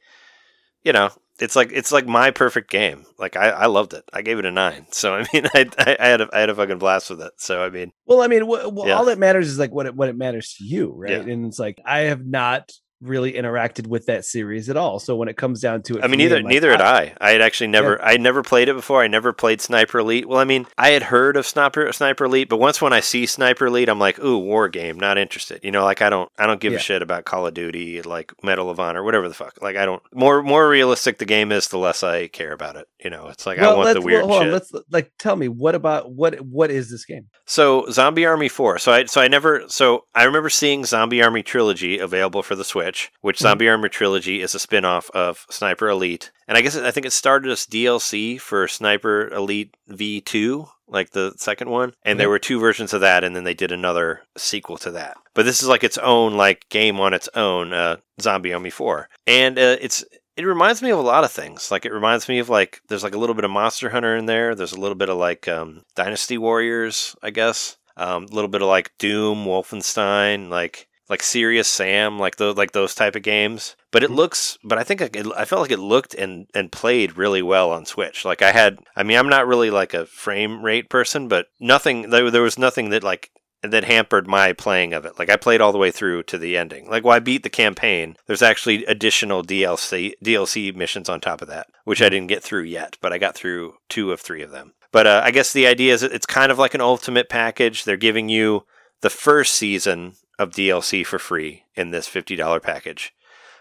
[0.84, 1.08] you know,
[1.40, 3.06] it's like it's like my perfect game.
[3.18, 4.04] Like, I, I loved it.
[4.12, 4.86] I gave it a nine.
[4.90, 7.32] So I mean, I, I, I had a, I had a fucking blast with it.
[7.38, 8.94] So I mean, Well, I mean, wh- well, Yeah.
[8.96, 11.12] all that matters is like what it, what it matters to you, right?
[11.12, 11.32] Yeah.
[11.32, 12.70] And it's like I have not
[13.00, 14.98] really interacted with that series at all.
[14.98, 16.80] So when it comes down to it, I mean, for me, neither like, neither had
[16.80, 16.94] ah.
[16.94, 17.14] I.
[17.20, 19.02] I had actually never I had never played it before.
[19.02, 20.28] I never played Sniper Elite.
[20.28, 23.26] Well, I mean, I had heard of Sniper Sniper Elite, but once when I see
[23.26, 25.60] Sniper Elite, I'm like, ooh, war game, not interested.
[25.62, 26.78] You know, like I don't I don't give Yeah.
[26.78, 29.62] a shit about Call of Duty, like Medal of Honor, whatever the fuck.
[29.62, 32.86] Like I don't more more realistic the game is, the less I care about it.
[33.02, 34.52] You know, it's like I want the weird hold on, shit.
[34.52, 37.26] let's like tell me what about what what is this game?
[37.46, 38.78] So Zombie Army Four.
[38.78, 42.64] So I so I never so I remember seeing Zombie Army Trilogy available for the
[42.64, 42.87] Switch,
[43.20, 43.42] which Mhm.
[43.42, 46.30] Zombie Army Trilogy is a spin-off of Sniper Elite.
[46.46, 51.10] And I guess it, I think it started as DLC for Sniper Elite V2, like
[51.10, 51.92] the second one.
[52.02, 55.16] And there were two versions of that and then they did another sequel to that.
[55.34, 59.08] But this is like its own like game on its own, uh, Zombie Army 4.
[59.26, 60.04] And uh, it's
[60.36, 61.70] it reminds me of a lot of things.
[61.70, 64.26] Like it reminds me of like there's like a little bit of Monster Hunter in
[64.26, 64.54] there.
[64.54, 67.76] There's a little bit of like um, Dynasty Warriors, I guess.
[67.96, 72.72] Um, a little bit of like Doom, Wolfenstein, like like Serious Sam, like those like
[72.72, 73.76] those type of games.
[73.90, 77.16] But it looks, but I think it, I felt like it looked and and played
[77.16, 78.24] really well on Switch.
[78.24, 82.10] Like I had, I mean, I'm not really like a frame rate person, but nothing
[82.10, 83.30] there, there was nothing that like
[83.62, 85.18] that hampered my playing of it.
[85.18, 86.88] Like I played all the way through to the ending.
[86.88, 91.48] Like while I beat the campaign, there's actually additional DLC DLC missions on top of
[91.48, 94.50] that, which I didn't get through yet, but I got through two of three of
[94.50, 94.74] them.
[94.92, 97.84] But uh, I guess the idea is it's kind of like an ultimate package.
[97.84, 98.64] They're giving you
[99.00, 103.12] the first season of DLC for free in this $50 package,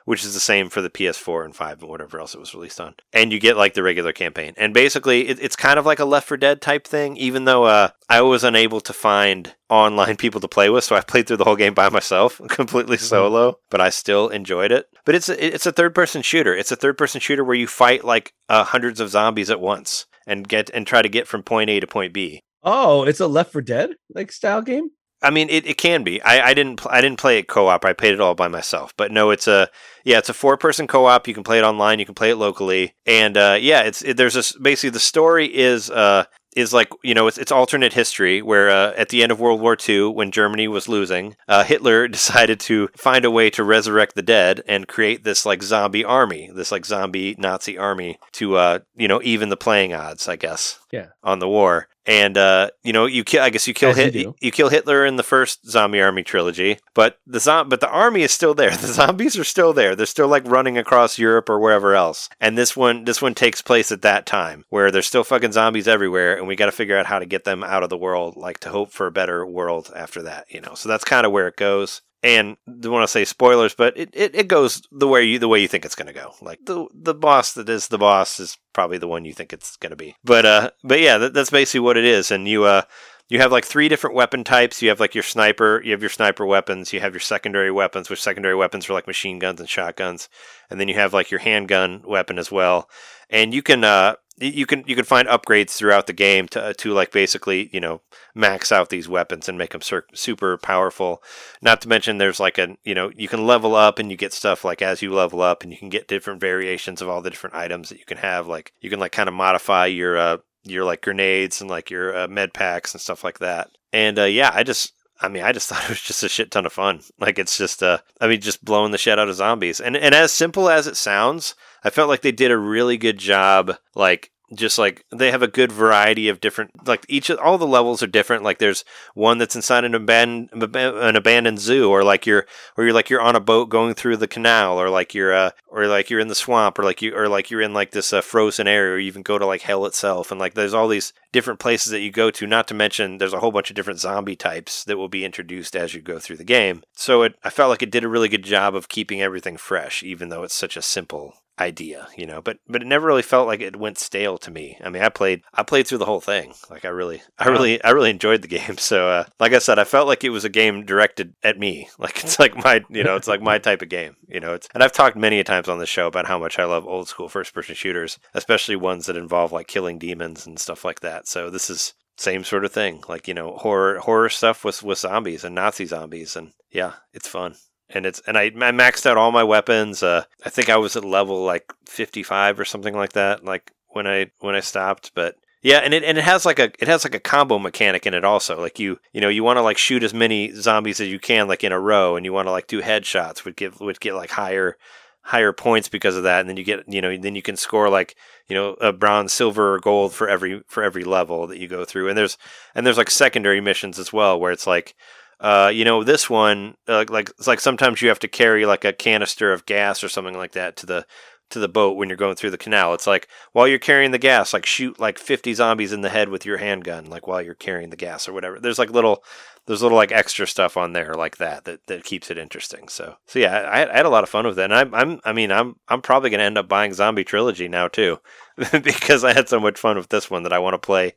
[0.06, 2.80] which is the same for the PS4 and 5 and whatever else it was released
[2.80, 2.96] on.
[3.12, 4.54] And you get like the regular campaign.
[4.58, 7.66] And basically, it, it's kind of like a Left 4 Dead type thing, even though
[7.66, 10.84] uh, I was unable to find online people to play with.
[10.84, 14.72] So I played through the whole game by myself, completely solo, but I still enjoyed
[14.72, 14.88] it.
[15.04, 16.56] But it's a, it's a third person shooter.
[16.56, 20.06] It's a third person shooter where you fight like uh, hundreds of zombies at once
[20.28, 22.42] and get and try to get from point A to point B.
[22.64, 24.92] Oh, it's a Left 4 Dead like style game.
[25.22, 26.22] I mean, it, it can be.
[26.22, 27.84] I, I didn't pl- I didn't play it co-op.
[27.86, 28.94] I played it all by myself.
[28.98, 29.70] But no, it's a
[30.04, 31.28] yeah, it's a four person co-op.
[31.28, 32.00] You can play it online.
[32.00, 32.94] You can play it locally.
[33.06, 37.14] And uh, yeah, it's it, there's this basically the story is uh is like you
[37.14, 40.32] know it's it's alternate history where uh, at the end of World War II when
[40.32, 44.88] Germany was losing, uh, Hitler decided to find a way to resurrect the dead and
[44.88, 49.50] create this like zombie army, this like zombie Nazi army to uh you know even
[49.50, 50.80] the playing odds, I guess.
[50.92, 51.08] Yeah.
[51.24, 51.88] On the war.
[52.08, 53.44] And uh, you know, you kill.
[53.44, 56.80] I guess you kill As you You, kill Hitler in the first Zombie Army trilogy,
[56.94, 58.72] but the zom- but the army is still there.
[58.88, 59.96] The zombies are still there.
[59.96, 62.30] They're still like running across Europe or wherever else.
[62.40, 65.88] And this one, this one takes place at that time where there's still fucking zombies
[65.88, 68.38] everywhere, and we got to figure out how to get them out of the world,
[68.38, 70.46] like to hope for a better world after that.
[70.50, 72.02] You know, so that's kind of where it goes.
[72.24, 75.48] And don't want to say spoilers, but it, it, it goes the way you the
[75.48, 76.34] way you think it's going to go.
[76.42, 79.78] Like the the boss that is the boss is probably the one you think it's
[79.78, 80.16] going to be.
[80.24, 82.32] But uh, but yeah, that, that's basically what it is.
[82.32, 82.82] And you uh,
[83.30, 84.82] you have like three different weapon types.
[84.82, 88.10] You have like your sniper, you have your sniper weapons, you have your secondary weapons,
[88.10, 90.30] which secondary weapons are like machine guns and shotguns,
[90.70, 92.90] and then you have like your handgun weapon as well.
[93.30, 96.94] And you can uh, you can you can find upgrades throughout the game to to
[96.94, 98.02] like basically you know
[98.36, 99.82] max out these weapons and make them
[100.14, 101.24] super powerful.
[101.62, 104.34] Not to mention there's like a you know you can level up and you get
[104.34, 107.30] stuff like as you level up and you can get different variations of all the
[107.30, 108.48] different items that you can have.
[108.48, 112.16] Like you can like kind of modify your uh your like grenades and like your
[112.16, 113.70] uh, med packs and stuff like that.
[113.94, 116.52] And uh, yeah, I just I mean, I just thought it was just a shit
[116.52, 117.02] ton of fun.
[117.20, 119.80] Like it's just uh I mean just blowing the shit out of zombies.
[119.80, 123.18] And and as simple as it sounds, I felt like they did a really good
[123.18, 127.58] job like just like they have a good variety of different like each of all
[127.58, 128.44] the levels are different.
[128.44, 132.46] Like there's one that's inside an abandoned an abandoned zoo or like you're
[132.78, 135.52] or you're like you're on a boat going through the canal or like you're uh
[135.68, 138.14] or like you're in the swamp or like you or like you're in like this
[138.14, 140.32] uh, frozen area or you even go to like hell itself.
[140.32, 143.34] And like there's all these different places that you go to not to mention there's
[143.34, 146.38] a whole bunch of different zombie types that will be introduced as you go through
[146.38, 146.84] the game.
[146.94, 150.04] So it i felt like it did a really good job of keeping everything fresh
[150.04, 153.48] even though it's such a simple idea you know but but it never really felt
[153.48, 154.78] like it went stale to me.
[154.84, 156.54] I mean i played i played through the whole thing.
[156.70, 158.78] Like i really i really i really enjoyed the game.
[158.88, 161.90] So uh like i said i felt like it was a game directed at me.
[162.00, 164.70] Like it's like my you know it's like my type of game you know it's
[164.74, 167.08] and i've talked many a times on the show about how much i love old
[167.08, 171.28] school first person shooters especially ones that involve like killing demons and stuff like that.
[171.28, 174.98] So this is same sort of thing like you know horror horror stuff with with
[174.98, 177.56] zombies and nazi zombies and yeah it's fun
[177.90, 180.04] and it's and I, I maxed out all my weapons.
[180.04, 183.44] Uh, I think I was at level like fifty five or something like that.
[183.44, 186.72] Like when I when I stopped, but yeah, and it and it has like a
[186.80, 188.60] it has like a combo mechanic in it also.
[188.60, 191.48] Like you you know you want to like shoot as many zombies as you can
[191.48, 194.16] like in a row, and you want to like do headshots would give would get
[194.16, 194.78] like higher
[195.22, 197.90] higher points because of that, and then you get you know then you can score
[197.90, 198.16] like
[198.48, 201.86] you know a bronze, silver, or gold for every for every level that you go
[201.86, 202.38] through, and there's
[202.76, 204.96] and there's like secondary missions as well where it's like
[205.40, 208.86] Uh, you know, this one, uh, like it's like sometimes you have to carry like
[208.86, 211.06] a canister of gas or something like that to the
[211.50, 212.94] to the boat when you're going through the canal.
[212.94, 216.30] It's like while you're carrying the gas, like shoot like 50 zombies in the head
[216.30, 218.60] with your handgun, like while you're carrying the gas or whatever.
[218.60, 219.24] There's like little,
[219.66, 222.90] there's little like extra stuff on there like that that, that keeps it interesting.
[222.90, 224.72] So, so yeah, I, I had a lot of fun with that.
[224.72, 227.88] And I'm, I'm, I mean, I'm, I'm probably to end up buying Zombie Trilogy now
[227.88, 228.20] too,
[228.72, 231.14] because I had so much fun with this one that I want to play.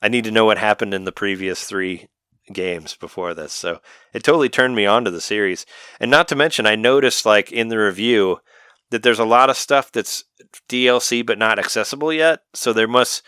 [0.00, 2.08] I need to know what happened in the previous three
[2.52, 3.52] games before this.
[3.52, 3.80] So
[4.12, 5.66] it totally turned me on to the series.
[6.00, 8.40] And not to mention, I noticed like in the review,
[8.92, 10.24] that there's a lot of stuff that's
[10.68, 12.42] DLC but not accessible yet.
[12.54, 13.22] So there must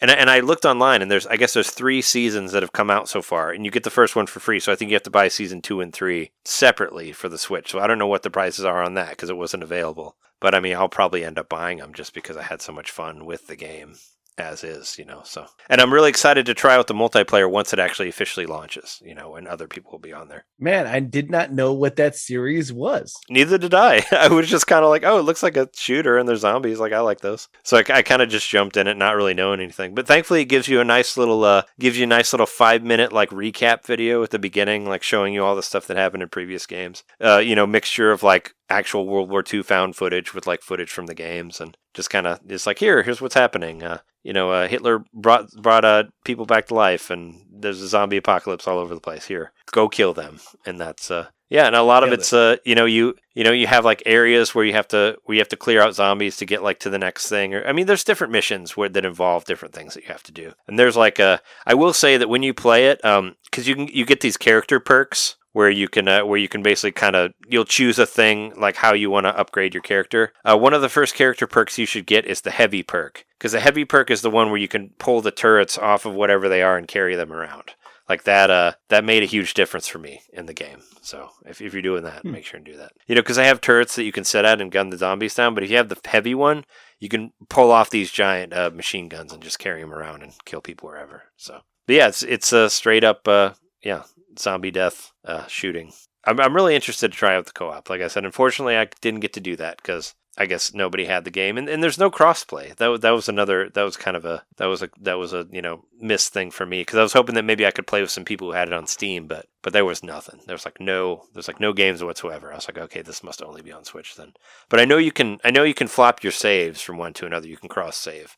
[0.00, 2.90] and and I looked online and there's I guess there's three seasons that have come
[2.90, 4.58] out so far and you get the first one for free.
[4.58, 7.70] So I think you have to buy season 2 and 3 separately for the Switch.
[7.70, 10.16] So I don't know what the prices are on that because it wasn't available.
[10.40, 12.90] But I mean, I'll probably end up buying them just because I had so much
[12.90, 13.96] fun with the game
[14.40, 15.20] as is, you know.
[15.24, 19.00] So, and I'm really excited to try out the multiplayer once it actually officially launches,
[19.04, 20.44] you know, and other people will be on there.
[20.58, 23.14] Man, I did not know what that series was.
[23.28, 24.04] Neither did I.
[24.12, 26.80] I was just kind of like, oh, it looks like a shooter and there's zombies.
[26.80, 27.48] Like, I like those.
[27.62, 29.94] So I, I kind of just jumped in it, not really knowing anything.
[29.94, 32.82] But thankfully, it gives you a nice little, uh, gives you a nice little five
[32.82, 36.22] minute like recap video at the beginning, like showing you all the stuff that happened
[36.22, 37.04] in previous games.
[37.20, 40.90] Uh, you know, mixture of like actual World War II found footage with like footage
[40.90, 44.32] from the games and just kind of it's like here here's what's happening uh, you
[44.32, 48.66] know uh, Hitler brought brought uh, people back to life and there's a zombie apocalypse
[48.66, 49.26] all over the place.
[49.26, 50.40] Here go kill them.
[50.66, 53.44] And that's uh yeah and a lot of Nailed it's uh you know you you
[53.44, 55.94] know you have like areas where you have to where you have to clear out
[55.94, 58.88] zombies to get like to the next thing or I mean there's different missions where
[58.88, 60.52] that involve different things that you have to do.
[60.66, 63.74] And there's like a I will say that when you play it um cuz you
[63.74, 67.16] can you get these character perks where you can uh, where you can basically kind
[67.16, 70.32] of you'll choose a thing like how you want to upgrade your character.
[70.44, 73.52] Uh, one of the first character perks you should get is the heavy perk because
[73.52, 76.48] the heavy perk is the one where you can pull the turrets off of whatever
[76.48, 77.72] they are and carry them around.
[78.08, 80.80] Like that, uh, that made a huge difference for me in the game.
[81.00, 82.32] So if, if you're doing that, Hmm.
[82.32, 82.90] make sure and do that.
[83.06, 85.36] You know, because I have turrets that you can set at and gun the zombies
[85.36, 85.54] down.
[85.54, 86.64] But if you have the heavy one,
[86.98, 90.32] you can pull off these giant uh, machine guns and just carry them around and
[90.44, 91.22] kill people wherever.
[91.36, 94.02] So, but yeah, it's it's a straight up, uh, yeah,
[94.38, 95.92] zombie death uh, shooting.
[96.24, 97.88] I'm I'm really interested to try out the co-op.
[97.88, 101.24] Like I said, unfortunately, I didn't get to do that because I guess nobody had
[101.24, 102.74] the game, and, and there's no crossplay.
[102.76, 105.46] That that was another that was kind of a that was a that was a
[105.50, 108.00] you know missed thing for me because I was hoping that maybe I could play
[108.00, 110.40] with some people who had it on Steam, but but there was nothing.
[110.46, 112.52] There was like no there's like no games whatsoever.
[112.52, 114.32] I was like, okay, this must only be on Switch then.
[114.68, 117.26] But I know you can I know you can flop your saves from one to
[117.26, 117.48] another.
[117.48, 118.36] You can cross save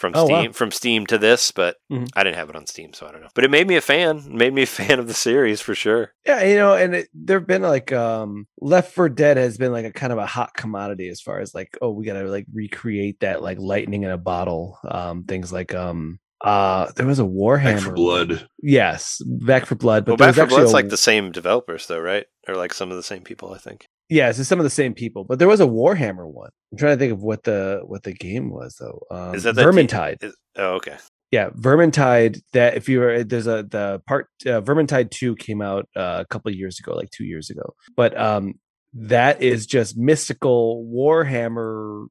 [0.00, 0.40] from Oh, wow.
[0.40, 2.08] Steam from Steam to this, but Mhm.
[2.16, 3.28] I didn't have it on Steam, so I don't know.
[3.34, 4.16] But it made me a fan.
[4.16, 6.12] It made me a fan of the series for sure.
[6.26, 9.84] Yeah, you know, and it, there've been like um Left 4 Dead has been like
[9.84, 13.20] a kind of a hot commodity as far as like oh we gotta like recreate
[13.20, 17.74] that like lightning in a bottle um things like um uh there was a Warhammer
[17.76, 18.48] Back 4 Blood.
[18.62, 22.00] yes Back 4 Blood but well, Back 4 Blood's a- like the same developers though,
[22.00, 22.24] right?
[22.48, 23.86] Or like some of the same people, I think.
[24.10, 26.96] Yes it's some of the same people but there was a Warhammer one I'm trying
[26.96, 30.22] to think of what the what the game was though um, Is that that Vermintide
[30.22, 30.96] Is, oh, okay.
[31.30, 35.88] yeah vermintide that if you were there's a the part uh, vermintide 2 came out
[35.96, 38.54] uh, a couple of years ago like two years ago but um
[38.92, 42.06] that is just mystical warhammer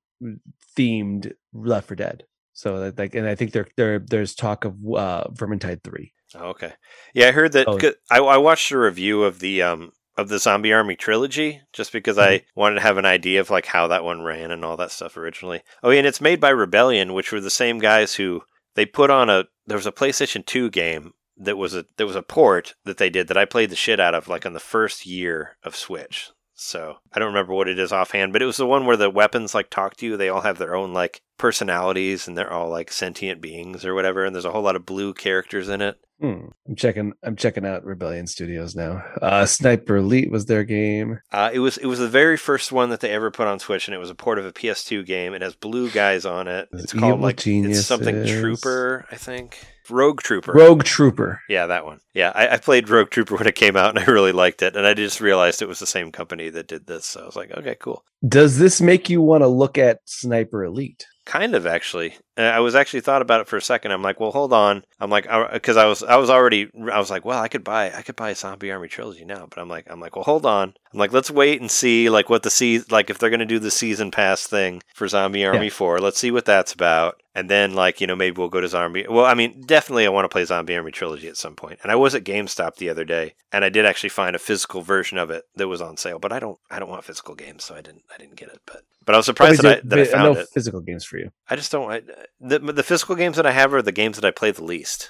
[0.78, 2.24] themed Left 4 Dead
[2.54, 6.74] so like and i think there there there's talk of uh vermintide 3 Oh, okay.
[7.14, 7.68] Yeah, I heard that.
[7.68, 7.80] Oh.
[8.12, 12.18] I, I watched a review of the um of the Zombie Army trilogy just because
[12.18, 12.60] I Mm-hmm.
[12.60, 15.18] wanted to have an idea of like how that one ran and all that stuff
[15.18, 15.62] originally.
[15.84, 18.42] Oh, yeah, and it's made by Rebellion, which were the same guys who
[18.76, 22.16] they put on a there was a PlayStation 2 game that was a there was
[22.16, 24.60] a port that they did that I played the shit out of like on the
[24.60, 26.32] first year of Switch.
[26.54, 29.10] So I don't remember what it is offhand, but it was the one where the
[29.10, 30.18] weapons like talk to you.
[30.18, 34.26] They all have their own like personalities and they're all like sentient beings or whatever.
[34.26, 35.98] And there's a whole lot of blue characters in it.
[36.20, 36.48] Hmm.
[36.68, 41.50] i'm checking i'm checking out rebellion studios now uh sniper elite was their game Uh,
[41.54, 43.96] it was it was the very first one that they ever put on Switch, and
[43.96, 45.34] it was a port of a PS2 game.
[45.34, 46.68] It has blue guys on it.
[46.74, 49.60] It's Evil called like it's something Trooper, I think.
[49.90, 50.52] Rogue Trooper.
[50.54, 52.00] rogue trooper Yeah, that one.
[52.14, 54.76] Yeah, I, I played Rogue Trooper when it came out, and I really liked it.
[54.76, 57.36] And I just realized it was the same company that did this, so I was
[57.36, 58.04] like, okay, cool.
[58.28, 62.16] does this make you want to look at sniper elite Kind of actually.
[62.38, 63.92] I was actually thought about it for a second.
[63.92, 64.84] I'm like, well, hold on.
[65.00, 67.94] I'm like, because I was I was already I was like, well, I could buy
[67.94, 70.48] I could buy a Zombie Army trilogy now, but I'm like I'm like, well, hold
[70.48, 70.74] on.
[70.92, 73.60] I'm like, let's wait and see like what the se- like if they're gonna do
[73.60, 76.00] the season pass thing for Zombie Army Four.
[76.00, 79.06] Let's see what that's about, and then like you know maybe we'll go to Zombie.
[79.08, 81.78] Well, I mean, definitely I want to play Zombie Army trilogy at some point.
[81.84, 84.82] And I was at GameStop the other day, and I did actually find a physical
[84.82, 87.66] version of it that was on sale, but I don't I don't want physical games,
[87.66, 88.82] so I didn't I didn't get it, but.
[89.10, 90.50] But I was surprised that I, that I found no it.
[90.50, 91.92] physical games for you I just don't.
[91.92, 92.04] I,
[92.40, 95.10] the the physical games that I have are the games that I play the least.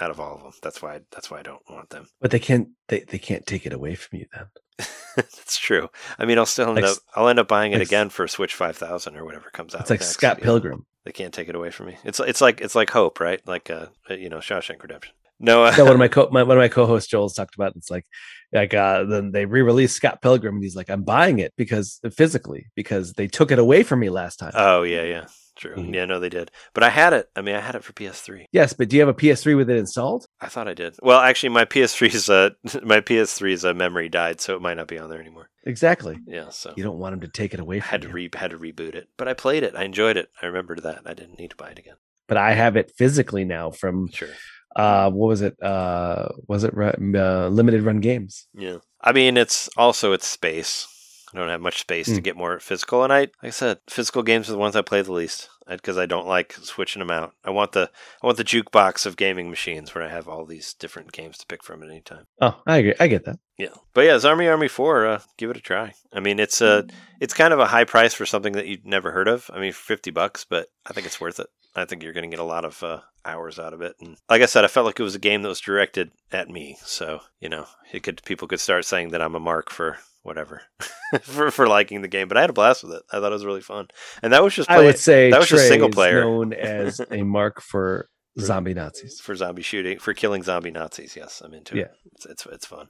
[0.00, 0.52] out of all of them.
[0.62, 2.06] That's why that's why I don't want them.
[2.20, 4.46] But they can't they, they can't take it away from you then.
[5.16, 5.88] That's true.
[6.16, 8.28] I mean, I'll still end Like up I'll end up buying it like again for
[8.28, 9.80] Switch Five Thousand or whatever comes out.
[9.80, 10.40] It's like next, Scott.
[10.40, 10.86] Pilgrim.
[11.04, 11.96] They can't take it away from me.
[12.04, 13.40] It's it's like it's like hope, right?
[13.48, 15.12] Like uh, you know, Shawshank Redemption.
[15.40, 17.74] No, uh, one of my, co- my one of my co-hosts Joel's talked about.
[17.76, 18.04] It's like,
[18.52, 22.66] like uh, then they re-released Scott Pilgrim, and he's like, I'm buying it because physically
[22.74, 24.52] because they took it away from me last time.
[24.54, 25.26] oh yeah, yeah,
[25.56, 25.76] true.
[25.76, 25.94] Mhm.
[25.94, 26.50] Yeah, no, they did.
[26.74, 27.28] But I had it.
[27.34, 28.44] I mean, I had it for PS3.
[28.52, 30.26] yes, but do you have a PS3 with it installed?
[30.40, 30.96] I thought I did.
[31.02, 32.50] Well, actually, my PS3's uh,
[32.82, 35.48] my PS3's uh, memory died, so it might not be on there anymore.
[35.64, 36.18] Exactly.
[36.26, 38.14] Yeah, so You don't want him to take it away I from had to you.
[38.14, 39.08] re had to reboot it.
[39.16, 39.74] But I played it.
[39.76, 40.28] I enjoyed it.
[40.42, 41.02] I remembered that.
[41.06, 41.96] I didn't need to buy it again.
[42.28, 44.28] but I have it physically now from Sure.
[44.76, 48.78] Uh what was it uh was it uh, limited run games Yeah.
[49.02, 50.86] I mean, it's also it's space.
[51.32, 52.24] I don't have much space to Mm.
[52.24, 55.00] get more physical, and I, like I said, physical games are the ones I play
[55.00, 57.32] the least because I don't like switching them out.
[57.44, 57.88] I want the
[58.22, 61.46] I want the jukebox of gaming machines where I have all these different games to
[61.46, 62.26] pick from at any time.
[62.42, 65.06] oh i agree i get that Yeah, but yeah, Army Army Four.
[65.06, 65.92] Uh, give it a try.
[66.12, 66.84] I mean, it's a
[67.20, 69.48] it's kind of a high price for something that you've never heard of.
[69.54, 71.46] I mean, fifty bucks, but I think it's worth it.
[71.74, 73.94] I think you're going to get a lot of uh, hours out of it.
[74.00, 76.48] And like I said, I felt like it was a game that was directed at
[76.48, 76.76] me.
[76.84, 80.62] So you know, it could people could start saying that I'm a mark for whatever
[81.22, 82.28] for for liking the game.
[82.28, 83.02] But I had a blast with it.
[83.12, 83.88] I thought it was really fun,
[84.22, 86.20] and that was just i would say that was just single player.
[86.22, 88.08] known as a mark for
[88.38, 91.16] For- zombie nazis for zombie shooting for killing zombie Nazis.
[91.16, 91.84] Yes, I'm into Yeah.
[91.84, 91.90] it.
[92.14, 92.88] It's, it's it's fun.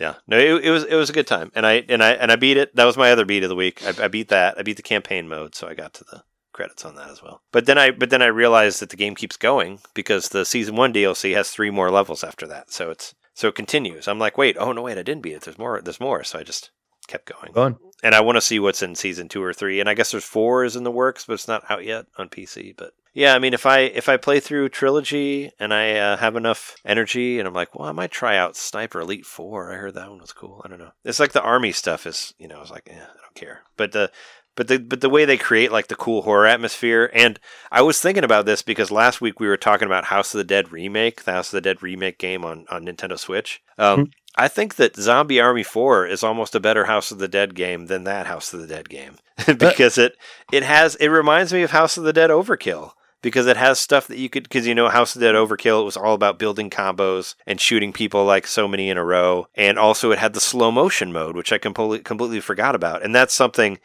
[0.00, 2.30] Yeah, no, it, it was it was a good time, and I and I and
[2.32, 2.74] I beat it.
[2.76, 3.82] That was my other beat of the week.
[3.84, 4.56] I, I beat that.
[4.58, 6.22] I beat the campaign mode, so I got to the
[6.60, 7.40] credits on that as well.
[7.52, 10.76] But then I but then I realized that the game keeps going because the season
[10.76, 12.70] one DLC has three more levels after that.
[12.70, 14.06] So it's so it continues.
[14.06, 15.42] I'm like, wait, oh no, wait, I didn't beat it.
[15.42, 15.80] There's more.
[15.80, 16.22] There's more.
[16.22, 16.70] So I just
[17.08, 19.80] kept going go on and I want to see what's in season two or three.
[19.80, 22.28] And I guess there's four is in the works, but it's not out yet on
[22.28, 22.76] PC.
[22.76, 26.36] But yeah, I mean, if I if I play through trilogy and I uh, have
[26.36, 29.72] enough energy, and I'm like, well, I might try out Sniper Elite Four.
[29.72, 30.62] I heard that one was cool.
[30.64, 30.92] I don't know.
[31.04, 33.62] It's like the army stuff is, you know, I was like, eh, I don't care.
[33.76, 34.12] But the
[34.56, 37.38] but the but the way they create like the cool horror atmosphere, and
[37.70, 40.44] I was thinking about this because last week we were talking about House of the
[40.44, 43.62] Dead remake, the House of the Dead remake game on on Nintendo Switch.
[43.78, 44.10] Um, Mhm.
[44.36, 47.86] I think that Zombie Army 4 is almost a better House of the Dead game
[47.86, 49.16] than that House of the Dead game
[49.58, 50.14] because it
[50.52, 52.92] it has it reminds me of House of the Dead Overkill
[53.22, 55.82] because it has stuff that you could because you know House of the Dead Overkill
[55.82, 59.46] it was all about building combos and shooting people like so many in a row
[59.56, 63.12] and also it had the slow motion mode which I completely completely forgot about and
[63.14, 63.78] that's something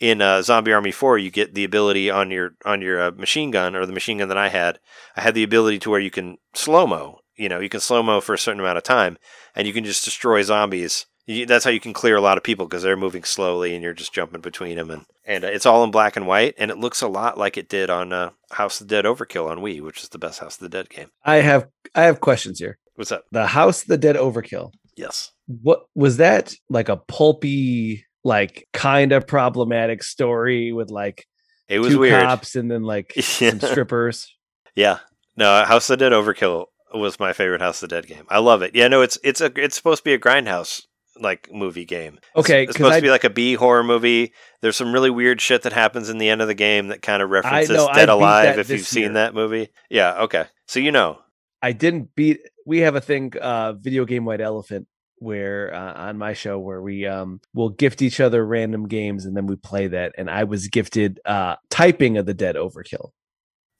[0.00, 3.50] in uh, Zombie Army 4 you get the ability on your on your uh, machine
[3.50, 4.78] gun or the machine gun that I had
[5.16, 8.02] I had the ability to where you can slow mo you know you can slow
[8.02, 9.18] mo for a certain amount of time
[9.54, 11.06] and you can just destroy zombies.
[11.26, 13.84] You, that's how you can clear a lot of people because they're moving slowly and
[13.84, 14.90] you're just jumping between them.
[14.90, 17.56] And, and uh, it's all in black and white, and it looks a lot like
[17.56, 20.40] it did on uh, House of the Dead Overkill on Wii, which is the best
[20.40, 21.10] House of the Dead game.
[21.24, 23.24] i have i have questions here What's up?
[23.30, 25.30] the house of the dead overkill Yes.
[25.46, 31.26] what was that like a pulpy like kind of problematic story with like
[31.68, 32.22] It was two weird.
[32.22, 33.50] cops and then like Yeah.
[33.50, 34.34] some strippers
[34.74, 34.98] Yeah.
[35.36, 38.24] No, House of the Dead Overkill was my favorite House of the Dead game.
[38.28, 38.74] I love it.
[38.74, 40.82] Yeah, no, it's it's a it's supposed to be a grindhouse
[41.18, 42.14] like movie game.
[42.14, 44.32] It's- Okay, it's, 'cause supposed I- to be like a B horror movie.
[44.60, 47.22] There's some really weird shit that happens in the end of the game that kind
[47.22, 48.58] of references know, Dead Alive.
[48.58, 51.18] If you've seen that movie, yeah, okay, so you know,
[51.62, 52.40] I didn't beat.
[52.66, 54.86] We have a thing, uh, video game White Elephant,
[55.20, 59.36] where uh, on my show where we um will gift each other random games and
[59.36, 60.12] then we play that.
[60.18, 63.10] And I was gifted uh typing of the Dead Overkill.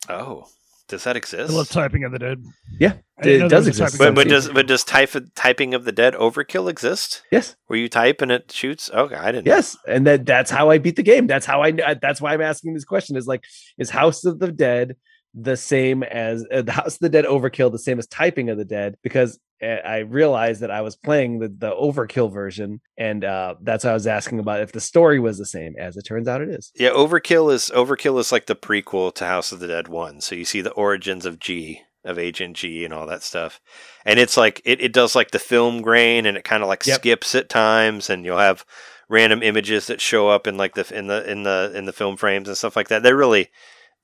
[0.08, 0.46] oh,
[0.88, 1.56] does that exist I exist?
[1.56, 2.44] love typing of the dead.
[2.80, 3.96] Yeah, I it does there exist.
[3.98, 7.22] but, but does but does type, typing of the Dead Overkill exist?
[7.30, 8.90] Yes, Where you type and it shoots?
[8.92, 9.46] Okay, I didn't.
[9.46, 9.54] know.
[9.54, 11.26] yes, and that that's how I beat the game.
[11.28, 11.70] That's how I.
[11.72, 13.16] kn- That's why I'm asking this question.
[13.16, 13.44] Is like,
[13.78, 14.96] is House of the Dead
[15.32, 18.58] the same as uh, the House of the Dead Overkill the same as typing of
[18.58, 18.96] the Dead?
[19.04, 23.90] Because I realized that I was playing the the Overkill version, and uh, that's why
[23.90, 25.74] I was asking about if the story was the same.
[25.78, 26.72] As it turns out, it is.
[26.74, 30.20] Yeah, Overkill is Overkill is like the prequel to House of the Dead one.
[30.20, 33.60] So you see the origins of G of Agent G and all that stuff,
[34.06, 36.86] and it's like it, it does like the film grain and it kind of like
[36.86, 36.96] Yep.
[37.00, 38.64] skips at times, and you'll have
[39.08, 42.16] random images that show up in like the in the in the in the film
[42.16, 43.02] frames and stuff like that.
[43.02, 43.50] They're really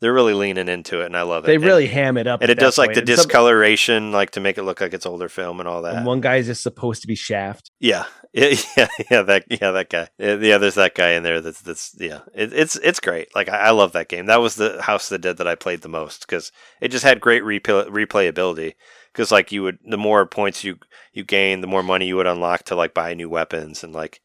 [0.01, 1.47] they're really leaning into it, and I love it.
[1.47, 3.01] They And- really ham it up, and it does like the.
[3.01, 5.95] And some- discoloration, like to make it look like it's older film and all that.
[5.97, 7.71] And one guy is just supposed to be Shaft.
[7.81, 9.23] Yeah, yeah, yeah, yeah.
[9.23, 10.09] That yeah, that guy.
[10.19, 11.41] Yeah, yeah, there's that guy in there.
[11.41, 12.21] That's that's yeah.
[12.35, 13.35] It, it's it's great.
[13.35, 14.27] Like I, I love that game.
[14.27, 17.05] That was the House of the Dead that I played the most because it just
[17.05, 18.75] had great replay, replayability.
[19.13, 20.77] Because like you would, the more points you
[21.15, 24.21] you gain, the more money you would unlock to like buy new weapons and like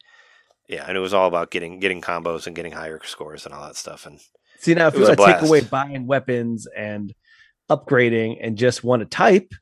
[0.68, 0.84] yeah.
[0.86, 3.76] And it was all about getting getting combos and getting higher scores and all that
[3.76, 4.04] stuff.
[4.04, 4.20] And
[4.62, 7.12] See now, if you want to take away buying weapons and
[7.70, 9.52] upgrading, and just want to type,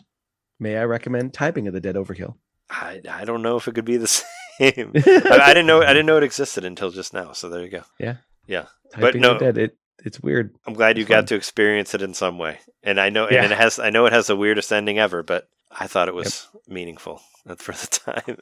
[0.58, 2.34] may I recommend Typing of the Dead Overkill?
[2.70, 4.06] I, I don't know if it could be the
[4.58, 4.92] same.
[4.96, 7.32] I, I didn't know I didn't know it existed until just now.
[7.32, 7.82] So there you go.
[7.98, 8.16] Yeah,
[8.46, 8.66] yeah.
[8.94, 10.54] Typing no- of the Dead, it it's weird.
[10.66, 11.26] I'm glad you It's got fun.
[11.26, 12.58] to experience it in some way.
[12.82, 13.42] And I know Yeah.
[13.42, 16.14] and it has I know it has the weirdest ending ever, but I thought it
[16.14, 17.20] was meaningful
[17.58, 18.38] for the time.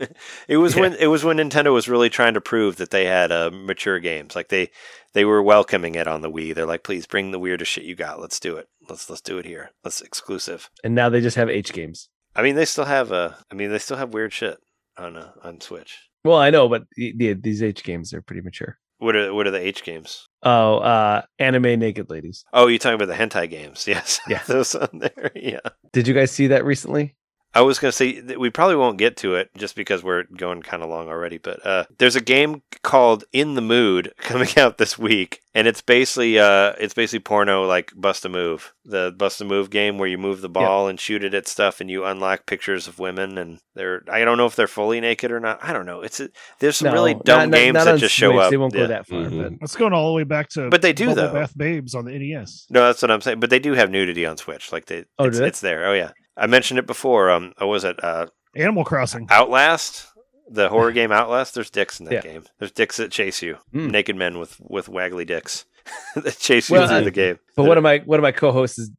[0.48, 0.82] It was Yeah.
[0.82, 3.98] when it was when Nintendo was really trying to prove that they had uh, mature
[4.00, 4.36] games.
[4.36, 4.70] Like they
[5.14, 6.54] they were welcoming it on the Wii.
[6.54, 8.20] They're like, please bring the weirdest shit you got.
[8.20, 8.68] Let's do it.
[8.88, 9.70] Let's let's do it here.
[9.84, 10.70] Let's exclusive.
[10.84, 12.08] And now they just have H games.
[12.36, 14.58] I mean, they still have uh, I mean, they still have weird shit
[14.96, 15.98] on uh, on Switch.
[16.24, 18.78] Well, I know, but the, the, these H games are pretty mature.
[18.98, 20.28] What are what are the H games?
[20.42, 22.44] Oh, uh, anime naked ladies.
[22.52, 23.84] Oh, you're talking about the hentai games?
[23.88, 24.42] Yes, Yeah.
[24.46, 25.30] those on there.
[25.34, 25.60] Yeah.
[25.92, 27.16] Did you guys see that recently?
[27.54, 30.24] I was going to say that we probably won't get to it just because we're
[30.36, 31.38] going kind of long already.
[31.38, 35.80] But uh, there's a game called In the Mood coming out this week, and it's
[35.80, 40.08] basically uh, it's basically porno like Bust a Move, the Bust a Move game where
[40.08, 43.38] you move the ball and shoot it at stuff, and you unlock pictures of women,
[43.38, 45.58] and they're I don't know if they're fully naked or not.
[45.62, 46.02] I don't know.
[46.02, 46.28] It's a,
[46.60, 48.42] there's some really dumb not- not- games not that just show Switch.
[48.42, 48.50] up.
[48.50, 48.80] They won't Yeah.
[48.82, 49.42] go that far, Mhm.
[49.42, 51.32] but Let's going all the way back to But they do, Bubble though.
[51.32, 52.66] Bath Babes on the NES.
[52.68, 53.40] No, that's what I'm saying.
[53.40, 54.70] But they do have nudity on Switch.
[54.70, 55.46] Like they, Oh, it's, they?
[55.46, 55.86] it's there.
[55.86, 57.30] Oh yeah, I mentioned it before.
[57.30, 58.02] Um, what was it?
[58.02, 59.26] Uh, Animal Crossing.
[59.30, 60.06] Outlast,
[60.50, 61.54] the horror game Outlast.
[61.54, 62.20] There's dicks in that Yeah.
[62.20, 62.44] game.
[62.58, 63.90] There's dicks that chase you, Mm.
[63.90, 65.64] naked men with with waggly dicks
[66.14, 67.38] that chase you Well, through I- the game.
[67.56, 68.90] but one of my one of my co-hosts is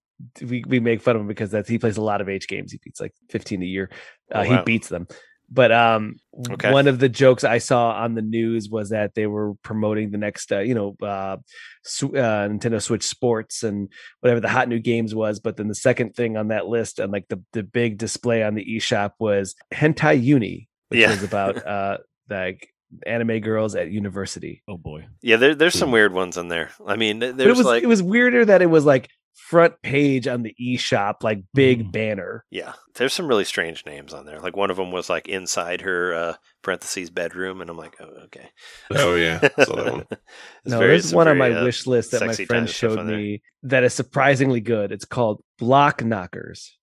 [0.41, 2.71] we, we make fun of him because that's he plays a lot of H games.
[2.73, 3.89] He beats like 15 a year.
[4.33, 5.07] Uh, Oh, He beats them.
[5.51, 6.15] But um,
[6.51, 6.71] Okay.
[6.71, 10.17] one of the jokes I saw on the news was that they were promoting the
[10.17, 11.37] next, uh, you know, uh,
[11.83, 13.89] Sw- uh, Nintendo Switch Sports and
[14.21, 15.39] whatever the hot new games was.
[15.39, 18.53] But then the second thing on that list and like the the big display on
[18.55, 21.09] the eShop was Hentai Uni, which Yeah.
[21.09, 21.97] was about uh
[22.29, 22.67] like
[23.05, 24.61] anime girls at university.
[24.67, 25.05] Oh boy.
[25.21, 26.69] Yeah, there, there's some weird ones in there.
[26.85, 29.09] I mean, th- But it there's was like it was weirder that it was like
[29.47, 31.91] front page on the eShop, like big Mm.
[31.91, 32.45] banner.
[32.51, 34.39] yeah, there's some really strange names on there.
[34.39, 38.23] Like one of them was like inside her uh, parentheses bedroom, and I'm like, oh,
[38.25, 38.49] okay.
[38.95, 40.05] Oh yeah, saw that one.
[40.65, 42.69] No, very- there's it's one on my uh, wish list that my friend kind of
[42.69, 43.17] stuff showed on there.
[43.17, 44.91] me that is surprisingly good.
[44.91, 46.77] It's called Block Knockers.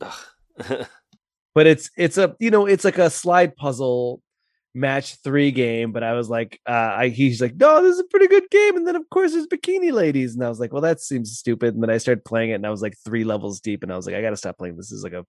[1.54, 4.22] But it's it's a you know, it's like a slide puzzle
[4.74, 5.92] match three game.
[5.92, 8.76] But I was like, uh I he's like, no, this is a pretty good game.
[8.76, 10.34] And then of course there's bikini ladies.
[10.34, 11.74] And I was like, well, that seems stupid.
[11.74, 13.96] And then I started playing it and I was like three levels deep, and I
[13.96, 14.76] was like, I gotta stop playing.
[14.76, 15.26] This is like a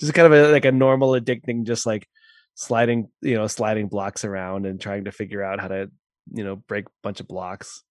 [0.00, 2.08] just kind of a like a normal addicting, just like
[2.54, 5.90] sliding, you know, sliding blocks around and trying to figure out how to,
[6.32, 7.82] you know, break a bunch of blocks.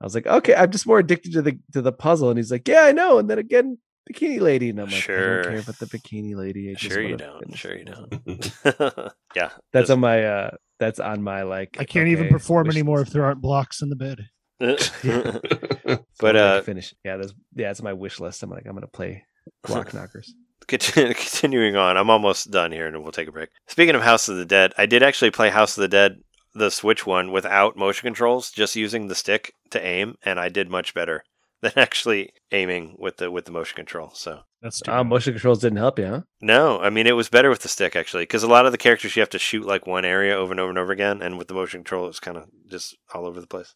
[0.00, 2.30] I was like, okay, I'm just more addicted to the to the puzzle.
[2.30, 3.18] And he's like, yeah, I know.
[3.18, 3.78] And then again,
[4.12, 6.70] bikini lady, and I'm like, I don't care about the bikini lady.
[6.70, 7.44] I just sure you wanna don't.
[7.44, 8.52] finish Sure you don't.
[9.36, 11.76] yeah, That's there's- on my uh that's on my like.
[11.78, 14.28] I can't even perform wish anymore if there aren't blocks in the bed.
[14.60, 16.94] but I'd like to uh, finish.
[17.04, 18.42] Yeah, that's yeah, it's my wish list.
[18.42, 19.24] I'm like, I'm gonna play
[19.64, 20.34] block knockers.
[20.68, 23.48] Continuing on, I'm almost done here, and we'll take a break.
[23.66, 26.20] Speaking of House of the Dead, I did actually play House of the Dead,
[26.54, 30.70] the Switch one, without motion controls, just using the stick to aim, and I did
[30.70, 31.24] much better
[31.62, 34.10] than actually aiming with the with the motion control.
[34.14, 36.20] So That's too Uh, motion controls didn't help you, huh?
[36.40, 38.78] no, I mean it was better with the stick actually, because a lot of the
[38.78, 41.38] characters you have to shoot like one area over and over and over again, and
[41.38, 43.74] with the motion control, it's kind of just all over the place.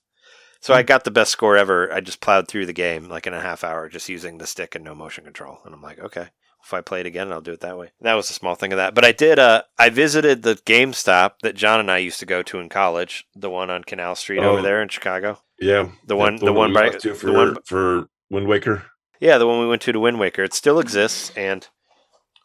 [0.61, 1.93] So I got the best score ever.
[1.93, 4.75] I just plowed through the game like in a half hour, just using the stick
[4.75, 6.29] and no motion control, and I'm like, okay.
[6.65, 7.91] If I play it again, I'll do it that way.
[8.01, 8.95] That was a small thing of that.
[8.95, 9.39] But I did.
[9.39, 13.27] Uh, I visited the GameStop that John and I used to go to in college,
[13.35, 14.63] the one on Canal Street over Oh.
[14.63, 15.39] there in Chicago.
[15.61, 18.85] yeah, The one- the one we by- to for the one- for Wind Waker.
[19.21, 20.43] Yeah, the one we went to to Wind Waker.
[20.43, 21.69] It still exists, and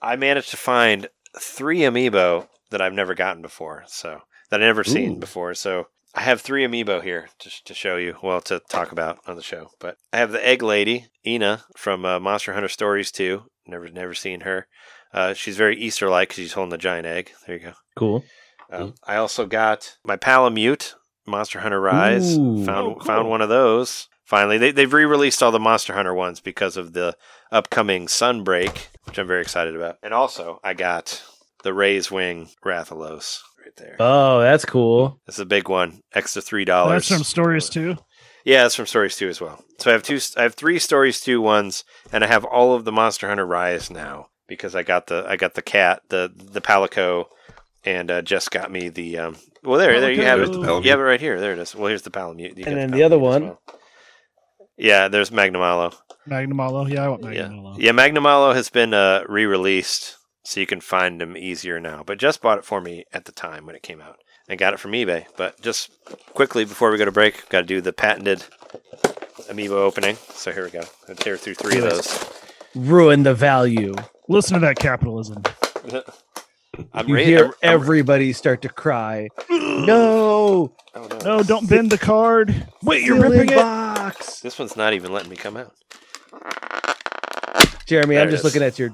[0.02, 3.84] I managed to find three amiibo that I've never gotten before.
[3.88, 5.54] So that I never seen before.
[5.56, 8.18] So I have three amiibo here to, to show you.
[8.22, 9.72] Well, to talk about on the show.
[9.80, 13.44] But I have the Egg Lady, Ena from uh, Monster Hunter Stories 2.
[13.70, 14.68] Never never seen her.
[15.14, 17.32] Uh, she's very Easter like because she's holding the giant egg.
[17.48, 17.74] There you go.
[17.96, 18.24] Cool.
[18.72, 20.94] Um, I also got my Palamute,
[21.26, 22.38] Monster Hunter Rise.
[22.38, 22.64] Ooh.
[22.66, 23.04] found Oh, cool.
[23.06, 24.08] found one of those.
[24.26, 27.16] Finally, they they've re-released all the Monster Hunter ones because of the
[27.52, 29.98] upcoming Sunbreak, which I'm very excited about.
[30.04, 31.24] And also, I got
[31.64, 33.96] the Razewing Rathalos right there.
[34.00, 35.20] Oh, that's cool.
[35.26, 37.08] That's a big one, extra three dollars.
[37.10, 37.98] that's from Stories too.
[38.46, 39.64] Yeah, it's from Stories 2 as well.
[39.80, 42.86] So I have two I have three Stories 2 ones and I have all of
[42.86, 46.62] the Monster Hunter Rise now because I got the I got the cat, the the
[46.62, 47.26] Palico
[47.86, 50.50] and uh, Jess got me the um well there there you have it.
[50.50, 50.84] Palico.
[50.84, 51.40] You have it right here.
[51.40, 51.76] There it is.
[51.76, 52.56] Well, here's the Palamute.
[52.66, 53.44] And then the other one.
[53.44, 53.62] well.
[54.78, 55.94] Yeah, there's Magnamalo.
[56.28, 56.90] Magnamalo.
[56.90, 57.48] Yeah, I want Yeah.
[57.48, 57.76] Magnamalo.
[57.78, 62.02] Yeah, Magnamalo has been uh, re-released so you can find them easier now.
[62.06, 64.16] But Jess bought it for me at the time when it came out.
[64.50, 65.26] And got it from eBay.
[65.38, 65.92] But just
[66.34, 68.44] quickly before we go to break, got to do the patented
[69.50, 70.18] amiibo opening.
[70.34, 70.82] So here we go.
[71.08, 72.30] Let's tear through three of those.
[72.76, 73.94] ruin the value.
[74.28, 75.42] Listen to that capitalism.
[76.94, 79.28] I'm You ra- hear I'm- I'm- everybody start to cry.
[79.50, 81.18] no, oh, no.
[81.24, 82.68] No, don't bend the card.
[82.84, 83.58] Wait, you're Sealing ripping it.
[83.58, 84.40] box.
[84.40, 85.74] This one's not even letting me come out.
[87.86, 88.46] Jeremy, There I'm just is.
[88.46, 88.92] looking at your.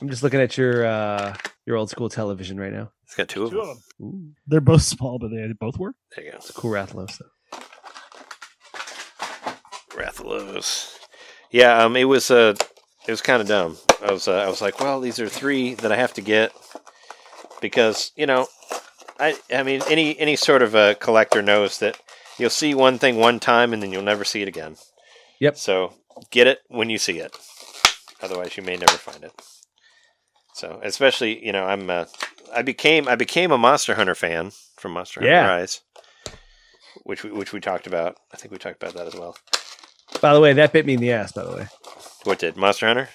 [0.00, 1.36] I'm just looking at your uh
[1.66, 2.90] your old school television right now.
[3.12, 3.68] It's got two of Two them.
[3.68, 3.82] of them.
[4.06, 5.96] Ooh, They're both small, but they both work.
[6.16, 6.38] There you go.
[6.38, 7.58] it's a cool Rathalos though.
[9.90, 10.96] Rathalos.
[11.50, 12.54] Yeah, um, it was uh,
[13.06, 13.76] it was kind of dumb.
[14.02, 16.52] I was uh, I was like, well, these are three that I have to get
[17.60, 18.46] because you know,
[19.20, 21.98] I I mean, any any sort of a collector knows that
[22.38, 24.76] you'll see one thing one time and then you'll never see it again.
[25.38, 25.58] Yep.
[25.58, 25.92] So
[26.30, 27.36] get it when you see it.
[28.22, 29.32] Otherwise, you may never find it.
[30.54, 32.06] So, especially you know, I'm uh,
[32.54, 35.46] I became I became a Monster Hunter fan from Monster Hunter Yeah.
[35.48, 35.80] Rise,
[37.04, 38.16] which we, which we talked about.
[38.32, 39.36] I think we talked about that as well.
[40.20, 41.32] By the way, that bit me in the ass.
[41.32, 41.66] By the way,
[42.24, 43.08] What did Monster Hunter?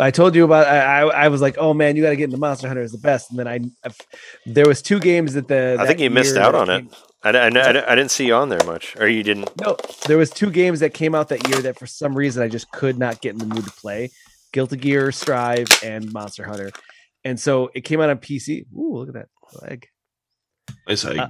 [0.00, 0.66] I told you about.
[0.68, 2.92] I I, I was like, oh man, you got to get into Monster Hunter is
[2.92, 3.30] the best.
[3.30, 3.90] And then I, I
[4.46, 5.76] there was two games that the.
[5.78, 6.86] I think you missed out on it.
[7.24, 9.50] I, I, I, I didn't see you on there much, or you didn't.
[9.60, 9.76] No,
[10.06, 12.70] there was two games that came out that year that for some reason I just
[12.70, 14.10] could not get in the mood to play.
[14.52, 16.70] Guilty Gear, Strive, and Monster Hunter.
[17.28, 18.64] And so it came out on PC.
[18.74, 19.28] Ooh, look at that
[19.62, 19.86] leg.
[20.88, 21.18] Nice egg.
[21.18, 21.28] Uh,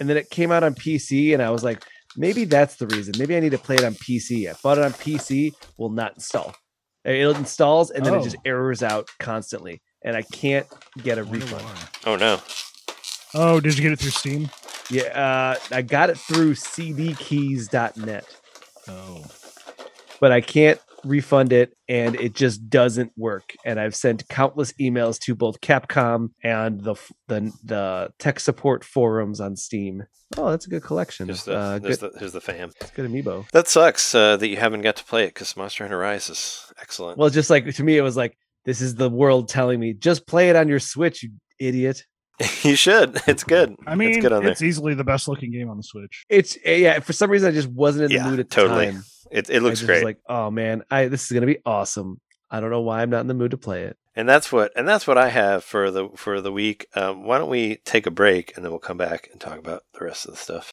[0.00, 1.84] And then it came out on PC, and I was like,
[2.16, 3.14] maybe that's the reason.
[3.18, 4.48] Maybe I need to play it on PC.
[4.50, 6.54] I bought it on PC, will not install.
[7.04, 8.42] It installs, and then it just Oh.
[8.44, 10.66] errors out constantly, and I can't
[11.02, 11.64] get a refund.
[12.06, 12.40] Oh no!
[13.34, 14.50] Oh, did you get it through Steam?
[14.90, 18.24] Yeah, uh, I got it through cdkeys.net.
[18.88, 19.24] Oh,
[20.20, 23.54] but I can't refund it and it just doesn't work.
[23.64, 26.94] And I've sent countless emails to both Capcom and the
[27.28, 30.04] the, the tech support forums on Steam.
[30.36, 31.26] Oh, that's a good collection.
[31.26, 32.70] Here's the, uh, here's good, the here's the fam.
[32.94, 33.48] good amiibo.
[33.50, 36.72] That sucks uh, that you haven't got to play it because Monster Hunter Rise is
[36.80, 37.18] excellent.
[37.18, 40.26] Well, just like to me, it was like this is the world telling me just
[40.26, 42.04] play it on your Switch, you idiot.
[42.62, 43.20] you should.
[43.26, 43.76] It's good.
[43.86, 44.54] I mean, it's it's, good on there.
[44.62, 46.24] easily the best looking game on the Switch.
[46.28, 47.00] It's yeah.
[47.00, 48.86] For some reason, I just wasn't in the Yeah, mood at the totally.
[48.92, 49.04] time.
[49.30, 51.58] It, it I looks just great, Was like, oh man, I this is gonna be
[51.66, 52.20] awesome.
[52.50, 53.96] I don't know why I'm not in the mood to play it.
[54.16, 56.86] and that's what and that's what I have for the for the week.
[56.96, 59.82] Um, why don't we take a break and then we'll come back and talk about
[59.98, 60.72] the rest of the stuff.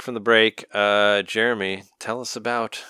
[0.00, 0.64] Back from the break.
[0.72, 2.82] Uh, Jeremy, tell us about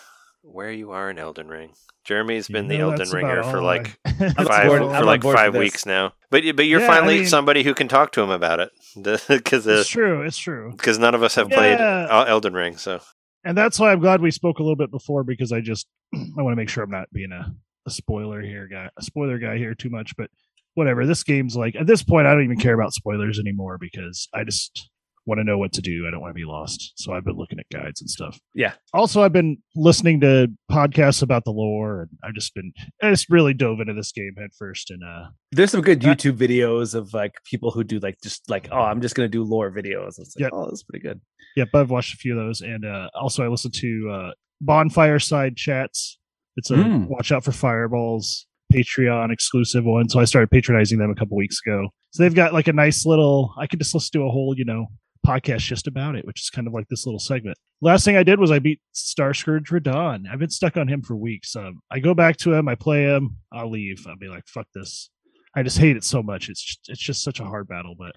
[0.43, 1.73] where you are in Elden Ring.
[2.05, 4.13] Jeremy's been the You know, Elden that's Ringer for like I-
[4.45, 6.13] five for like five weeks now.
[6.31, 8.71] But but you're Yeah, I finally mean- somebody who can talk to him about it
[9.29, 10.23] because it's true.
[10.23, 10.71] It's true.
[10.73, 12.07] because none of us have played Yeah.
[12.11, 12.77] uh, Elden Ring.
[12.77, 13.01] So
[13.45, 16.43] and that's why I'm glad we spoke a little bit before because I just I
[16.43, 17.53] want to make sure I'm not being a,
[17.87, 20.17] a spoiler here guy, a spoiler guy here too much.
[20.17, 20.31] But
[20.75, 24.29] whatever, this game's like at this point I don't even care about spoilers anymore because
[24.33, 24.90] I just
[25.31, 26.05] want to know what to do.
[26.07, 26.93] I don't want to be lost.
[26.97, 28.39] So I've been looking at guides and stuff.
[28.55, 28.73] Yeah.
[28.93, 33.31] Also, I've been listening to podcasts about the lore, and I've just been I just
[33.31, 34.91] really dove into this game head first.
[34.91, 38.69] And uh, There's some good YouTube videos of like people who do like just like,
[38.71, 40.19] oh, I'm just gonna do lore videos.
[40.19, 40.51] It's like, Yep.
[40.53, 41.21] oh, that's pretty good.
[41.57, 44.31] Yep, I've watched a few of those, and uh, also I listened to uh,
[44.61, 46.19] Bonfire Side Chats.
[46.57, 47.07] It's a Mm.
[47.09, 50.09] watch out for fireballs Patreon exclusive one.
[50.09, 51.89] So I started patronizing them a couple weeks ago.
[52.13, 53.55] So they've got like a nice little.
[53.59, 54.87] I could just listen to a whole, you know,
[55.27, 57.57] podcast just about it, which is kind of like this little segment.
[57.83, 60.25] Last thing I did was I beat Star Scourge Radahn.
[60.31, 61.57] I've been stuck on him for weeks.
[61.57, 64.07] Um, I go back to him, I play him, I'll leave.
[64.07, 65.11] I'll be like, fuck this.
[65.57, 66.49] I just hate it so much.
[66.49, 68.13] It's just, it's just such a hard battle, but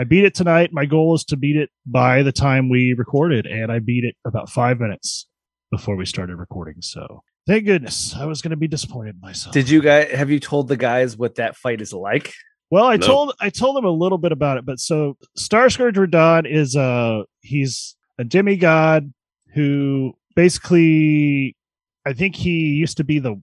[0.00, 0.70] I beat it tonight.
[0.72, 4.14] My goal is to beat it by the time we recorded, and I beat it
[4.24, 5.28] about five minutes
[5.72, 6.76] before we started recording.
[6.80, 8.14] So thank goodness.
[8.16, 9.52] I was going to be disappointed myself.
[9.52, 12.32] Did you guys have you told the guys what that fight is like?
[12.70, 13.06] Well, I No.
[13.06, 16.76] told I told them a little bit about it, but so Star Scourge Radahn is
[16.76, 19.12] uh he's a demigod
[19.54, 21.56] who basically
[22.06, 23.40] I think he used to be the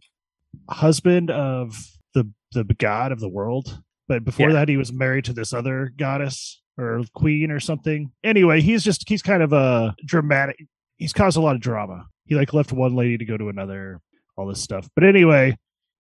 [0.70, 1.76] husband of
[2.14, 4.54] the the god of the world, but before Yeah.
[4.56, 8.12] that he was married to this other goddess or queen or something.
[8.24, 10.58] Anyway, he's just he's kind of a dramatic.
[10.98, 12.06] He's caused a lot of drama.
[12.26, 14.02] He like left one lady to go to another,
[14.38, 14.88] all this stuff.
[14.96, 15.58] But anyway,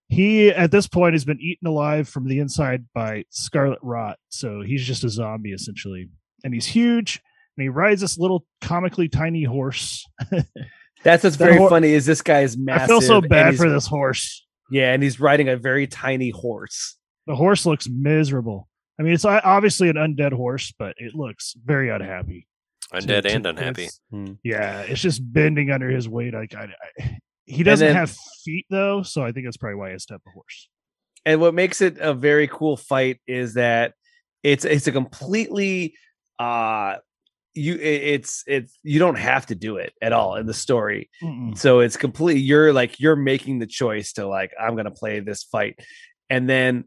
[0.07, 4.61] he at this point has been eaten alive from the inside by scarlet rot so
[4.61, 6.07] he's just a zombie essentially
[6.43, 7.21] and he's huge
[7.57, 10.05] and he rides this little comically tiny horse
[11.03, 11.93] That's what's That very hor- funny.
[11.93, 12.83] Is this guy is massive?
[12.83, 16.97] i feel so bad for this horse Yeah, and he's riding a very tiny horse.
[17.27, 18.67] the horse looks miserable
[18.99, 22.47] i mean it's obviously an undead horse but it looks very unhappy
[22.93, 23.83] undead to- and to- unhappy.
[23.83, 24.33] It's- hmm.
[24.43, 26.69] yeah it's just bending under his weight like I,
[26.99, 30.05] I he doesn't then- have feet though so i think that's probably why he has
[30.05, 30.69] to have a horse
[31.25, 33.93] And what makes it a very cool fight is that
[34.43, 35.95] it's it's a completely
[36.37, 36.97] uh
[37.55, 41.09] you it's it's you don't have to do it at all in the story.
[41.23, 41.57] Mm-mm.
[41.57, 45.43] So it's completely you're like you're making the choice to like I'm gonna play this
[45.43, 45.79] fight,
[46.29, 46.83] and then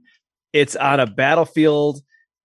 [0.52, 2.00] it's on a battlefield,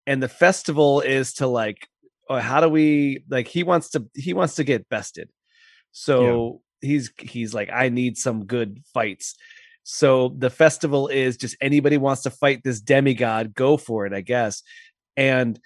[0.08, 1.86] and the festival is to like
[2.30, 5.30] oh, how do we like he wants to he wants to get bested,
[5.92, 9.36] so he's he's like I need some good fights.
[9.84, 14.22] So the festival is just anybody wants to fight this demigod, go for it, I
[14.22, 14.64] guess.
[15.18, 15.60] And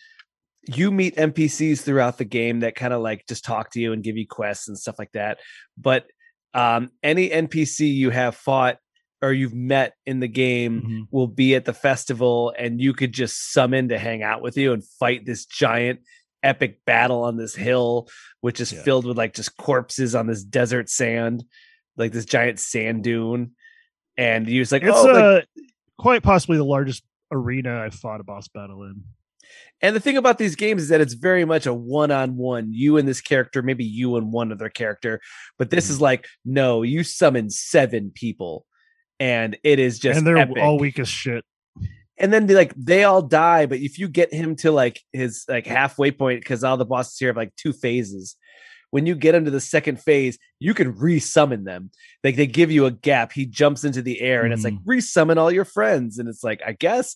[0.68, 4.04] you meet NPCs throughout the game that kind of like just talk to you and
[4.04, 5.40] give you quests and stuff like that.
[5.78, 6.08] But
[6.54, 8.78] um, any NPC you have fought
[9.22, 11.08] or you've met in the game Mhm.
[11.12, 14.74] will be at the festival, and you could just summon to hang out with you
[14.74, 16.02] and fight this giant
[16.48, 18.08] epic battle on this hill,
[18.42, 18.84] which is Yeah.
[18.84, 21.44] filled with like just corpses on this desert sand,
[21.98, 23.52] like this giant sand dune.
[24.18, 25.42] And you just like, it's oh, like, uh
[26.00, 29.04] quite possibly the largest arena i've fought a boss battle in
[29.82, 32.70] And the thing about these games is that it's very much a one-on-one.
[32.72, 35.20] You and this character, maybe you and one other character,
[35.58, 35.94] but this Mm-hmm.
[35.94, 38.66] is like no, you summon seven people,
[39.20, 40.58] and it is just and they're epic.
[40.64, 41.44] all weak as shit
[42.20, 45.46] And then they, like they all die, but if you get him to like his
[45.48, 48.36] like halfway point, because all the bosses here have like two phases.
[48.90, 51.92] When you get him to the second phase, you can resummon them.
[52.24, 53.34] Like they give you a gap.
[53.34, 54.86] He jumps into the air, and it's like Mm.
[54.86, 56.18] resummon all your friends.
[56.20, 57.16] And it's like, I guess,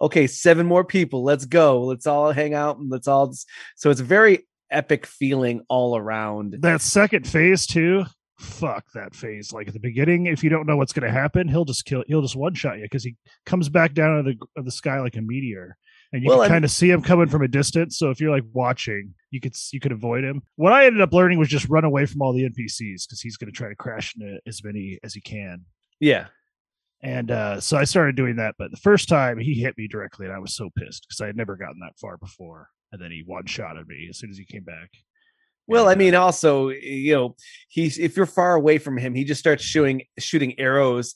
[0.00, 1.22] okay, seven more people.
[1.22, 1.82] Let's go.
[1.84, 3.28] Let's all hang out and let's all.
[3.30, 3.46] s-
[3.76, 6.56] So it's a very epic feeling all around.
[6.62, 8.04] that second phase too
[8.42, 11.48] fuck that phase like at the beginning if you don't know what's going to happen
[11.48, 13.16] he'll just kill he'll just one shot you because he
[13.46, 15.76] comes back down out of the, of the sky like a meteor
[16.12, 18.30] and you Well, can kind of see him coming from a distance so if you're
[18.30, 21.68] like watching you could you could avoid him what i ended up learning was just
[21.68, 24.62] run away from all the npcs because he's going to try to crash into as
[24.64, 25.64] many as he can
[26.00, 26.26] Yeah.
[27.02, 28.54] and uh, so I started doing that.
[28.58, 31.26] But the first time he hit me directly, and I was so pissed because I
[31.26, 32.68] had never gotten that far before.
[32.92, 34.90] And then he one shot at me as soon as he came back.
[35.72, 37.36] Well, I mean, also, you know,
[37.68, 41.14] he's if you're far away from him, he just starts shooting shooting arrows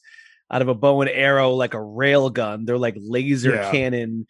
[0.51, 2.65] out of a bow and arrow like a rail gun.
[2.65, 3.71] They're like laser Yeah.
[3.71, 4.27] cannon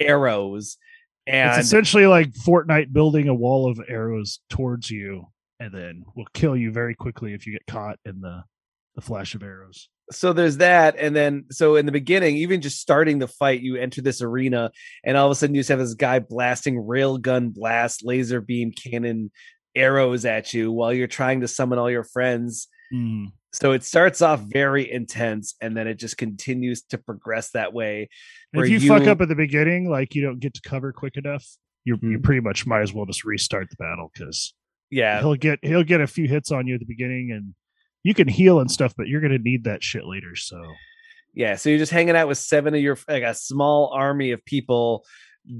[0.00, 0.76] arrows.
[1.26, 5.26] And it's essentially like Fortnite building a wall of arrows towards you,
[5.58, 8.44] and then will kill you very quickly if you get caught in the
[8.94, 9.88] the flash of arrows.
[10.12, 13.76] So there's that and then so in the beginning even just starting the fight you
[13.76, 14.70] enter this arena
[15.04, 18.70] and all of a sudden you just have this guy blasting railgun blast laser beam
[18.72, 19.30] cannon
[19.74, 23.32] arrows at you while you're trying to summon all your friends Mm.
[23.52, 28.08] so it starts off very intense and then it just continues to progress that way
[28.54, 31.44] if you, fuck up at the beginning, like you don't get to cover quick enough,
[31.84, 32.22] you you Mhm.
[32.22, 34.54] pretty much might as well just restart the battle because
[34.92, 37.54] yeah he'll get he'll get a few hits on you at the beginning, and
[38.06, 40.34] you can heal and stuff, but you're gonna need that shit later.
[40.36, 40.60] So
[41.34, 44.44] Yeah, so you're just hanging out with seven of your like a small army of
[44.44, 45.04] people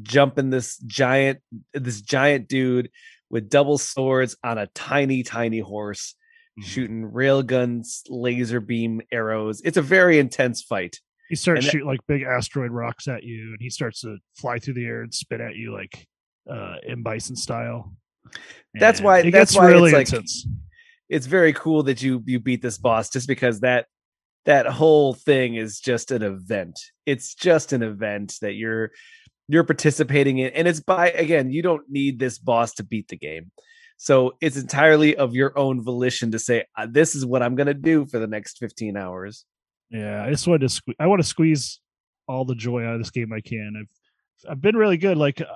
[0.02, 1.40] jumping this giant
[1.74, 2.90] this giant dude
[3.30, 6.14] with double swords on a tiny tiny horse
[6.58, 6.68] Mm-hmm.
[6.70, 9.60] shooting rail guns, laser beam arrows.
[9.62, 10.96] It's a very intense fight.
[11.28, 14.16] he starts And that- shooting like big asteroid rocks at you, and he starts to
[14.40, 16.06] fly through the air and spit at you like
[16.50, 17.92] uh in Bison style.
[18.72, 20.46] That's And why- it that's gets why it's really like- intense.
[21.08, 23.86] It's very cool that you you beat this boss just because that
[24.44, 26.78] that whole thing is just an event.
[27.04, 28.90] It's just an event that you're
[29.48, 33.16] you're participating in and it's by again, you don't need this boss to beat the
[33.16, 33.50] game.
[33.98, 37.68] So it's entirely of your own volition to say "Uh, this is what I'm going
[37.68, 39.44] to do for the next 15 hours.
[39.90, 41.80] Yeah, I just wanted to sque- I want to squeeze
[42.28, 43.74] all the joy out of this game I can.
[43.80, 45.16] I've I've been really good.
[45.16, 45.46] Like uh,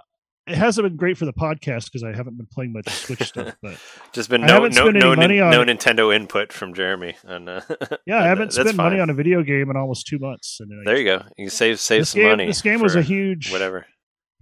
[0.50, 3.56] it hasn't been great for the podcast because I haven't been playing much Switch stuff,
[3.62, 3.78] but
[4.12, 5.64] Just been no no no, money on no.
[5.64, 7.16] Nintendo input from Jeremy.
[7.24, 7.60] And, uh,
[8.06, 10.58] yeah, I uh, haven't spent money on a video game in almost two months.
[10.60, 11.22] And There you go.
[11.36, 12.46] You can save save some game, money.
[12.46, 13.86] This game was a huge, whatever.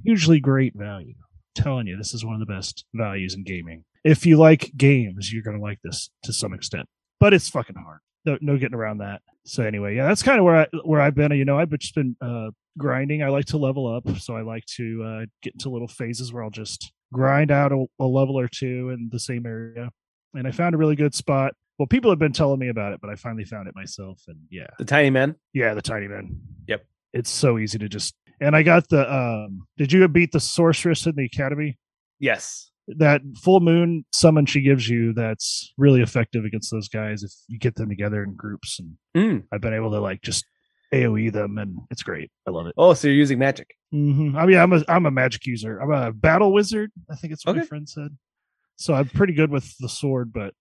[0.04, 1.14] hugely great value.
[1.18, 3.84] I'm telling you, this is one of the best values in gaming.
[4.04, 6.86] If you like games, you're gonna like this to some extent.
[7.20, 8.00] But it's fucking hard.
[8.24, 9.22] No, no getting around that.
[9.44, 11.32] So anyway, yeah, that's kind of where I where I've been.
[11.32, 13.22] You know, I've just been uh, grinding.
[13.22, 16.42] I like to level up, so I like to uh, get into little phases where
[16.42, 19.90] I'll just grind out a, a level or two in the same area.
[20.34, 21.54] And I found a really good spot.
[21.78, 24.20] Well, people have been telling me about it, but I finally found it myself.
[24.28, 25.36] And yeah, The tiny men.
[25.54, 26.38] yeah, the tiny man.
[26.66, 26.84] Yep.
[27.14, 31.06] It's so easy to just and I got the um did you beat the sorceress
[31.06, 31.78] in the academy?
[32.20, 32.67] Yes.
[32.96, 37.58] That full moon summon she gives you that's really effective against those guys if you
[37.58, 39.44] get them together in groups and Mm.
[39.52, 40.44] I've been able to like just
[40.94, 42.30] AoE them and it's great.
[42.46, 42.74] I love it.
[42.78, 43.68] Oh, so you're using magic.
[43.92, 45.78] hmm I mean I'm a I'm a magic user.
[45.80, 48.16] I'm a battle wizard, I think it's what my friend said.
[48.76, 50.54] So I'm pretty good with the sword, but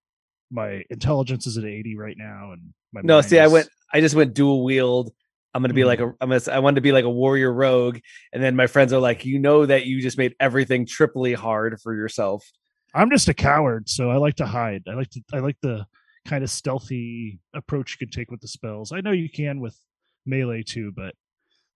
[0.51, 3.69] my intelligence is at 80 right now and my No, see, I went.
[3.93, 5.11] I just went dual wield.
[5.53, 5.87] I'm gonna be mm.
[5.87, 6.13] like a.
[6.21, 6.41] I'm gonna.
[6.51, 7.99] I wanted to be like a warrior rogue,
[8.33, 11.79] and then my friends are like, you know that you just made everything triply hard
[11.81, 12.45] for yourself.
[12.93, 14.83] I'm just a coward, so I like to hide.
[14.89, 15.85] I like to I like the
[16.25, 18.91] kind of stealthy approach you can take with the spells.
[18.91, 19.79] I know you can with
[20.25, 21.15] melee too, but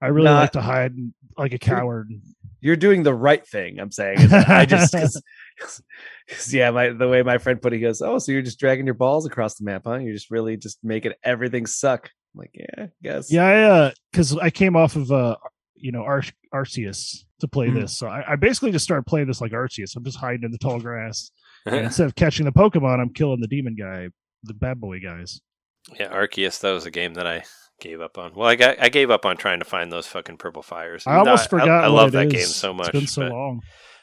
[0.01, 0.95] I really Not- like to hide
[1.37, 2.11] like a coward.
[2.59, 3.79] You're doing the right thing.
[3.79, 4.19] I'm saying.
[4.31, 4.93] I just.
[4.93, 5.21] Cause,
[6.27, 8.59] 'cause, yeah, my the way my friend put it, he goes, "Oh, so you're just
[8.59, 9.97] dragging your balls across the map, huh?
[9.97, 13.31] You're just really just making everything suck." I'm like, yeah, I guess.
[13.31, 15.35] Yeah, I, uh, because I came off of uh,
[15.75, 17.81] you know, Ar- Arceus to play Mhm.
[17.81, 19.95] this, so I, I basically just started playing this like Arceus.
[19.95, 21.31] I'm just hiding in the tall grass.
[21.65, 24.09] and instead of catching the Pokemon, I'm killing the demon guy,
[24.43, 25.41] the bad boy guys.
[25.99, 26.59] Yeah, Arceus.
[26.61, 27.43] That was a game that I
[27.79, 28.33] gave up on.
[28.35, 31.03] Well, I got I gave up on trying to find those fucking purple fires.
[31.07, 31.83] I almost No, forgot.
[31.83, 32.33] I, what love it that is.
[32.33, 32.89] game so much.
[32.89, 33.61] It's been so but- long.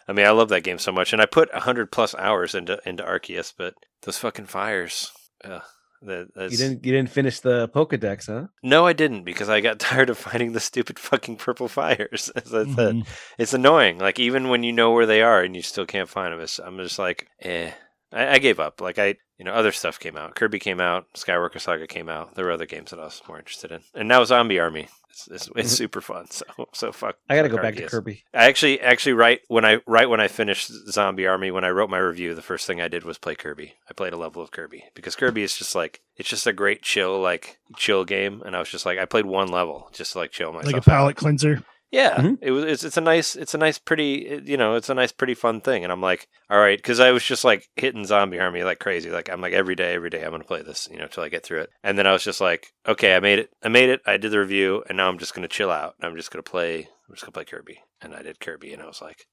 [0.08, 2.80] I mean, I love that game so much, and I put hundred plus hours into
[2.86, 5.12] into Arceus, but those fucking fires.
[5.44, 5.60] Uh,
[6.02, 6.52] that, that's...
[6.52, 6.84] You didn't.
[6.84, 8.48] You didn't finish the Pokedex, huh?
[8.62, 12.30] No, I didn't because I got tired of finding the stupid fucking purple fires.
[12.36, 13.06] As I said, Mhm.
[13.38, 13.98] it's annoying.
[13.98, 16.78] Like even when you know where they are and you still can't find them, I'm
[16.78, 17.70] just like, eh.
[18.12, 18.80] I, I gave up.
[18.80, 20.34] Like I, you know, other stuff came out.
[20.34, 21.06] Kirby came out.
[21.14, 22.34] Skywalker Saga came out.
[22.34, 24.88] There were other games that I was more interested in, and now Zombie Army.
[25.18, 25.66] It's, it's, it's mm-hmm.
[25.68, 26.26] super fun.
[26.38, 27.16] So so fuck.
[27.28, 28.24] I got to fuck go back to Kirby.
[28.32, 31.90] I actually actually right when I right when I finished Zombie Army when I wrote
[31.90, 33.74] my review, the first thing I did was play Kirby.
[33.88, 36.82] I played a level of Kirby because Kirby is just like it's just a great
[36.82, 40.18] chill like chill game, and I was just like I played one level just to
[40.18, 40.72] like chill myself.
[40.72, 41.16] Like a palate out.
[41.16, 41.64] cleanser.
[41.90, 42.38] Yeah, Mhm.
[42.42, 42.64] it was.
[42.64, 43.34] It's, it's a nice.
[43.34, 44.42] It's a nice, pretty.
[44.44, 45.84] You know, it's a nice, pretty fun thing.
[45.84, 49.10] And I'm like, all right, because I was just like hitting Zombie Army like crazy.
[49.10, 50.86] Like I'm like every day, every day, I'm gonna play this.
[50.90, 51.70] You know, till I get through it.
[51.82, 53.50] And then I was just like, okay, I made it.
[53.62, 54.02] I made it.
[54.06, 55.94] I did the review, and now I'm just gonna chill out.
[56.02, 56.80] I'm just gonna play.
[57.08, 57.78] I'm just gonna play Kirby.
[58.02, 59.24] And I did Kirby, and I was like,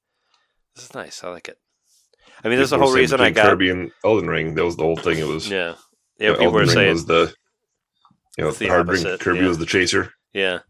[0.74, 1.22] this is nice.
[1.22, 1.58] I like it.
[2.42, 3.46] I mean, there's the whole reason I got.
[3.50, 4.54] Kirby and Elden Ring.
[4.54, 5.18] That was the whole thing.
[5.18, 5.74] It was Yeah,
[6.18, 6.30] yeah.
[6.30, 7.34] People Elden were Ring saying, was the
[8.38, 9.48] you know the hard opposite, Kirby yeah.
[9.48, 10.10] was the chaser.
[10.32, 10.60] yeah.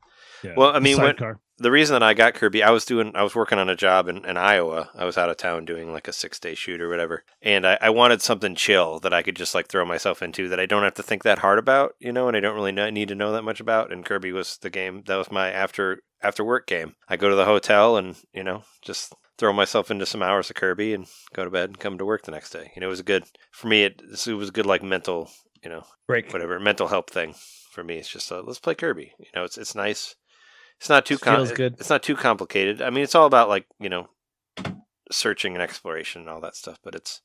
[0.43, 0.55] Yeah.
[0.57, 1.17] Well, I mean, when-
[1.59, 4.09] the reason that I got Kirby, I was doing, I was working on a job
[4.09, 4.91] in, in Iowa.
[4.95, 7.79] I was out of town doing like a six day shoot or whatever, and I,
[7.81, 10.83] I wanted something chill that I could just like throw myself into that I don't
[10.83, 13.15] have to think that hard about, you know, and I don't really know, need to
[13.15, 13.91] know that much about.
[13.91, 16.95] And Kirby was the game that was my after after work game.
[17.09, 20.57] I go to the hotel and you know just throw myself into some hours of
[20.57, 22.73] Kirby and go to bed and come to work the next day.
[22.75, 23.85] You know, it was a good for me.
[23.85, 25.31] It, it was a good like mental,
[25.63, 26.33] you know, Break.
[26.33, 27.35] whatever mental help thing
[27.71, 27.97] for me.
[27.97, 29.13] It's just uh, let's play Kirby.
[29.19, 30.17] You know, it's it's nice.
[30.81, 31.75] It's not too com- Feels good.
[31.79, 32.83] It's not too complicated.
[32.83, 34.09] I mean, it's all about like you know,
[35.11, 36.79] searching and exploration and all that stuff.
[36.83, 37.23] But it's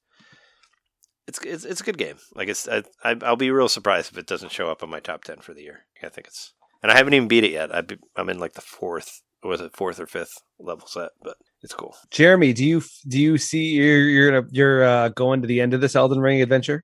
[1.28, 2.18] it's it's, it's a good game.
[2.36, 5.00] Like it's I, I I'll be real surprised if it doesn't show up on my
[5.00, 5.86] top ten for the year.
[6.02, 7.74] I think it's and I haven't even beat it yet.
[7.74, 11.36] I be, I'm in like the fourth was it fourth or fifth level set, but
[11.62, 11.96] it's cool.
[12.12, 15.82] Jeremy, do you do you see you're you're you're uh, going to the end of
[15.82, 16.84] this Elden Ring adventure?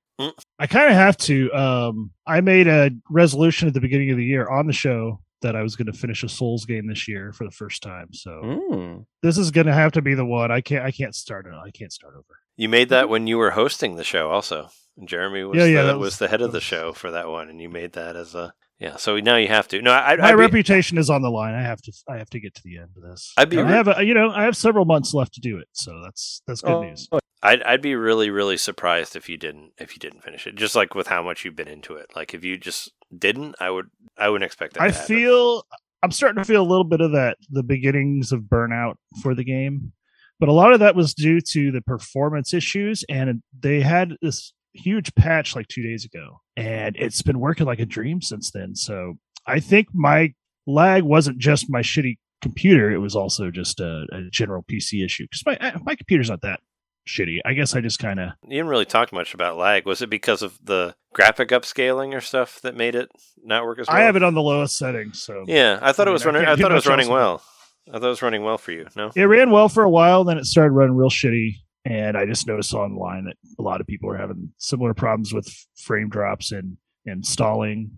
[0.58, 1.52] I kind of have to.
[1.52, 5.54] Um, I made a resolution at the beginning of the year on the show that
[5.56, 8.08] I was going to finish a Souls game this year for the first time.
[8.12, 9.06] So Mm.
[9.22, 10.50] this is going to have to be the one.
[10.50, 10.84] I can't.
[10.84, 11.52] I can't start it.
[11.54, 12.24] I can't start over.
[12.56, 14.68] You made that when you were hosting the show, also.
[15.04, 17.48] Jeremy was Yeah, yeah, the, was, was- the head of the show for that one,
[17.48, 18.96] and you made that as a yeah.
[18.96, 19.80] So now you have to.
[19.80, 21.54] No, I, My I'd be, reputation is on the line.
[21.54, 21.92] I have to.
[22.08, 23.32] I have to get to the end of this.
[23.36, 23.86] I'd be I have.
[23.86, 25.68] A, you know, I have several months left to do it.
[25.72, 27.08] So that's that's good Oh, news.
[27.42, 30.56] I'd I'd be really really surprised if you didn't if you didn't finish it.
[30.56, 32.10] Just like with how much you've been into it.
[32.16, 33.86] Like if you just didn't, I would
[34.16, 34.82] I wouldn't expect that.
[34.82, 35.64] I feel
[36.02, 39.44] I'm starting to feel a little bit of that the beginnings of burnout for the
[39.44, 39.92] game,
[40.40, 44.52] but a lot of that was due to the performance issues, and they had this
[44.72, 48.74] huge patch like two days ago, and it's been working like a dream since then.
[48.74, 49.14] So
[49.46, 50.34] I think my
[50.66, 55.24] lag wasn't just my shitty computer; it was also just a, a general PC issue
[55.24, 56.60] because my uh, my computer's not that
[57.08, 57.38] shitty.
[57.44, 59.86] I guess I just kind of You didn't really talk much about lag.
[59.86, 63.10] Was it because of the graphic upscaling or stuff that made it
[63.42, 63.96] not work as well?
[63.96, 66.36] I have it on the lowest settings, so Yeah, I thought I it was mean,
[66.36, 66.50] I running.
[66.50, 67.42] I thought it was running well.
[67.88, 68.86] I thought it was running well for you.
[68.94, 69.10] No.
[69.16, 71.54] it ran well for a while then it started running real shitty
[71.86, 75.48] and i just noticed online that a lot of people are having similar problems with
[75.76, 76.76] frame drops and
[77.06, 77.90] and stalling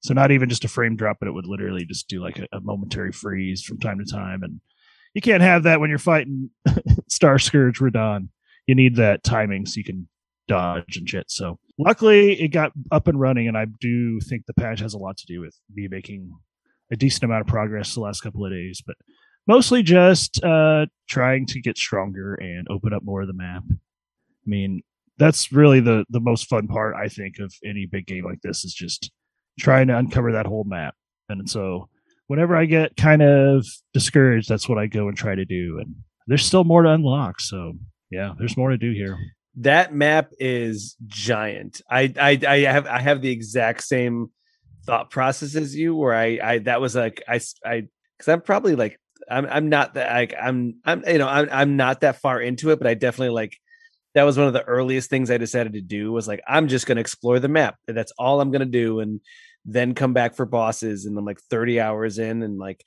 [0.00, 2.46] so not even just a frame drop but it would literally just do like a,
[2.56, 4.60] a momentary freeze from time to time and
[5.12, 6.48] you can't have that when you're fighting
[7.08, 8.28] star scourge Radahn
[8.66, 10.08] you need that timing so you can
[10.46, 11.30] dodge and shit.
[11.30, 14.98] So luckily it got up and running and i do think the patch has a
[14.98, 16.30] lot to do with me making
[16.92, 18.96] a decent amount of progress the last couple of days but
[19.46, 23.62] mostly just uh trying to get stronger and open up more of the map.
[23.70, 24.82] I mean
[25.18, 28.64] that's really the the most fun part i think of any big game like this
[28.64, 29.10] is just
[29.58, 30.94] trying to uncover that whole map.
[31.28, 31.88] And so
[32.26, 35.94] whenever i get kind of discouraged that's what i go and try to do and
[36.26, 37.74] there's still more to unlock so
[38.14, 39.16] yeah there's more to do here
[39.58, 41.80] That map is giant.
[41.88, 44.30] I I I have I have the exact same
[44.84, 47.86] thought process as you, where I I that was like I I
[48.16, 48.98] because I'm probably like
[49.30, 52.70] I'm I'm not that like I'm I'm you know I'm I'm not that far into
[52.72, 53.54] it, but I definitely like
[54.14, 56.86] that was one of the earliest things I decided to do was like I'm just
[56.86, 57.76] gonna explore the map.
[57.86, 59.20] That's all I'm gonna do, and
[59.64, 61.06] then come back for bosses.
[61.06, 62.82] And I'm like 30 hours in, and like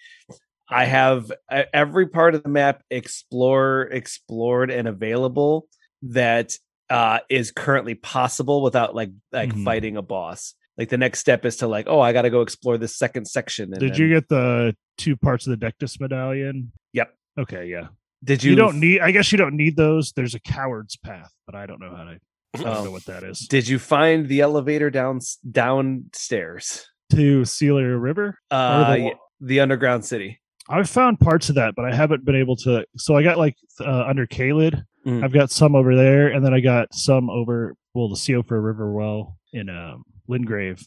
[0.70, 1.32] I have
[1.74, 5.68] every part of the map explore explored and available
[6.04, 6.54] that
[6.90, 9.64] uh is currently possible without like like Mhm.
[9.64, 10.54] fighting a boss.
[10.78, 13.26] Like the next step is to like, oh, I got to go explore this second
[13.28, 13.72] section.
[13.74, 17.14] And did then- you get the two parts of the dectus medallion Yep.
[17.40, 17.88] okay yeah
[18.24, 21.32] Did you, you, don't need i guess you don't need those there's a coward's path
[21.46, 22.18] but i don't know how to
[22.56, 22.84] i don't Oh.
[22.86, 25.20] know what that is Did you find the elevator down
[25.52, 26.88] downstairs?
[27.12, 28.38] to Siofra River.
[28.52, 30.40] Uh, the the underground city.
[30.70, 32.86] I've found parts of that, but I haven't been able to.
[32.98, 34.84] So I got like uh, under Caelid.
[35.06, 35.24] Mm.
[35.24, 38.92] I've got some over there, and then I got some over well the Siofra River
[38.92, 40.84] well in um, Limgrave.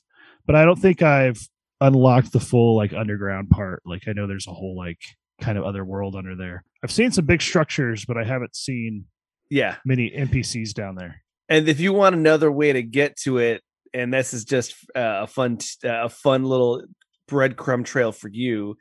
[0.46, 1.38] But I don't think I've
[1.80, 3.82] unlocked the full like underground part.
[3.86, 4.98] Like I know there's a whole like
[5.40, 6.62] kind of other world under there.
[6.84, 9.06] I've seen some big structures, but I haven't seen
[9.48, 11.22] Yeah, many NPCs down there.
[11.48, 13.62] and if you want another way to get to it,
[13.94, 16.82] and this is just uh, a fun uh, a fun little
[17.30, 18.76] breadcrumb trail for you.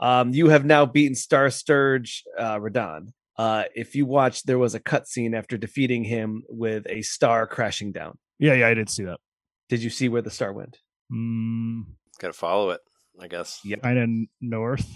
[0.00, 3.08] Um, you have now beaten Starscourge uh, Radahn.
[3.36, 7.92] Uh, if you watch, there was a cutscene after defeating him with a star crashing
[7.92, 8.18] down.
[8.38, 9.18] Yeah, yeah, I did see that.
[9.68, 10.78] Did you see where the star went?
[11.12, 11.82] Mm,
[12.18, 12.80] Got to follow it,
[13.20, 13.60] I guess.
[13.64, 14.08] Yeah, kind of
[14.40, 14.88] north.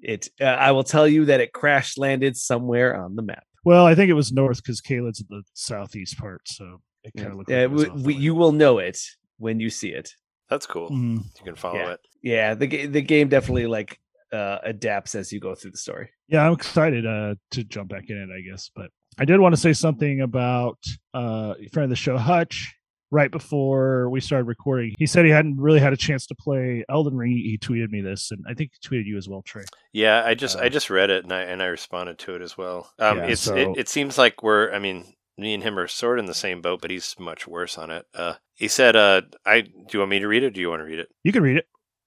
[0.00, 0.28] It.
[0.40, 3.44] Uh, I will tell you that it crash landed somewhere on the map.
[3.64, 7.30] Well, I think it was north because Caelid's at the southeast part, so it kind
[7.32, 7.50] of looked.
[7.50, 8.98] Yeah, like it was we, off the you will know it
[9.38, 10.10] when you see it.
[10.48, 10.90] That's cool.
[10.90, 11.16] Mhm.
[11.38, 11.92] You can follow Yeah.
[11.92, 12.00] it.
[12.22, 13.98] Yeah, the ga- the game definitely like
[14.32, 16.10] uh adapts as you go through the story.
[16.28, 18.70] Yeah, I'm excited uh, to jump back in it, I guess.
[18.74, 20.78] But I did want to say something about
[21.14, 22.74] uh, a friend of the show, Hutch.
[23.10, 26.84] Right before we started recording, he said he hadn't really had a chance to play
[26.90, 27.30] Elden Ring.
[27.30, 29.64] He tweeted me this, and I think he tweeted you as well, Trey.
[29.94, 32.42] Yeah, I just I Uh, just read it and I and I responded to it
[32.42, 32.92] as well.
[32.98, 35.06] Um, Yeah, it's so- it, it seems like we're I mean
[35.38, 37.90] me and him are sort of in the same boat, but he's much worse on
[37.90, 38.04] it.
[38.12, 40.46] Uh, he said, uh, I do you want me to read it?
[40.48, 41.08] Or do you want to read it?
[41.24, 41.66] You can read it.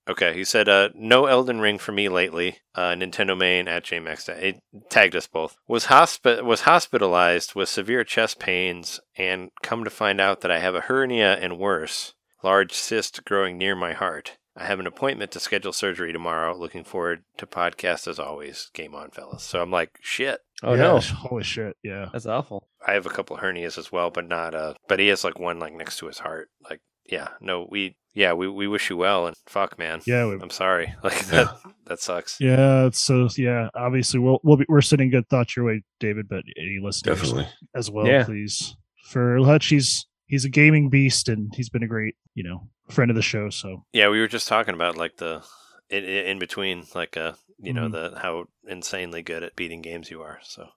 [0.09, 2.57] Okay, he said, uh, no Elden Ring for me lately.
[2.73, 4.29] Uh, Nintendo Main at JMax.
[4.29, 4.59] It
[4.89, 5.57] tagged us both.
[5.67, 10.59] Was hospi- was hospitalized with severe chest pains, and come to find out that I
[10.59, 12.13] have a hernia and worse,
[12.43, 14.37] large cyst growing near my heart.
[14.55, 16.57] I have an appointment to schedule surgery tomorrow.
[16.57, 18.69] Looking forward to podcast as always.
[18.73, 19.43] Game on, fellas.
[19.43, 20.39] So I'm like, shit.
[20.61, 21.77] Oh Yeah, no, Holy shit.
[21.83, 22.09] Yeah.
[22.11, 22.67] that's awful.
[22.85, 25.59] I have a couple hernias as well, but not uh but he has like one
[25.59, 26.49] like next to his heart.
[26.69, 26.81] Like
[27.11, 30.01] yeah, no, we yeah, we, we wish you well and fuck man.
[30.05, 30.25] Yeah.
[30.27, 30.93] We, I'm sorry.
[31.03, 31.55] Like that
[31.85, 32.37] that sucks.
[32.41, 32.89] yeah.
[32.91, 36.79] So, yeah, obviously, we'll, we'll be, we're sending good thoughts your way, David, but any
[36.81, 37.47] listeners Definitely.
[37.75, 38.25] as well, Yeah.
[38.25, 38.75] please.
[39.11, 43.09] For Hutch, he's, he's a gaming beast and he's been a great, you know, friend
[43.11, 43.49] of the show.
[43.49, 45.41] So, Yeah, we were just talking about like the
[45.89, 47.91] in, in in between like uh you know Mhm.
[47.91, 50.39] the how insanely good at beating games you are.
[50.43, 50.67] So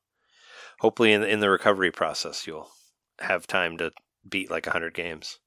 [0.81, 2.69] hopefully in in the recovery process you'll
[3.20, 3.90] have time to
[4.28, 5.39] beat like 100 games.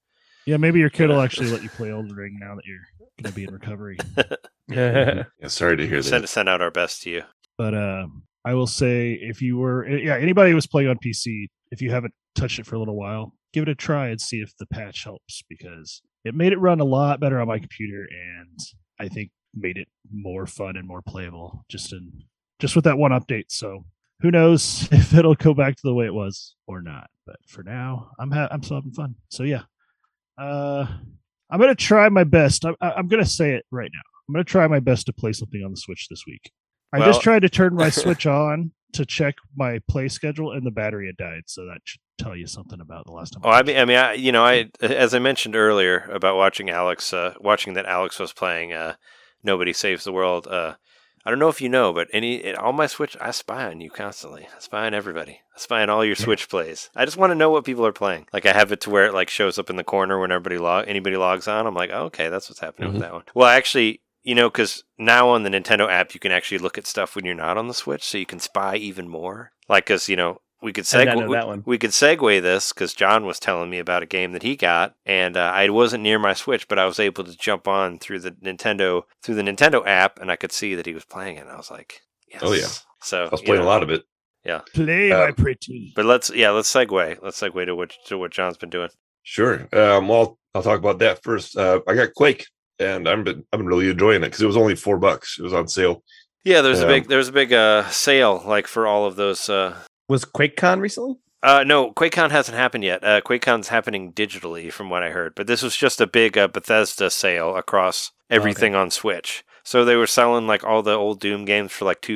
[0.47, 2.79] Yeah, maybe your kid will actually let you play Elden Ring now that you're
[3.21, 3.97] going to be in recovery.
[4.69, 6.03] Yeah, sorry to hear that.
[6.03, 7.23] Send send out our best to you.
[7.57, 11.47] But um, I will say, if you were, yeah, anybody who was playing on PC,
[11.71, 14.41] if you haven't touched it for a little while, give it a try and see
[14.41, 18.07] if the patch helps because it made it run a lot better on my computer,
[18.11, 18.59] and
[18.99, 22.11] I think made it more fun and more playable just in
[22.59, 23.45] just with that one update.
[23.47, 23.85] So
[24.21, 27.09] who knows if it'll go back to the way it was or not?
[27.25, 29.15] But for now, I'm ha- I'm still having fun.
[29.29, 29.63] So yeah,
[30.37, 30.85] uh,
[31.49, 32.65] I'm gonna try my best.
[32.65, 34.01] I'm, I'm gonna say it right now.
[34.27, 36.51] I'm gonna try my best to play something on the Switch this week.
[36.93, 40.65] I Well- just tried to turn my Switch on to check my play schedule, and
[40.65, 41.43] the battery had died.
[41.47, 43.41] So that should tell you something about the last time.
[43.45, 46.69] Oh, I mean, I mean, I, you know, I as I mentioned earlier about watching
[46.69, 48.73] Alex, uh, watching that Alex was playing.
[48.73, 48.95] Uh,
[49.43, 50.47] Nobody saves the world.
[50.47, 50.75] Uh,
[51.27, 53.89] I don't know if you know, but any all my Switch, I spy on you
[53.89, 54.47] constantly.
[54.55, 55.41] I spy on everybody.
[55.53, 56.89] I spy on all your Switch plays.
[56.95, 58.27] I just want to know what people are playing.
[58.31, 60.57] Like I have it to where it like shows up in the corner when everybody
[60.57, 61.67] log anybody logs on.
[61.67, 62.99] I'm like, oh, okay, that's what's happening Mm-hmm.
[62.99, 63.23] with that one.
[63.35, 66.87] Well, actually, you know, because now on the Nintendo app, you can actually look at
[66.87, 69.51] stuff when you're not on the Switch, so you can spy even more.
[69.67, 71.63] Like, because you know, we could I did not segue we, that one.
[71.65, 74.95] we could segue this because John was telling me about a game that he got,
[75.05, 78.19] and uh, I wasn't near my Switch, but I was able to jump on through
[78.19, 81.41] the Nintendo through the Nintendo app, and I could see that he was playing it.
[81.41, 82.41] And I was like, yes.
[82.43, 82.67] Oh, yeah.
[83.01, 84.03] So I was playing know, a lot of it.
[84.43, 85.93] Yeah, play Uh, my pretty.
[85.95, 87.17] But let's yeah, let's segue.
[87.21, 88.89] Let's segue to what to what John's been doing.
[89.23, 89.67] Sure.
[89.73, 91.57] Um, well, I'll talk about that first.
[91.57, 92.47] Uh, I got Quake,
[92.79, 95.37] and I've been I've been really enjoying it because it was only four bucks.
[95.37, 96.03] It was on sale.
[96.45, 99.49] Yeah, there's a big there's a big uh, sale like for all of those.
[99.49, 99.77] Uh,
[100.07, 101.15] Was QuakeCon recently?
[101.43, 103.03] uh, no, QuakeCon hasn't happened yet.
[103.03, 105.33] Uh, QuakeCon's happening digitally, from what I heard.
[105.35, 109.43] But this was just a big uh, Bethesda sale across everything on Switch.
[109.63, 112.13] So they were selling like all the old Doom games for like two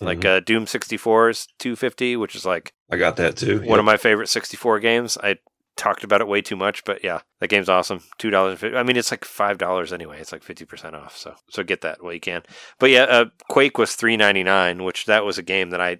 [0.00, 0.24] Like Mhm.
[0.24, 3.60] uh, Doom 64 is two fifty, which is like I got that too.
[3.60, 5.18] one of my favorite 64 games.
[5.22, 5.36] I
[5.76, 8.00] talked about it way too much, but yeah, that game's awesome.
[8.16, 8.64] Two dollars.
[8.64, 10.18] I mean, it's like five dollars anyway.
[10.20, 11.14] It's like fifty percent off.
[11.16, 12.42] So so get that while you can.
[12.78, 15.98] But yeah, uh, Quake was three ninety nine, which that was a game that I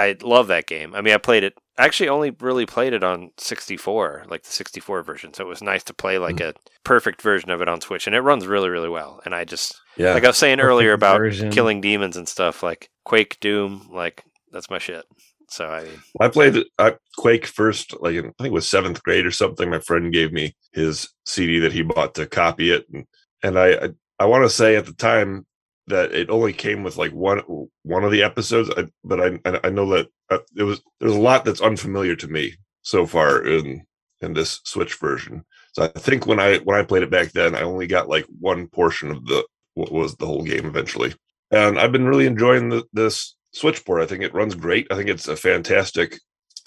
[0.00, 0.94] I love that game.
[0.94, 1.54] I mean, I played it.
[1.78, 5.34] I actually only really played it on 64, like the 64 version.
[5.34, 6.50] So it was nice to play like mm.
[6.50, 6.54] a
[6.84, 9.20] perfect version of it on Switch, and it runs really, really well.
[9.24, 10.14] And I just yeah.
[10.14, 11.50] like I was saying Perfect earlier about version.
[11.50, 15.04] killing demons and stuff, like Quake, Doom, like that's my shit.
[15.48, 19.02] So I mean, I played I, Quake first, like in, I think it was seventh
[19.02, 19.68] grade or something.
[19.68, 23.04] My friend gave me his CD that he bought to copy it, and
[23.42, 23.88] and I I,
[24.20, 25.46] I want to say at the time
[25.90, 27.42] that it only came with like one
[27.82, 31.20] one of the episodes, I, but I I- know that uh, it was there's a
[31.20, 33.84] lot that's unfamiliar to me so far in
[34.20, 35.44] in this Switch version.
[35.72, 38.26] So I think when I when I played it back then, I only got like
[38.38, 39.44] one portion of the
[39.74, 41.14] what was the whole game eventually,
[41.50, 44.02] and I've been really enjoying the, this Switch port.
[44.02, 44.86] I think it runs great.
[44.90, 46.18] I think it's a fantastic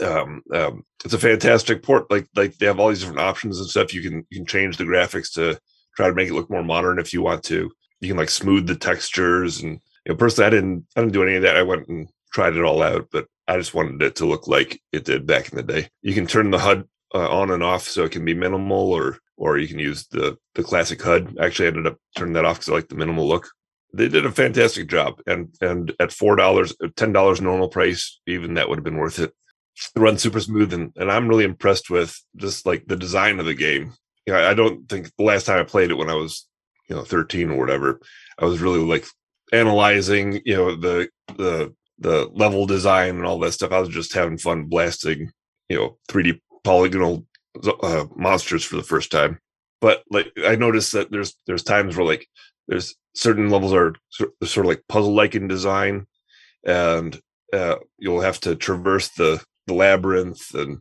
[0.02, 3.70] um, um it's a fantastic port like like they have all these different options and
[3.70, 5.60] stuff you can you can change the graphics to
[5.96, 7.72] try to make it look more modern if you want to
[8.04, 11.24] you can like smooth the textures and you know personally i didn't i didn't do
[11.24, 11.58] any of that.
[11.58, 14.82] I went and tried it all out but i just wanted it to look like
[14.92, 15.88] it did back in the day.
[16.02, 19.20] You can turn the hud uh, on and off so it can be minimal or
[19.38, 21.38] or you can use the the classic hud.
[21.40, 23.50] Actually I ended up turning that off because i like the minimal look.
[23.96, 28.56] They did a fantastic job and and at four dollars ten dollars normal price even
[28.56, 29.34] that would have been worth it.
[29.96, 33.46] It runs super smooth and, and i'm really impressed with just like the design of
[33.46, 33.94] the game.
[34.26, 36.48] You know i don't think the last time i played it when i was
[36.90, 38.00] you know 13 or whatever
[38.40, 39.06] i was really like
[39.54, 41.08] analyzing you know the
[41.38, 43.72] the the level design and all that stuff.
[43.72, 45.32] I was just having fun blasting
[45.70, 47.26] you know 3d polygonal
[47.82, 49.40] uh, monsters for the first time.
[49.80, 52.28] But like i noticed that there's there's times where like
[52.68, 56.08] there's certain levels are sort of like puzzle like in design
[56.66, 57.20] and
[57.52, 60.80] uh, you'll have to traverse the the labyrinth and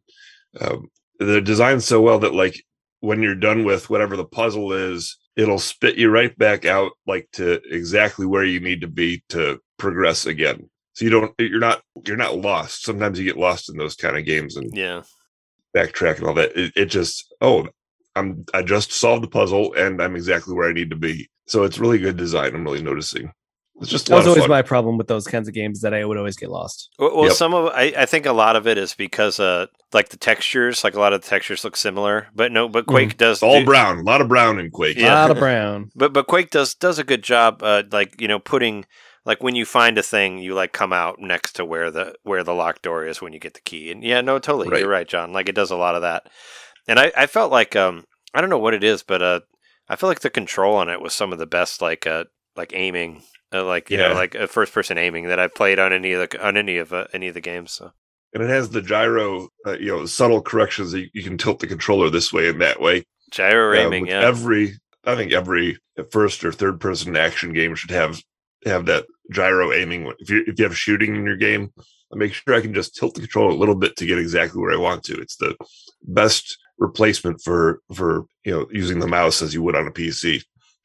[0.61, 0.89] um,
[1.19, 2.63] they're designed so well that like
[3.01, 7.29] when you're done with whatever the puzzle is it'll spit you right back out like
[7.33, 11.83] to exactly where you need to be to progress again so you don't you're not
[12.07, 15.03] you're not lost sometimes you get lost in those kind of games and yeah,
[15.75, 17.67] backtrack and all that it, it just oh
[18.15, 21.29] I'm I just solved the puzzle and I'm exactly where I need to be.
[21.47, 22.55] So it's really good design.
[22.55, 23.33] I'm really noticing.
[23.81, 24.51] It's just That was always fun.
[24.51, 26.91] my problem with those kinds of games that I would always get lost.
[26.99, 27.33] Well, well Yep.
[27.33, 30.85] some of I, I think a lot of it is because uh like the textures,
[30.85, 33.61] like a lot of the textures look similar, but no, but Quake does It's all
[33.61, 34.99] do- brown, a lot of brown in Quake.
[34.99, 35.91] A lot of brown.
[35.95, 38.85] But but Quake does does a good job, uh, like you know, putting
[39.25, 42.45] like when you find a thing, you like come out next to where the where
[42.45, 43.91] the locked door is when you get the key.
[43.91, 44.81] And yeah, no, totally, Right.
[44.81, 45.33] you're right, John.
[45.33, 46.29] Like it does a lot of that.
[46.89, 48.05] And I, I felt like um
[48.35, 49.41] I don't know what it is, but uh
[49.89, 52.25] I feel like the control on it was some of the best like uh
[52.57, 54.15] like aiming, uh, like you know, Yeah.
[54.15, 56.93] like uh, first person aiming that I've played on any of the on any of
[56.93, 57.73] uh, any of the games.
[57.73, 57.93] So
[58.33, 61.61] And it has the gyro, uh, you know, subtle corrections that you, you can tilt
[61.61, 63.05] the controller this way and that way.
[63.31, 64.21] gyro aiming, yeah.
[64.21, 64.73] Every,
[65.05, 65.79] I think every
[66.11, 68.21] first or third person action game should have
[68.65, 70.13] have that gyro aiming.
[70.19, 71.73] If you if you have shooting in your game,
[72.13, 74.61] I make sure I can just tilt the controller a little bit to get exactly
[74.61, 75.15] where I want to.
[75.21, 75.57] It's the
[76.03, 80.43] best replacement for for you know using the mouse as you would on a PC.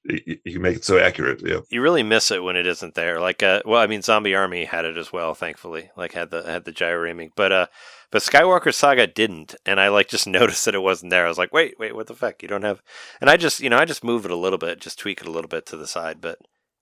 [0.08, 1.42] You, you can make it so accurate.
[1.46, 3.20] Yeah, you really miss it when it isn't there.
[3.20, 5.90] Like, uh, well, I mean, Zombie Army had it as well, thankfully.
[5.98, 7.68] Like, had the had the gyro aiming, but uh,
[8.10, 11.26] but Skywalker Saga didn't, and I like just noticed that it wasn't there.
[11.26, 12.42] I was like, wait, wait, what the fuck?
[12.42, 12.82] You don't have?
[13.20, 15.28] And I just, you know, I just move it a little bit, just tweak it
[15.28, 16.40] a little bit to the side, but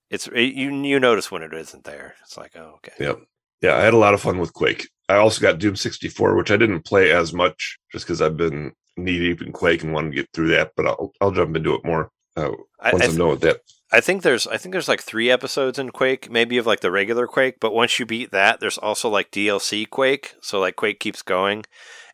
[0.09, 2.15] it's it, you you notice when it isn't there.
[2.21, 2.93] It's like, oh, okay.
[2.99, 3.13] yeah,
[3.61, 3.75] yeah.
[3.75, 4.87] I had a lot of fun with Quake.
[5.09, 8.37] I also got Doom sixty four, which I didn't play as much just because I've
[8.37, 10.73] been knee deep in Quake and wanted to get through that.
[10.77, 13.61] But I'll I'll jump into it more uh, I, once I I'm th- that.
[13.91, 16.91] I think there's I think there's like three episodes in Quake, maybe of like the
[16.91, 20.99] regular Quake, but once you beat that, there's also like DLC Quake, so like Quake
[20.99, 21.63] keeps going.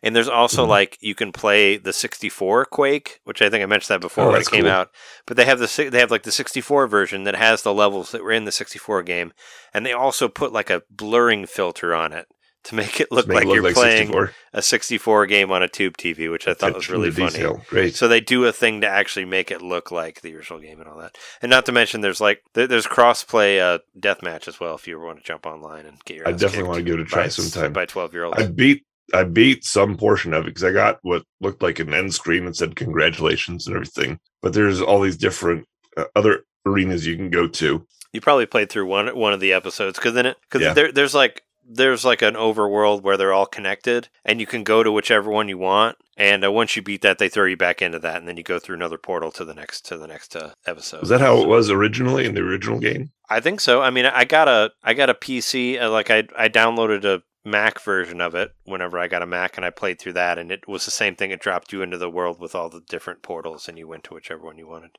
[0.04, 0.68] And there's also Mhm.
[0.68, 4.32] like you can play the 64 Quake, which I think I mentioned that before Oh,
[4.32, 4.70] when it came cool.
[4.70, 4.90] out.
[5.26, 8.22] But they have the they have like the 64 version that has the levels that
[8.22, 9.32] were in the 64 game,
[9.72, 12.26] and they also put like a blurring filter on it
[12.64, 14.32] to make it look Make it like look you're like playing 64.
[14.54, 17.32] a 64 game on a tube TV, which I thought was Attention to really funny.
[17.32, 17.62] detail.
[17.68, 17.94] Great.
[17.96, 20.88] So they do a thing to actually make it look like the original game and
[20.88, 21.16] all that.
[21.40, 24.96] And not to mention, there's like there- there's cross-play uh, deathmatch as well if you
[24.96, 26.28] ever want to jump online and get your.
[26.28, 27.72] I definitely want to give it a try by- sometime.
[27.72, 30.98] by twelve year old, I beat I beat some portion of it because I got
[31.02, 34.18] what looked like an end screen that said congratulations and everything.
[34.40, 35.66] But there's all these different
[35.96, 37.84] uh, other arenas you can go to.
[38.12, 40.74] You probably played through one one of the episodes because then it because Yeah.
[40.74, 44.82] there, there's like there's like an overworld where they're all connected and you can go
[44.82, 45.96] to whichever one you want.
[46.16, 48.42] And uh, once you beat that, they throw you back into that, and then you
[48.42, 51.02] go through another portal to the next to the next uh, episode.
[51.02, 53.12] Is that how it was originally in the original game?
[53.30, 53.80] I think so.
[53.80, 55.80] I mean, I got a I got a PC.
[55.80, 59.56] Uh, like I I downloaded a Mac version of it whenever I got a Mac,
[59.56, 61.30] and I played through that, and it was the same thing.
[61.30, 64.14] It dropped you into the world with all the different portals, and you went to
[64.14, 64.98] whichever one you wanted.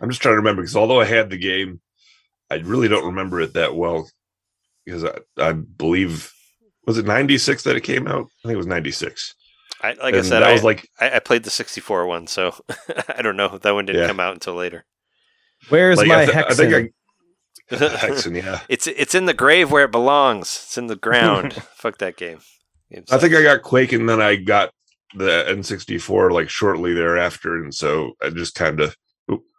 [0.00, 1.80] I'm just trying to remember because although I had the game,
[2.50, 4.10] I really don't remember it that well
[4.84, 6.32] because I, I believe
[6.86, 8.26] was it 96 that it came out?
[8.44, 9.34] I think it was 96.
[9.82, 12.54] I like I said, that I, was like I, I played the 64 one, so
[13.08, 13.58] I don't know.
[13.58, 14.06] That one didn't Yeah.
[14.08, 14.84] come out until later.
[15.68, 16.92] Where's like, my I, th- I think Hexen?
[17.72, 18.60] I Hexen, yeah.
[18.68, 20.60] it's it's in the grave where it belongs.
[20.64, 21.54] It's in the ground.
[21.74, 22.40] Fuck that game.
[22.92, 23.34] Game I think.
[23.34, 24.70] I got Quake and then I got
[25.14, 28.96] the N64 like shortly thereafter, and so I just kind of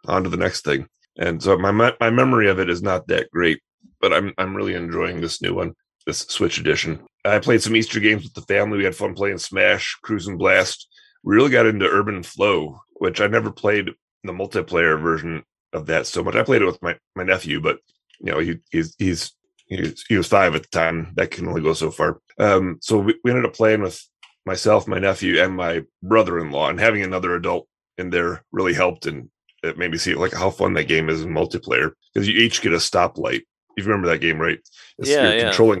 [0.06, 0.86] on to the next thing.
[1.18, 3.60] And so my my memory of it is not that great,
[4.00, 5.74] but I'm I'm really enjoying this new one,
[6.06, 7.00] this Switch edition.
[7.24, 8.78] I played some Easter games with the family.
[8.78, 10.88] We had fun playing Smash, Cruis'n Blast.
[11.22, 13.90] We really got into Urban Flow, which I never played
[14.24, 15.42] the multiplayer version
[15.72, 16.34] of that so much.
[16.34, 17.78] I played it with my my nephew, but
[18.20, 19.32] you know he he's he's
[19.66, 21.12] he was, five at the time.
[21.16, 22.20] That can only go so far.
[22.38, 24.00] Um, so we, we ended up playing with
[24.46, 27.66] myself, my nephew, and my brother-in-law, and having another adult
[27.96, 29.30] in there really helped, and
[29.62, 32.60] it made me see like how fun that game is in multiplayer because you each
[32.60, 33.42] get a stoplight.
[33.76, 34.58] You remember that game, right?
[34.98, 35.42] It's, Yeah, you're yeah.
[35.44, 35.80] controlling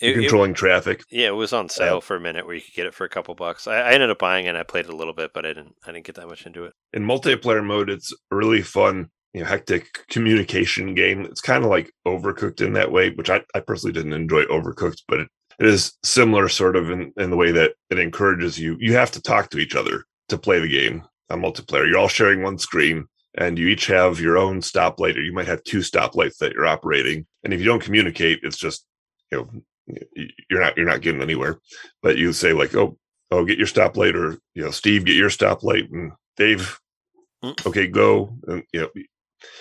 [0.00, 1.02] It- you're it- controlling traffic.
[1.10, 3.08] yeah, it was on sale for a minute where you could get it for a
[3.08, 3.66] couple bucks.
[3.66, 4.50] I, I ended up buying it.
[4.50, 5.74] and I played it a little bit, but I didn't.
[5.86, 6.72] I didn't get that much into it.
[6.92, 11.24] in multiplayer mode, it's a really fun, you know, hectic communication game.
[11.24, 15.02] It's kind of like Overcooked in that way, which I, I personally didn't enjoy Overcooked,
[15.08, 18.76] but it, it is similar sort of in, in the way that it encourages you.
[18.80, 21.86] You have to talk to each other to play the game on multiplayer.
[21.86, 23.04] You're all sharing one screen
[23.36, 26.66] and you each have your own stoplight, or you might have two stoplights that you're
[26.66, 27.26] operating.
[27.44, 28.84] And if you don't communicate, it's just,
[29.30, 29.96] you know,
[30.48, 31.58] you're not you're not getting anywhere.
[32.02, 32.96] But you say like, oh,
[33.30, 36.78] oh, get your stoplight, or you know, Steve, get your stoplight, and Dave,
[37.42, 37.66] Mm.
[37.66, 38.36] okay, go.
[38.46, 38.88] And you know,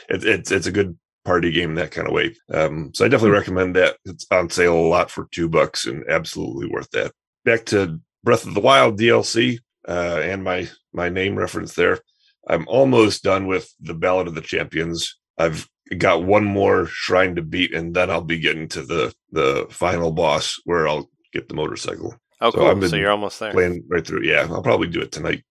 [0.10, 2.36] it, it's it's a good party game that kind of way.
[2.54, 3.98] Um, so I definitely recommend that.
[4.06, 7.14] It's on sale a lot for two bucks, and absolutely worth that.
[7.46, 12.00] Back to Breath of the Wild DLC uh, and my my name reference there.
[12.50, 15.18] I'm almost done with the Ballad of the Champions.
[15.38, 19.68] I've got one more shrine to beat, and then I'll be getting to the the
[19.70, 22.88] final boss where I'll get the motorcycle Oh, So cool.
[22.88, 23.52] So you're almost there.
[23.52, 24.24] playing right through.
[24.24, 25.44] Yeah, I'll probably do it tonight.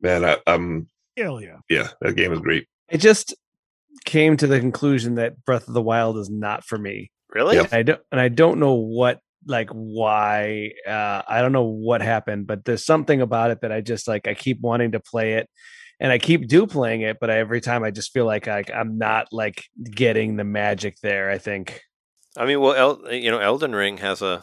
[0.00, 1.58] Man, I, I'm Hell yeah.
[1.68, 2.66] Yeah, that game is great.
[2.90, 3.34] I just
[4.04, 7.10] came to the conclusion that Breath of the Wild is not for me.
[7.32, 7.56] Really?
[7.56, 7.66] Yep.
[7.66, 12.02] And I don't and I don't know what like why uh I don't know what
[12.02, 15.34] happened, but there's something about it that I just like I keep wanting to play
[15.34, 15.48] it
[16.02, 18.98] and I keep do playing it, but every time I just feel like I, I'm
[18.98, 21.80] not like getting the magic there, I think.
[22.36, 24.42] I mean, well, El- you know, Elden Ring has a.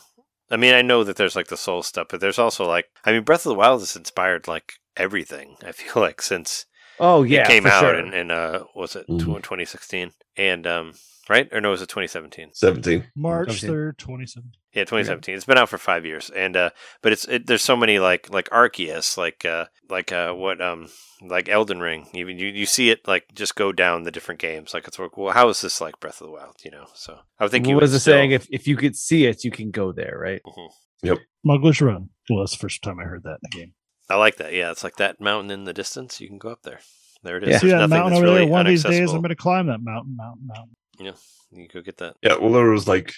[0.50, 3.12] I mean, I know that there's like the soul stuff, but there's also like, I
[3.12, 5.58] mean, Breath of the Wild has inspired like everything.
[5.64, 6.66] I feel like since
[6.98, 8.00] Oh yeah, it came out sure.
[8.00, 9.20] in, in uh, was it Mhm.
[9.20, 10.12] 2016?
[10.38, 10.94] And um,
[11.30, 12.50] right or no, it was it 2017?
[12.54, 13.06] 17.
[13.16, 14.52] March 3rd, 2017.
[14.74, 15.36] Yeah, 2017.
[15.36, 16.70] It's been out for five years, and uh,
[17.02, 20.88] but it's it, there's so many like like Arceus, like uh, like uh, what um
[21.22, 22.08] like Elden Ring.
[22.14, 24.74] Even you you see it like just go down the different games.
[24.74, 26.56] Like it's like, well, how is this like Breath of the Wild?
[26.64, 28.32] You know, so I think you what was the still- saying?
[28.32, 30.42] If if you could see it, you can go there, right?
[30.46, 31.18] Mhm.
[31.44, 32.10] Muggler's Run.
[32.30, 33.74] Well, that's the first time I heard that in the game.
[34.10, 34.54] I like that.
[34.54, 36.20] Yeah, it's like that mountain in the distance.
[36.20, 36.80] You can go up there.
[37.24, 37.50] There it is.
[37.50, 37.58] Yeah.
[37.60, 38.48] See that mountain over really there?
[38.48, 39.12] One of these days.
[39.12, 40.76] I'm going to climb that mountain, mountain, mountain.
[41.00, 41.14] Yeah,
[41.52, 42.16] you go get that.
[42.22, 43.14] Yeah, well, there was like,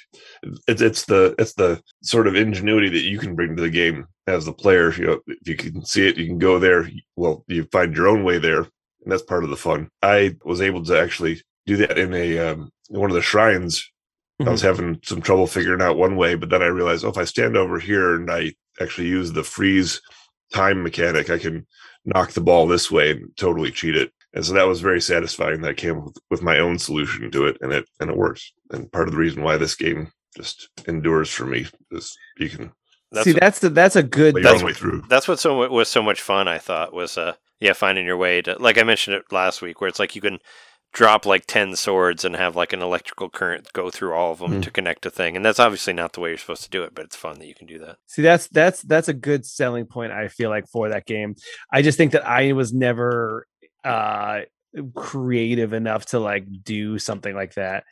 [0.68, 4.06] it's it's the it's the sort of ingenuity that you can bring to the game
[4.28, 4.94] as the player.
[4.94, 6.90] You know, if you can see it, you can go there.
[7.16, 8.70] Well, you find your own way there, and
[9.08, 9.90] that's part of the fun.
[10.02, 13.90] I was able to actually do that in a um, one of the shrines.
[14.40, 17.18] I was having some trouble figuring out one way, but then I realized, oh, if
[17.18, 20.02] I stand over here and I actually use the freeze
[20.52, 21.68] time mechanic, I can
[22.06, 24.12] knock the ball this way and totally cheat it.
[24.34, 25.62] And so that was very satisfying.
[25.62, 28.52] That I came with, with my own solution to it, and it and it works.
[28.72, 32.72] And part of the reason why this game just endures for me is you can
[33.12, 34.36] That's See, what- that's the that's a good.
[34.36, 35.04] That's own way through.
[35.10, 36.48] That's what so was so much fun.
[36.48, 39.82] I thought was uh yeah finding your way to like I mentioned it last week
[39.82, 40.40] where it's like you can
[40.94, 44.56] drop like 10 swords and have like an electrical current go through all of them
[44.60, 44.64] Mm.
[44.64, 46.94] to connect a thing and that's obviously not the way you're supposed to do it
[46.94, 49.86] but it's fun that you can do that See, that's that's that's a good selling
[49.86, 50.12] point.
[50.12, 51.36] I feel like for that game.
[51.72, 53.48] I just think that I was never
[53.84, 54.42] uh
[54.96, 57.84] creative enough to like do something like that.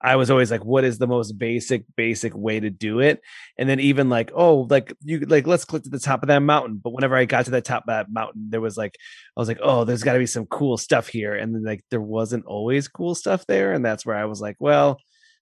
[0.00, 3.20] I was always like, what is the most basic, basic way to do it?
[3.56, 6.40] And then even like, oh, like you like let's click to the top of that
[6.40, 6.80] mountain.
[6.82, 8.96] But whenever I got to the top of that mountain, there was like,
[9.36, 11.34] I was like, oh, there's got to be some cool stuff here.
[11.34, 13.72] And then like there wasn't always cool stuff there.
[13.72, 14.98] And that's where I was like, well,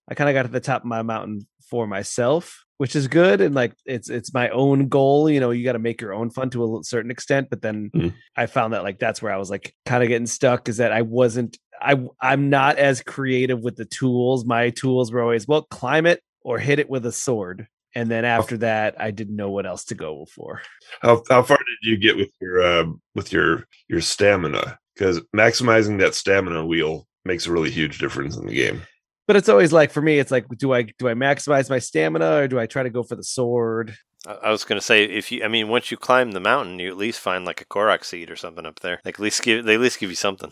[0.08, 3.40] I kind of got to the top of my mountain for myself, which is good.
[3.40, 5.30] And like it's it's my own goal.
[5.30, 7.48] You know, you got to make your own fun to a certain extent.
[7.50, 8.14] But then Mhm.
[8.36, 10.92] I found that like that's where I was like kind of getting stuck is that
[10.92, 14.44] I wasn't I I'm not as creative with the tools.
[14.44, 17.66] My tools were always well climb it or hit it with a sword.
[17.96, 20.60] And then after that, I didn't know what else to go for.
[21.00, 24.78] How how far did you get with your um, with your your stamina?
[24.94, 28.82] Because maximizing that stamina wheel makes a really huge difference in the game.
[29.26, 32.36] But it's always like for me, it's like, do I do I maximize my stamina
[32.36, 33.96] or do I try to go for the sword?
[34.26, 36.88] I, was going to say if you I mean once you climb the mountain you
[36.88, 39.66] at least find like a korok seed or something up there like at least give
[39.66, 40.50] they at least give you something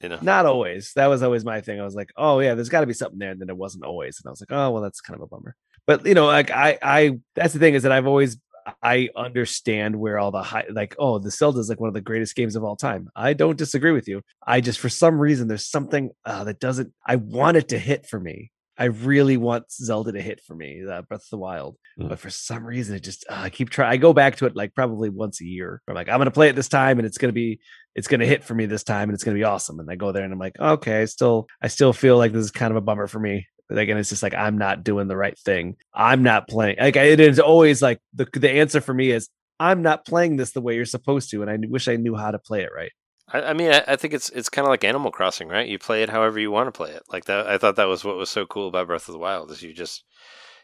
[0.00, 0.92] you know Not always.
[0.94, 1.80] That was always my thing.
[1.80, 3.84] I was like, oh yeah, there's got to be something there, and then it wasn't
[3.84, 4.20] always.
[4.20, 5.56] And I was like, oh well, that's kind of a bummer.
[5.86, 8.38] But you know, like I, I that's the thing is that I've always
[8.82, 12.00] I understand where all the high like oh the Zelda is like one of the
[12.00, 13.08] greatest games of all time.
[13.14, 14.22] I don't disagree with you.
[14.46, 16.92] I just for some reason there's something uh, that doesn't.
[17.06, 18.52] I want it to hit for me.
[18.80, 21.76] I really want Zelda to hit for me, uh, Breath of the Wild.
[21.98, 22.08] Mm.
[22.08, 23.90] But for some reason, it just uh, I keep trying.
[23.90, 25.82] I go back to it like probably once a year.
[25.88, 27.58] I'm like, I'm gonna play it this time, and it's gonna be
[27.96, 29.80] it's gonna hit for me this time, and it's gonna be awesome.
[29.80, 32.44] And I go there, and I'm like, okay, I still I still feel like this
[32.44, 33.48] is kind of a bummer for me.
[33.68, 35.76] But again, it's just like I'm not doing the right thing.
[35.94, 36.76] I'm not playing.
[36.80, 39.28] Like it is always like the the answer for me is
[39.60, 42.30] I'm not playing this the way you're supposed to, and I wish I knew how
[42.30, 42.92] to play it right.
[43.30, 45.78] I, I mean I, I think it's it's kind of like Animal Crossing right you
[45.78, 48.16] play it however you want to play it like that I thought that was what
[48.16, 50.02] was so cool about Breath of the Wild is you just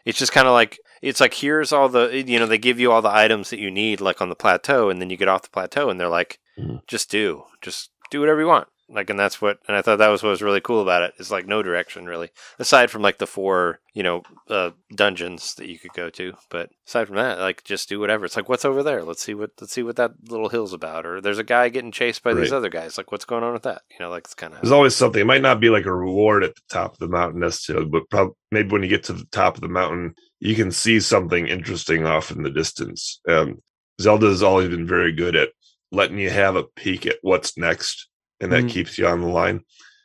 [0.07, 2.91] it's just kind of like it's like here's all the you know they give you
[2.91, 5.43] all the items that you need like on the plateau and then you get off
[5.43, 6.81] the plateau and they're like Mhm.
[6.87, 10.09] just do just do whatever you want like and that's what and i thought that
[10.09, 12.31] was what was really cool about it is like no direction really.
[12.59, 16.71] Aside from like the four you know uh dungeons that you could go to but
[16.87, 18.25] aside from that like just do whatever.
[18.25, 19.03] It's like what's over there?
[19.03, 21.93] Let's see what let's see what that little hill's about or there's a guy getting
[21.93, 22.99] chased by these other guys.
[22.99, 23.83] Like what's going on with that?
[23.91, 25.21] You know like it's kind of, There's always something.
[25.21, 28.09] It might not be like a reward at the top of the mountain necessarily, but
[28.11, 31.47] prob- maybe when you get to the top of the mountain, you can see something
[31.47, 33.21] interesting off in the distance.
[33.29, 33.63] Um,
[34.01, 35.51] Zelda has always been very good at
[35.93, 38.09] letting you have a peek at what's next,
[38.45, 38.71] and that Mm.
[38.71, 39.63] keeps you on the line.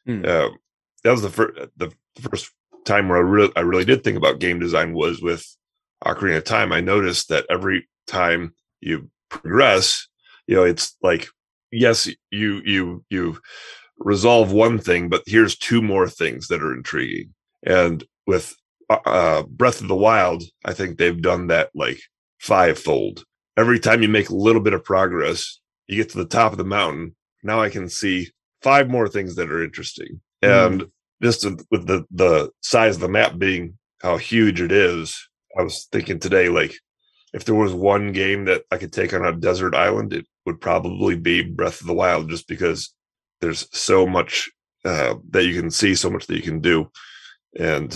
[0.07, 0.25] Mm.
[0.25, 0.49] Uh,
[1.03, 1.91] that was the first the
[2.29, 2.51] first
[2.85, 5.45] time where I really I really did think about game design was with
[6.03, 6.71] Ocarina of Time.
[6.71, 10.07] I noticed that every time you progress,
[10.47, 11.27] you know, it's like
[11.71, 13.39] yes, you you you
[13.99, 17.33] resolve one thing, but here's two more things that are intriguing.
[17.63, 18.55] And with
[18.89, 21.99] uh, uh, Breath of the Wild, I think they've done that like
[22.39, 23.25] fivefold.
[23.57, 26.57] Every time you make a little bit of progress, you get to the top of
[26.57, 27.15] the mountain.
[27.43, 28.29] Now I can see
[28.61, 30.21] five more things that are interesting.
[30.41, 30.85] And
[31.21, 35.17] just with the the size of the map being how huge it is,
[35.57, 36.73] I was thinking today, like
[37.33, 40.61] if there was one game that I could take on a desert island, it would
[40.61, 42.93] probably be Breath of the Wild, just because
[43.41, 44.49] there's so much
[44.85, 46.89] uh, that you can see, so much that you can do,
[47.59, 47.93] and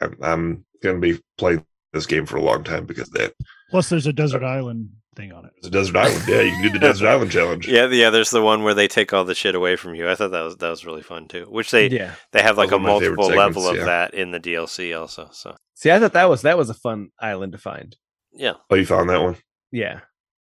[0.00, 3.14] uh, I'm, I'm going to be playing this game for a long time because of
[3.14, 3.34] that.
[3.70, 5.52] Plus, there's a desert uh, island thing on it.
[5.58, 6.22] It's a desert island.
[6.28, 7.68] Yeah, you can do the desert island challenge.
[7.68, 8.10] Yeah, yeah.
[8.10, 10.08] There's the one where they take all the shit away from you.
[10.08, 11.46] I thought that was that was really fun too.
[11.48, 12.14] Which they yeah.
[12.32, 13.84] they have like Those a are my multiple level of yeah.
[13.84, 15.28] that in the DLC also.
[15.32, 17.96] So See, I thought that was that was a fun island to find.
[18.32, 19.36] yeah, Oh, you found that one?
[19.70, 20.00] Yeah.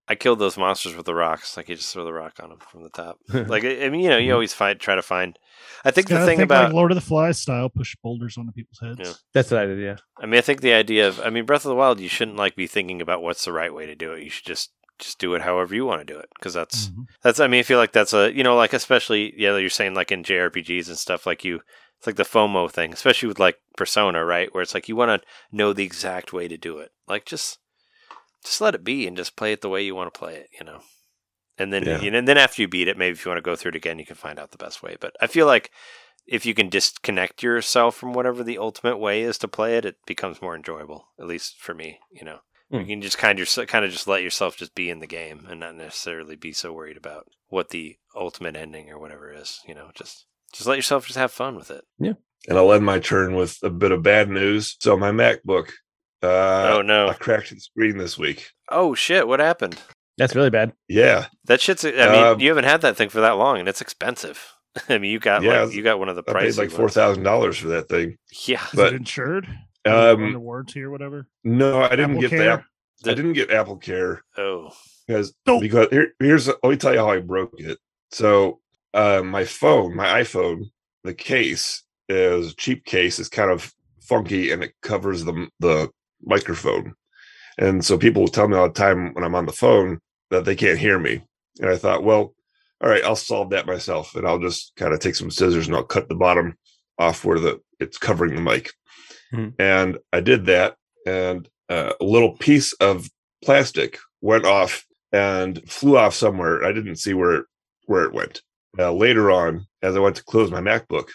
[0.06, 1.56] I killed those monsters with the rocks.
[1.56, 3.18] Like you just throw the rock on them from the top.
[3.48, 5.38] like I I mean, you know, you always find try to find.
[5.84, 8.52] I think the thing think about like Lord of the Flies style, push boulders onto
[8.52, 8.98] people's heads.
[9.02, 9.14] Yeah.
[9.32, 9.96] That's what I did, yeah.
[10.18, 12.36] I mean, I think the idea of, I mean, Breath of the Wild, you shouldn't
[12.36, 14.22] like be thinking about what's the right way to do it.
[14.22, 17.06] You should just just do it however you want to do it because that's Mhm.
[17.22, 17.40] that's.
[17.40, 20.12] I mean, I feel like that's a you know like especially yeah you're saying like
[20.12, 21.60] in JRPGs and stuff like you.
[21.98, 24.52] It's like the FOMO thing, especially with like Persona, right?
[24.52, 26.90] Where it's like you want to know the exact way to do it.
[27.08, 27.58] Like just
[28.44, 30.48] just let it be and just play it the way you want to play it,
[30.58, 30.80] you know.
[31.58, 31.98] And then Yeah.
[32.02, 33.98] and then after you beat it, maybe if you want to go through it again,
[33.98, 34.96] you can find out the best way.
[35.00, 35.70] But I feel like
[36.26, 39.96] if you can disconnect yourself from whatever the ultimate way is to play it, it
[40.06, 41.08] becomes more enjoyable.
[41.18, 42.38] At least for me, you know.
[42.70, 42.86] You Hmm.
[42.86, 45.60] can just kind of kind of just let yourself just be in the game and
[45.60, 49.60] not necessarily be so worried about what the ultimate ending or whatever is.
[49.68, 51.84] You know, just just let yourself just have fun with it.
[51.98, 52.14] Yeah.
[52.48, 54.76] And I'll end my turn with a bit of bad news.
[54.80, 55.70] So my MacBook,
[56.24, 57.08] uh, oh no!
[57.08, 58.48] I cracked the screen this week.
[58.70, 59.26] Oh shit!
[59.28, 59.80] What happened?
[60.16, 60.72] That's really bad.
[60.88, 61.84] Yeah, That shit's.
[61.84, 64.52] I mean, Um, you haven't had that thing for that long, and it's expensive.
[64.88, 66.58] I mean, you got Yeah, like you got one of the I paid prices.
[66.58, 68.16] like four thousand dollars for that thing.
[68.46, 68.62] Yeah.
[68.64, 69.46] Is But- it insured?
[69.86, 71.26] under Um, warranty or whatever?
[71.44, 72.64] no, I didn't Apple get Care?
[73.02, 73.10] that.
[73.10, 74.70] I didn't get AppleCare Oh.
[75.06, 75.60] because Nope.
[75.60, 77.76] because here, here's let me tell you how I broke it.
[78.10, 78.60] So
[78.94, 80.70] uh, my phone, my iPhone,
[81.02, 83.18] the case is a cheap case.
[83.18, 85.90] It's kind of funky and it covers the the
[86.24, 86.94] microphone.
[87.58, 90.44] And so people will tell me all the time when I'm on the phone that
[90.44, 91.22] they can't hear me.
[91.60, 92.34] And I thought, well,
[92.80, 95.76] all right, I'll solve that myself, and I'll just kind of take some scissors and
[95.76, 96.56] I'll cut the bottom
[96.98, 98.72] off where the it's covering the mic.
[99.32, 99.54] Mhm.
[99.58, 100.76] And I did that,
[101.06, 103.08] and uh, a little piece of
[103.42, 106.64] plastic went off and flew off somewhere.
[106.64, 107.44] I didn't see where it,
[107.86, 108.42] where it went.
[108.78, 111.08] Uh, later on, as I went to close my MacBook,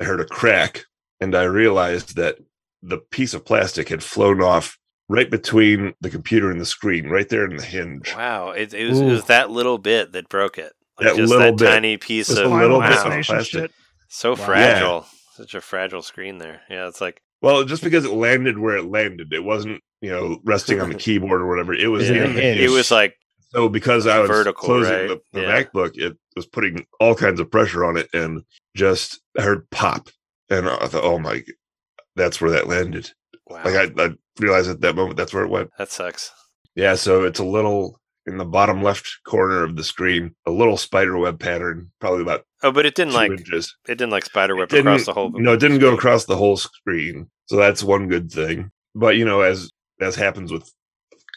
[0.00, 0.84] I heard a crack,
[1.20, 2.38] and I realized that
[2.82, 4.78] the piece of plastic had flown off
[5.08, 8.14] right between the computer and the screen, right there in the hinge.
[8.14, 8.50] Wow.
[8.50, 10.72] It, it was it was that little bit that broke it.
[10.98, 11.70] Like That just little that bit.
[11.70, 12.88] tiny piece of little wow.
[12.88, 13.44] bit of plastic.
[13.46, 13.72] shit.
[14.08, 14.36] So Wow.
[14.36, 15.06] fragile.
[15.34, 16.60] Such a fragile screen there.
[16.68, 20.40] Yeah, it's like Well, just because it landed where it landed, it wasn't, you know,
[20.44, 21.72] resting on the keyboard or whatever.
[21.74, 23.14] It was Yeah, in the it it was like
[23.52, 25.08] so because I was vertical, closing right?
[25.08, 25.62] the, the Yeah.
[25.62, 28.42] MacBook, it was putting all kinds of pressure on it, and
[28.76, 30.08] just I heard pop,
[30.50, 31.42] and I thought, oh my,
[32.18, 33.10] that's where that landed.
[33.46, 33.62] wow.
[33.64, 35.70] Like I, I realized at that moment that's where it went.
[35.78, 36.30] that sucks.
[36.74, 40.76] Yeah, so it's a little in the bottom left corner of the screen, a little
[40.76, 43.74] spider web pattern, probably about Oh, but it didn't like inches.
[43.86, 46.56] it didn't like spider web across the whole No, it didn't go across the whole
[46.56, 47.30] screen.
[47.46, 48.70] So that's one good thing.
[48.94, 49.70] But you know, as
[50.00, 50.70] as happens with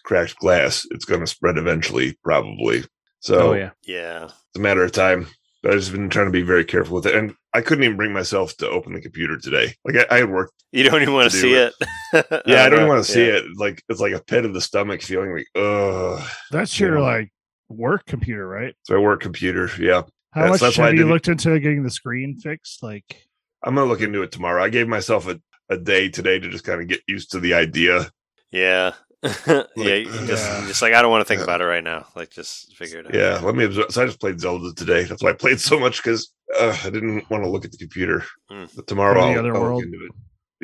[0.04, 2.84] cracked glass, it's going to spread eventually, probably.
[3.22, 3.70] So oh yeah.
[3.84, 4.26] Yeah.
[4.26, 5.28] it's a matter of time.
[5.64, 8.14] I've just been trying to be very careful with it, and I couldn't even bring
[8.14, 9.76] myself to open the computer today.
[9.86, 10.52] Like I, I had work.
[10.72, 11.74] You don't even want to to see it.
[12.14, 12.44] it.
[12.48, 13.34] Yeah, I don't want to see Yeah.
[13.38, 13.46] it.
[13.58, 15.34] Like it's like a pit of the stomach feeling.
[15.34, 16.28] Like, ugh.
[16.52, 17.04] That's your Yeah.
[17.04, 17.34] like
[17.70, 18.74] work computer, right?
[18.84, 19.70] So I work computer.
[19.80, 22.82] Yeah, How Yes, much that's why I have you looked into getting the screen fixed?
[22.84, 23.28] Like,
[23.64, 24.64] I'm gonna look into it tomorrow.
[24.64, 25.40] I gave myself a,
[25.70, 28.10] a day today to just kind of get used to the idea.
[28.52, 28.94] Yeah.
[29.48, 30.66] yeah, you just, Yeah.
[30.68, 31.44] just like I don't want to think Yeah.
[31.46, 32.08] about it right now.
[32.16, 33.14] Like just figure it out.
[33.14, 33.66] Yeah, let me.
[33.66, 33.92] Absorb.
[33.92, 35.04] So I just played Zelda today.
[35.04, 37.78] That's why I played so much because uh, I didn't want to look at the
[37.78, 38.24] computer.
[38.52, 38.70] Mm.
[38.76, 39.76] But tomorrow, Go I'll, the other I'll world.
[39.78, 40.12] look into it.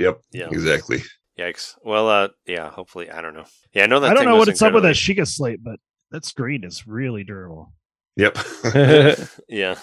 [0.04, 0.48] Yep, Yeah.
[0.52, 1.04] exactly.
[1.40, 1.76] Yikes.
[1.84, 2.70] Well, uh, yeah.
[2.72, 3.46] Hopefully, I don't know.
[3.74, 4.08] Yeah, I know that.
[4.12, 5.80] I don't thing know was what it's up with that Sheikah Slate, but
[6.12, 7.74] that screen is really durable.
[8.16, 8.38] Yep.
[9.48, 9.76] Yeah,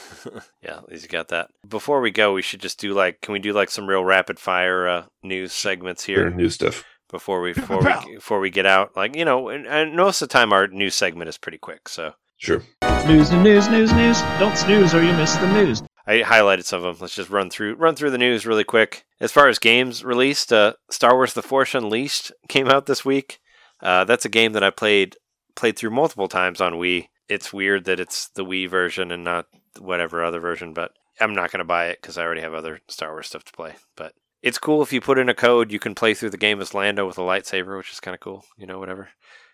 [0.63, 0.79] yeah.
[0.79, 1.49] At least you got that.
[1.69, 4.39] Before we go, we should just do like, can we do like some real rapid
[4.41, 6.85] fire uh, news segments Here, here new stuff.
[7.11, 8.97] Before we before we before we get out?
[8.97, 11.89] Like you know, and, and most of the time our news segment is pretty quick.
[11.89, 12.63] So Sure.
[13.07, 14.21] News, news, news, news.
[14.39, 15.83] Don't snooze or you miss the news.
[16.07, 17.03] I highlighted some of them.
[17.03, 19.05] Let's just run through run through the news really quick.
[19.21, 23.41] As far as games released, uh, Star Wars: The Force Unleashed came out this week.
[23.81, 25.17] Uh, that's a game that I played
[25.55, 27.09] played through multiple times on Wii.
[27.29, 29.47] It's weird that it's the Wii version and not
[29.79, 32.81] whatever other version, but I'm not going to buy it because I already have other
[32.89, 33.75] Star Wars stuff to play.
[33.97, 34.13] But
[34.45, 36.75] it's cool if you put in a code, you can play through the game as
[36.75, 38.45] Lando with a lightsaber, which is kind of cool.
[38.59, 39.09] You know, whatever.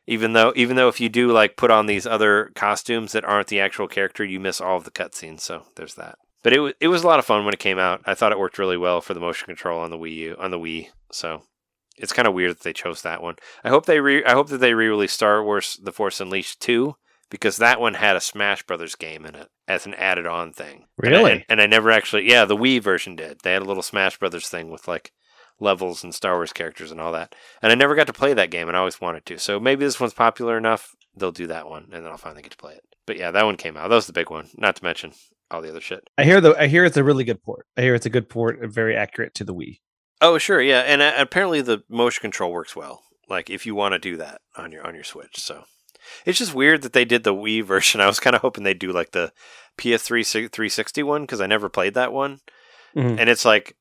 [0.07, 3.47] Even though even though if you do like put on these other costumes that aren't
[3.47, 5.41] the actual character, you miss all of the cutscenes.
[5.41, 6.19] So there's that.
[6.43, 8.01] But it was it was a lot of fun when it came out.
[8.05, 10.51] I thought it worked really well for the motion control on the Wii U on
[10.51, 10.89] the Wii.
[11.13, 11.43] So
[11.97, 13.37] it's kind of weird that they chose that one.
[13.63, 16.97] I hope they re- I hope that they re-release Star Wars: The Force Unleashed 2
[17.31, 20.87] because that one had a Smash Brothers game in it as an added-on thing.
[21.03, 21.45] And I- Really?
[21.49, 23.41] And, I never actually yeah, the Wii version did.
[23.43, 25.13] They had a little Smash Brothers thing with like
[25.61, 27.35] levels and Star Wars characters and all that.
[27.63, 29.39] And I never got to play that game and I always wanted to.
[29.39, 32.53] So maybe this one's popular enough, they'll do that one and then I'll finally get
[32.53, 32.83] to play it.
[33.07, 33.89] But yeah, that one came out.
[33.89, 34.49] That was the big one.
[34.57, 35.13] Not to mention
[35.51, 36.09] all the other shit.
[36.17, 37.67] I hear the I hear it's a really good port.
[37.77, 39.81] I hear it's a good port, very accurate to the Wii.
[40.23, 43.03] Oh, sure, yeah, and uh, apparently the motion control works well.
[43.29, 45.65] Like if you want to do that on your on your Switch, so
[46.27, 48.01] it's just weird that they did the Wii version.
[48.03, 49.33] I was kind of hoping they'd do like the
[49.79, 52.41] PS3 360 one because I never played that one,
[52.97, 53.19] Mhm.
[53.19, 53.77] and it's like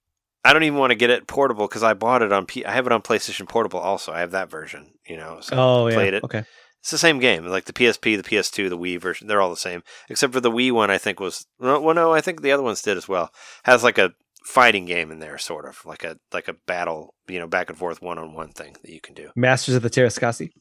[0.45, 2.71] I don't even want to get it portable because I bought it on P- I
[2.71, 4.13] have it on PlayStation Portable also.
[4.13, 5.39] I have that version, you know.
[5.41, 5.95] So Oh yeah.
[5.95, 6.23] played it.
[6.23, 6.43] Okay.
[6.81, 9.27] It's the same game, like the PSP, the PS2, the Wii version.
[9.27, 10.89] They're all the same, except for the Wii one.
[10.89, 13.33] I think was no, well, no, I think the other ones did as well.
[13.65, 14.11] Has like a
[14.45, 17.77] fighting game in there, sort of like a like a battle, you know, back and
[17.77, 19.31] forth one on one thing that you can do.
[19.35, 20.51] Masters of the Teräs Käsi.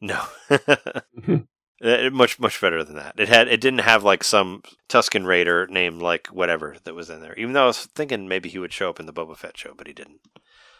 [0.00, 0.22] No,
[1.82, 3.14] Uh, much much better than that.
[3.18, 7.20] It had it didn't have like some Tusken Raider named like whatever that was in
[7.20, 7.34] there.
[7.34, 9.74] Even though I was thinking maybe he would show up in the Boba Fett show,
[9.76, 10.20] but he didn't.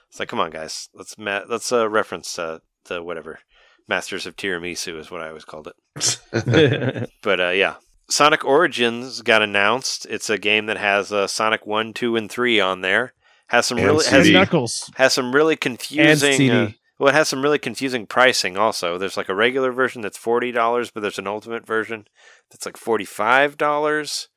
[0.08, 3.40] It's like, come on, guys, let's ma- let's uh, reference uh, the whatever
[3.88, 7.10] Masters of Tiramisu is what I always called it.
[7.22, 7.74] But uh, yeah,
[8.08, 10.06] Sonic Origins got announced.
[10.08, 13.12] It's a game that has uh, Sonic One, Two, and Three on there.
[13.48, 14.90] Has some And really And has, Knuckles.
[14.94, 16.32] has some really confusing.
[16.32, 16.50] CD.
[16.50, 16.68] Uh,
[16.98, 18.56] well, it has some really confusing pricing.
[18.56, 22.06] Also, there's like a regular version that's forty dollars, but there's an ultimate version
[22.50, 24.28] that's like forty five dollars,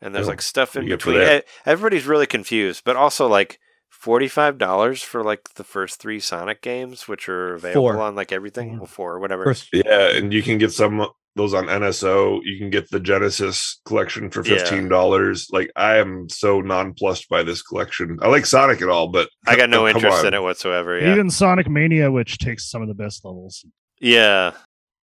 [0.00, 1.42] and there's Oh, like stuff in you get for between.
[1.64, 3.58] Everybody's really confused, but also like.
[3.88, 8.00] Forty-five dollars for like the first three Sonic games, which are available Four.
[8.02, 8.76] on like everything.
[8.76, 9.44] Well, four or whatever.
[9.44, 12.40] First, Yeah, and you can get some of those on NSO.
[12.42, 15.48] You can get the Genesis collection for fifteen dollars.
[15.52, 18.18] Like I am so nonplussed by this collection.
[18.22, 20.26] I like Sonic at all, but I got no come interest on.
[20.26, 20.98] in it whatsoever.
[20.98, 23.64] Yeah, Even Sonic Mania, which takes some of the best levels.
[24.00, 24.52] yeah.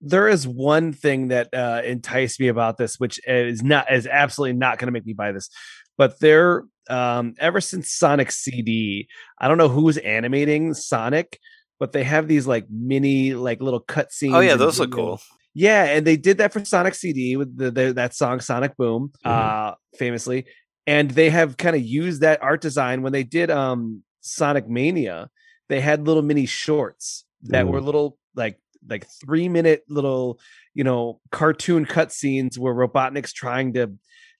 [0.01, 4.57] there is one thing that uh, enticed me about this, which is not is absolutely
[4.57, 5.49] not going to make me buy this.
[5.97, 11.39] But they're um, ever since Sonic CD, I don't know who's animating Sonic,
[11.81, 14.35] but they have these like mini like little cutscenes.
[14.35, 15.21] Oh yeah, and those look cool.
[15.59, 19.11] Yeah, and they did that for Sonic CD with the, the that song Sonic Boom,
[19.25, 20.47] uh famously.
[20.87, 25.31] And they have kind of used that art design when they did um Sonic Mania.
[25.69, 30.39] They had little mini shorts that were little like like 3 minute little,
[30.75, 33.91] you know, cartoon cutscenes where Robotnik's trying to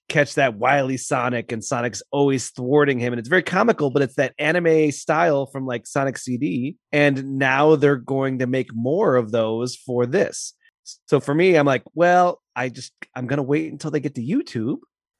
[0.07, 4.15] catch that wily Sonic and Sonic's always thwarting him and it's very comical but it's
[4.15, 9.31] that anime style from like Sonic CD and now they're going to make more of
[9.31, 10.53] those for this.
[11.05, 14.21] So for me, I'm like, well, I just I'm gonna wait until they get to
[14.21, 14.77] YouTube.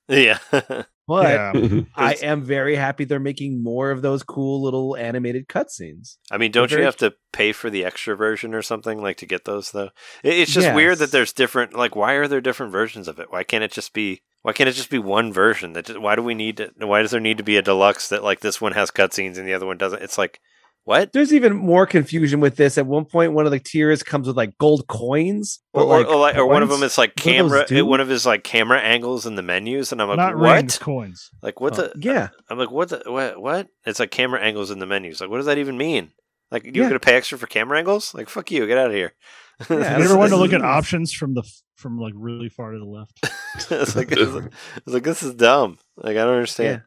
[0.07, 0.39] Yeah.
[1.09, 1.53] But yeah.
[1.53, 1.79] Mm-hmm.
[1.95, 6.17] I am very happy they're making more of those cool little animated cutscenes.
[6.29, 9.25] I mean, don't you have to pay for the extra version or something like to
[9.25, 9.89] get those though?
[10.23, 11.73] It's just weird that there's different.
[11.73, 13.31] Like, why are there different versions of it?
[13.31, 14.21] Why can't it just be?
[14.43, 15.73] Why can't it just be one version?
[15.73, 16.71] That just, why do we need to?
[16.77, 19.47] Why does there need to be a deluxe that like this one has cutscenes and
[19.47, 20.03] the other one doesn't?
[20.03, 20.39] It's like
[20.85, 21.11] what?
[21.13, 22.77] There's even more confusion with this.
[22.77, 26.05] At one point, one of the tiers comes with like gold coins, Or, but, or,
[26.13, 27.85] or, like, or one of them is like What do those camera.
[27.85, 30.55] One of his like camera angles in the menus, and I'm like, Not what?
[30.57, 31.29] rings, coins.
[31.43, 31.93] Like what Uh, the?
[31.99, 32.29] yeah.
[32.49, 33.03] I'm like, what the?
[33.05, 33.39] What?
[33.41, 33.67] What?
[33.85, 35.21] It's like camera angles in the menus.
[35.21, 36.11] Like, what does that even mean?
[36.51, 36.89] Like, you're Yeah.
[36.89, 38.13] gonna pay extra for camera angles?
[38.15, 39.13] Like, fuck you, get out of here.
[39.59, 41.43] Yeah, Have this you ever wanted to look at options from the
[41.75, 43.19] from like really far to the left?
[43.71, 44.45] it's like, it's like,
[44.77, 45.77] it's like, this is dumb.
[45.97, 46.81] Like I don't understand.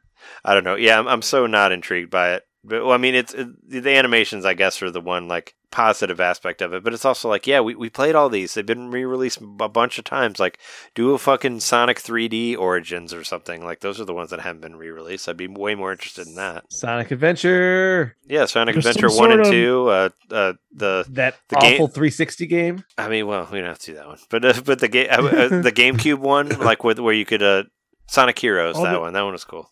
[0.44, 0.74] I don't know.
[0.77, 2.43] Yeah, I'm, I'm so not intrigued by it.
[2.64, 4.44] But well, I mean, it's it, the animations.
[4.44, 6.84] I guess are the one like positive aspect of it.
[6.84, 8.55] But it's also like, yeah, we, we played all these.
[8.55, 10.39] They've been re-released a bunch of times.
[10.39, 10.59] Like,
[10.94, 13.64] do a fucking Sonic 3D Origins or something.
[13.64, 15.28] Like those are the ones that haven't been re-released.
[15.28, 16.70] I'd be way more interested in that.
[16.70, 19.89] Sonic Adventure, Yeah, Sonic There's Adventure one and two.
[19.89, 22.84] Uh, uh, the that The game- awful 360 game.
[22.97, 25.09] I mean, well, we don't have to do that one, but uh, but the game,
[25.10, 27.64] uh, uh, the GameCube one, like with where you could uh,
[28.09, 29.68] Sonic Heroes, All that the- one, that one was cool.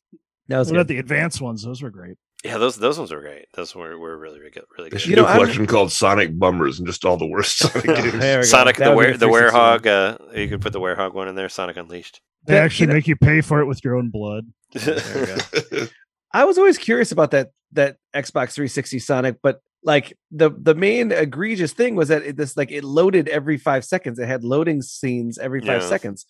[0.49, 0.95] That was What about good.
[0.97, 1.63] the advanced ones?
[1.63, 2.17] Those were great.
[2.45, 3.47] Yeah, those those ones were great.
[3.55, 4.65] Those were were really really good.
[4.79, 5.01] Really They good.
[5.03, 7.59] should You do know, a I'm- collection called Sonic Bummers and just all the worst
[7.59, 8.49] Sonic games.
[8.51, 9.79] Sonic That the would were the 360 one.
[9.81, 9.87] Werehog.
[10.35, 11.49] Uh, you could put the Werehog one in there.
[11.51, 12.21] Sonic Unleashed.
[12.47, 14.47] They That- actually you know- make you pay for it with your own blood.
[14.73, 15.39] There
[15.73, 15.87] we go.
[16.33, 21.11] I was always curious about that that Xbox 360 Sonic, but like the the main
[21.13, 24.19] egregious thing was that it, this like it loaded every five seconds.
[24.19, 25.89] It had loading scenes every five Yeah.
[25.89, 26.25] seconds.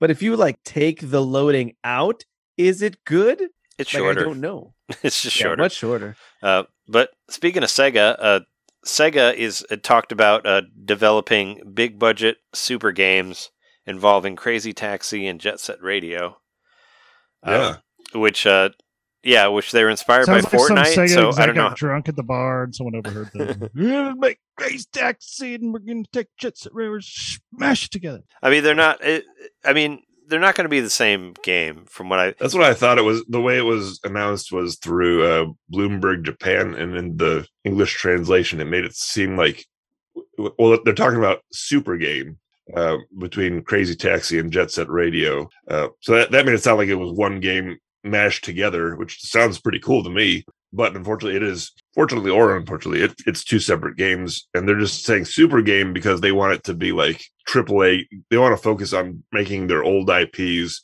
[0.00, 2.24] But if you like take the loading out,
[2.58, 3.42] is it good?
[3.78, 4.20] It's Like, shorter.
[4.20, 4.74] I don't know.
[5.02, 5.62] it's just Yeah, shorter.
[5.62, 6.16] much shorter.
[6.42, 8.40] Uh, but speaking of Sega, uh,
[8.84, 13.50] Sega is uh, talked about uh, developing big budget super games
[13.86, 16.38] involving Crazy Taxi and Jet Set Radio.
[17.44, 17.52] Yeah.
[17.52, 17.76] Uh,
[18.18, 18.70] which, uh,
[19.22, 20.94] yeah, which they were inspired Sounds by like some Fortnite.
[21.08, 21.68] Sega So I don't know.
[21.70, 23.70] got drunk at the bar and someone overheard them.
[23.74, 28.22] We're gonna make Grace Taxi and we're gonna take Jets at Rivers, smash it together.
[28.42, 29.04] I mean, they're not.
[29.04, 29.24] It,
[29.64, 32.34] I mean, they're not going to be the same game from what I.
[32.38, 33.24] That's what I thought it was.
[33.28, 38.60] The way it was announced was through uh, Bloomberg Japan, and in the English translation,
[38.60, 39.64] it made it seem like,
[40.38, 42.38] well, they're talking about super game
[42.74, 45.48] uh, between Crazy Taxi and Jet Set Radio.
[45.68, 49.20] Uh, so that, that made it sound like it was one game mashed together, which
[49.20, 50.44] sounds pretty cool to me.
[50.72, 55.04] But unfortunately, it is fortunately or unfortunately, it, it's two separate games, and they're just
[55.04, 58.04] saying super game because they want it to be like AAA.
[58.30, 60.82] They want to focus on making their old IPs,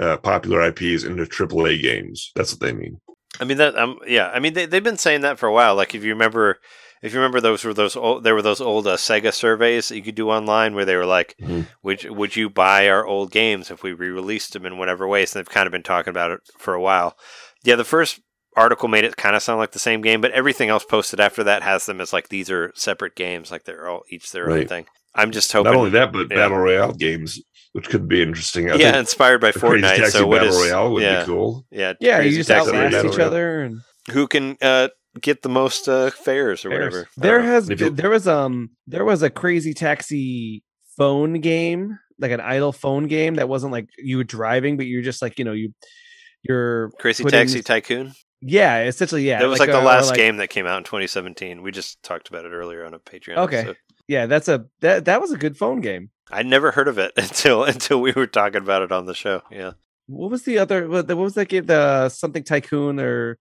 [0.00, 2.32] uh, popular IPs, into AAA games.
[2.34, 2.98] That's what they mean.
[3.40, 3.76] I mean that.
[3.76, 4.30] Um, yeah.
[4.32, 5.74] I mean they they've been saying that for a while.
[5.74, 6.58] Like if you remember,
[7.02, 9.96] if you remember those were those old, there were those old uh, Sega surveys that
[9.96, 11.66] you could do online where they were like, Mhm.
[11.82, 15.34] would would you buy our old games if we re-released them in whatever ways?
[15.34, 17.16] And they've kind of been talking about it for a while.
[17.64, 18.20] Yeah, the first
[18.58, 21.44] article made it kind of sound like the same game, but everything else posted after
[21.44, 24.66] that has them as like these are separate games, like they're all each their own
[24.66, 24.86] thing.
[25.14, 25.72] I'm just hoping.
[25.72, 26.36] Not only that, but yeah.
[26.36, 27.40] battle royale games,
[27.72, 28.70] which could be interesting.
[28.70, 29.96] I yeah, think inspired by the Crazy Fortnite.
[29.96, 31.66] Taxi So what battle is royale would yeah, be cool.
[31.70, 33.26] yeah, Yeah, you just Taxi outlast each Royale.
[33.26, 33.80] other and
[34.12, 34.88] Who can uh,
[35.20, 37.08] get the most uh, fares or There's- whatever?
[37.16, 40.62] There has If you- there was um there was a crazy taxi
[40.96, 45.02] phone game, like an idle phone game that wasn't like you were driving, but you're
[45.02, 45.72] just like you know you
[46.42, 48.12] you're Crazy putting- Taxi Tycoon.
[48.40, 49.40] Yeah, essentially yeah.
[49.40, 51.62] that was like, uh, the last like- game that came out in 2017.
[51.62, 53.36] We just talked about it earlier on a Patreon.
[53.38, 53.58] Okay.
[53.58, 53.76] episode.
[54.06, 56.10] Yeah, that's a that that was a good phone game.
[56.30, 59.42] I never heard of it until until we were talking about it on the show.
[59.50, 59.72] Yeah,
[60.06, 60.88] What was the other?
[60.88, 61.66] What, was that game?
[61.66, 63.38] The something tycoon or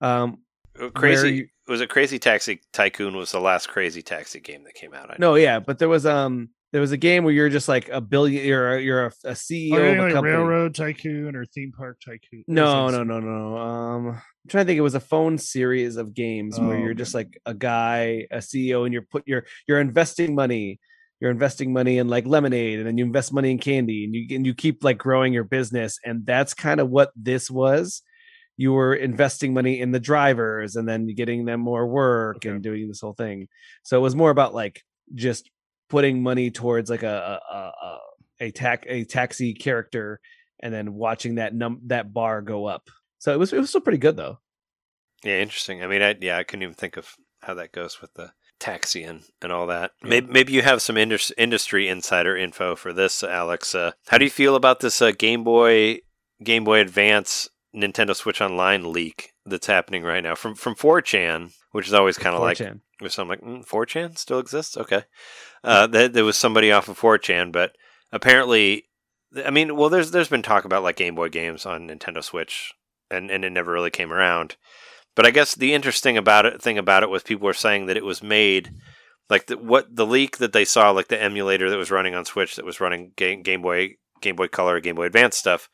[0.00, 0.38] um
[0.80, 4.74] Uh, Crazy you- was it Crazy Taxi Tycoon was the last Crazy Taxi game that
[4.74, 5.10] came out.
[5.10, 7.88] I no yeah, but there was um there was a game where you're just like
[7.90, 10.34] a billion you're a, you're a, a CEO Or of a like company.
[10.34, 12.42] railroad tycoon or theme park tycoon.
[12.48, 13.56] No, no, no, no.
[13.56, 14.78] Um, I'm trying to think.
[14.78, 16.98] It was a phone series of games where Oh, you're okay.
[16.98, 20.80] just like a guy, a CEO, and you're put you're you're investing money.
[21.20, 24.34] You're investing money in like lemonade, and then you invest money in candy, and you
[24.34, 26.00] and you keep like growing your business.
[26.04, 28.02] And that's kind of what this was.
[28.56, 32.48] You were investing money in the drivers, and then getting them more work Okay.
[32.48, 33.46] and doing this whole thing.
[33.84, 34.82] So it was more about like
[35.14, 35.48] just
[35.88, 37.98] putting money towards like a a a, a,
[38.40, 40.20] a tac a taxi character
[40.60, 42.88] and then watching that num that bar go up.
[43.18, 44.38] So it was it was still pretty good though.
[45.24, 45.82] Yeah, interesting.
[45.82, 49.02] I mean, I, yeah, I couldn't even think of how that goes with the taxi
[49.02, 49.92] and, and all that.
[50.02, 53.74] Maybe, maybe you have some indus- industry insider info for this, Alex.
[53.74, 56.00] Uh, how do you feel about this uh, Game Boy
[56.42, 61.88] Game Boy Advance Nintendo Switch Online leak that's happening right now from from 4chan, which
[61.88, 62.80] is always kind of like 4chan.
[63.08, 64.76] so I'm like, mm, 4chan still exists?
[64.76, 65.02] Okay.
[65.64, 67.74] Uh, that there was somebody off of 4chan, but
[68.12, 68.84] apparently,
[69.44, 72.72] I mean, well, there's there's been talk about like Game Boy games on Nintendo Switch,
[73.10, 74.54] and and it never really came around.
[75.16, 77.96] But I guess the interesting about it thing about it was people were saying that
[77.96, 78.70] it was made
[79.28, 82.24] like the, what the leak that they saw, like the emulator that was running on
[82.24, 85.68] Switch that was running Game, Game Boy, Game Boy Color, Game Boy Advance stuff,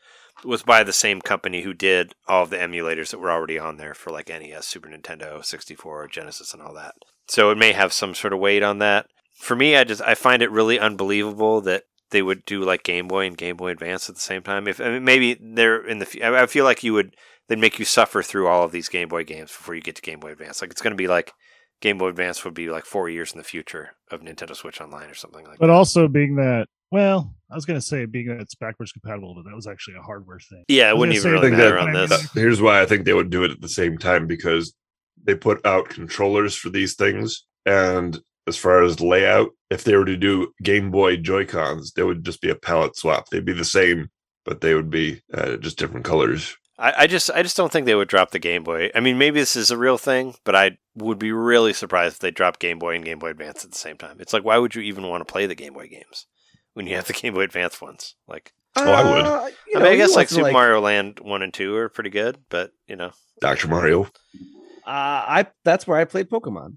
[0.44, 3.76] was by the same company who did all of the emulators that were already on
[3.76, 6.94] there for like NES, Super Nintendo, 64, Genesis, and all that.
[7.28, 9.06] So it may have some sort of weight on that.
[9.36, 13.08] For me, I just I find it really unbelievable that they would do like Game
[13.08, 14.66] Boy and Game Boy Advance at the same time.
[14.66, 17.14] If I mean, maybe they're in the, I feel like you would
[17.48, 20.02] they'd make you suffer through all of these Game Boy games before you get to
[20.02, 20.60] Game Boy Advance.
[20.60, 21.32] Like it's going to be like
[21.80, 25.08] Game Boy Advance would be like four years in the future of Nintendo Switch Online
[25.08, 25.72] or something like But that.
[25.72, 29.34] But also being that, well, I was going to say being that it's backwards compatible,
[29.34, 30.64] but that was actually a hardware thing.
[30.68, 32.12] yeah, I it wouldn't even really I think matter that- on this.
[32.12, 34.74] Uh, Here's why I think they would do it at the same time because
[35.22, 40.04] they put out controllers for these things, and as far as layout, if they were
[40.06, 43.28] to do Game Boy Joy Cons, they would just be a palette swap.
[43.28, 44.08] They'd be the same,
[44.44, 46.56] but they would be uh, just different colors.
[46.78, 48.90] I, I just I just don't think they would drop the Game Boy.
[48.94, 52.20] I mean, maybe this is a real thing, but I would be really surprised if
[52.20, 54.16] they dropped Game Boy and Game Boy Advance at the same time.
[54.20, 56.26] It's like why would you even want to play the Game Boy games
[56.74, 58.14] when you have the Game Boy Advance ones?
[58.28, 59.24] Like, Oh, I would.
[59.24, 61.74] Uh, you I know, I guess like want to, Super Mario Land one and two
[61.76, 63.10] are pretty good, but you know,
[63.40, 63.66] Dr.
[63.68, 64.04] Mario.
[64.04, 66.76] Uh, I that's where I played Pokemon.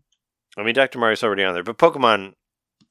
[0.57, 2.33] I mean, Doctor Mario's already on there, but Pokemon.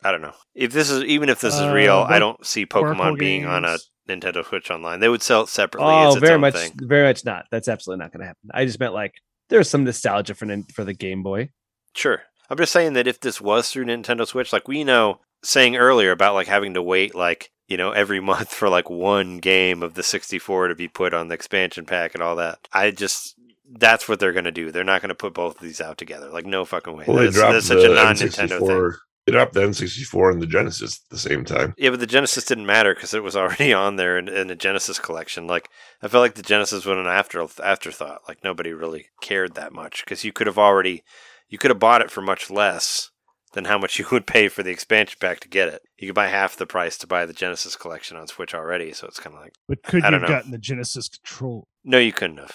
[0.05, 2.05] I don't know if this is even if this is Uh, real.
[2.09, 3.79] I don't see Oracle Pokemon being on a.
[4.09, 4.99] Nintendo Switch Online.
[4.99, 5.89] They would sell it separately.
[5.89, 6.73] Oh, its very own much, thing.
[6.75, 7.47] very much not.
[7.53, 8.51] That's absolutely not going to happen.
[8.53, 9.15] I just meant like
[9.49, 11.51] there's some nostalgia for for the Game Boy.
[11.95, 12.21] Sure.
[12.51, 16.11] I'm just saying that if this was through Nintendo Switch, like we know, saying earlier
[16.11, 19.95] about like having to wait like, you know, every month for like one game of
[19.95, 22.59] the 64 to be put on the expansion pack and all that.
[22.73, 23.35] I just,
[23.71, 24.71] that's what they're going to do.
[24.71, 26.31] They're not going to put both of these out together.
[26.31, 27.05] Like no fucking way.
[27.07, 28.61] Well, they that's, dropped that's the such a non-Nintendo.
[28.61, 28.97] N64.
[29.27, 31.75] They dropped the N64 and the Genesis at the same time.
[31.79, 34.57] Yeah, but the Genesis didn't matter because it was already on there in, in the
[34.57, 35.47] Genesis collection.
[35.47, 35.69] Like
[36.03, 38.23] I felt like the Genesis was an after afterthought.
[38.27, 41.05] Like nobody really cared that much because you could have already
[41.49, 43.12] you could have bought it for much less
[43.53, 45.83] than how much you would pay for the expansion pack to get it.
[45.99, 48.93] You could buy half the price to buy the Genesis collection on Switch already.
[48.93, 50.29] So it's kind of like But could I you have know.
[50.29, 51.69] gotten the Genesis control?
[51.85, 52.55] no, you couldn't have.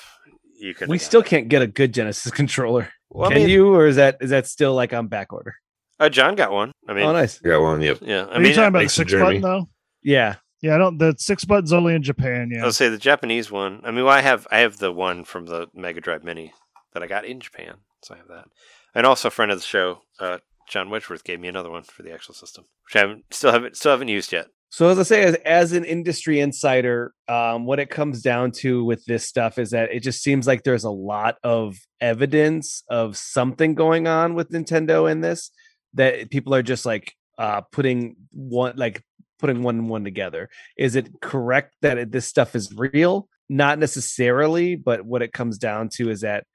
[0.60, 0.90] You couldn't.
[0.92, 2.90] We still gotten can't get a good Genesis controller.
[3.10, 5.56] Well, I Can mean- you, or is that is that still like on back order?
[6.00, 6.04] it.
[6.04, 6.72] Uh, John got one.
[6.88, 7.40] I mean, oh, nice.
[7.44, 7.82] Yeah, one.
[7.82, 8.00] Yep.
[8.02, 8.26] yeah.
[8.26, 9.40] I Are mean, you talking about the six Jeremy.
[9.40, 9.70] button though?
[10.04, 10.98] Yeah, Yeah, I don't.
[10.98, 12.50] The six button's only in Japan.
[12.52, 13.82] Yeah, I'll say the Japanese one.
[13.84, 16.54] I mean, well, I have I have the one from the Mega Drive Mini
[16.94, 18.46] that I got in Japan, so I have that.
[18.96, 20.38] And also, a friend of the show, uh,
[20.68, 23.78] John Wedgeworth, gave me another one for the actual system, which I haven't still haven't
[23.78, 24.48] still haven't used yet.
[24.70, 28.84] So as I say, as, as an industry insider, um, what it comes down to
[28.84, 33.16] with this stuff is that it just seems like there's a lot of evidence of
[33.16, 35.52] something going on with Nintendo in this
[35.94, 39.04] that people are just like uh, putting one like
[39.40, 40.50] putting one and one together.
[40.78, 43.30] Is it correct that it, this stuff is real?
[43.50, 46.46] Not necessarily, but what it comes down to is that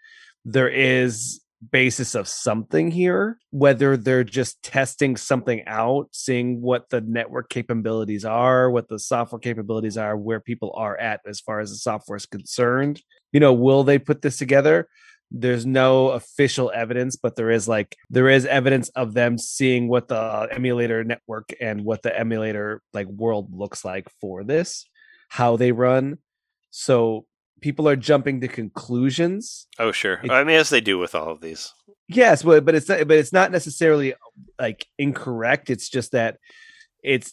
[0.45, 7.01] there is basis of something here whether they're just testing something out seeing what the
[7.03, 11.71] network capabilities are what the software capabilities are where people are at as far as
[11.71, 13.01] the software is concerned.
[13.33, 14.89] You know will they put this together?
[15.31, 20.09] There's no official evidence but there is like there is evidence of them seeing what
[20.09, 24.85] the emulator network and what the emulator like world looks like for this
[25.29, 26.19] how they run.
[26.71, 27.25] So
[27.63, 30.21] people are jumping to conclusions Oh, sure.
[30.23, 31.73] It- I mean, as they do with all of these.
[32.09, 34.15] Yes, but but it's not, but it's not necessarily
[34.59, 35.71] like incorrect.
[35.71, 36.37] It's just that
[37.03, 37.33] it's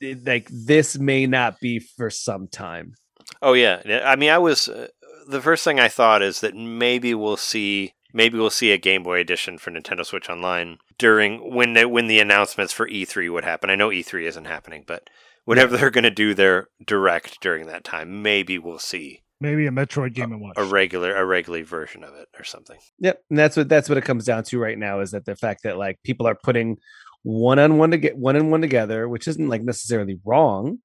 [0.00, 2.94] it- like this may not be for some time.
[3.42, 4.88] Oh yeah, I mean, I was uh,
[5.28, 9.02] the first thing I thought is that maybe we'll see maybe we'll see a Game
[9.02, 13.44] Boy edition for Nintendo Switch Online during when they, when the announcements for E3 would
[13.44, 13.68] happen.
[13.70, 15.10] I know E3 isn't happening, but
[15.44, 19.70] whenever they're going to do their direct during that time, maybe we'll see maybe a
[19.70, 20.54] Metroid Game and Watch.
[20.56, 22.78] a regular a regular version of it or something.
[23.00, 25.36] Yep, and that's what that's what it comes down to right now is that the
[25.36, 26.78] fact that like people are putting
[27.22, 30.78] one on one to get one and one together, which isn't like necessarily wrong,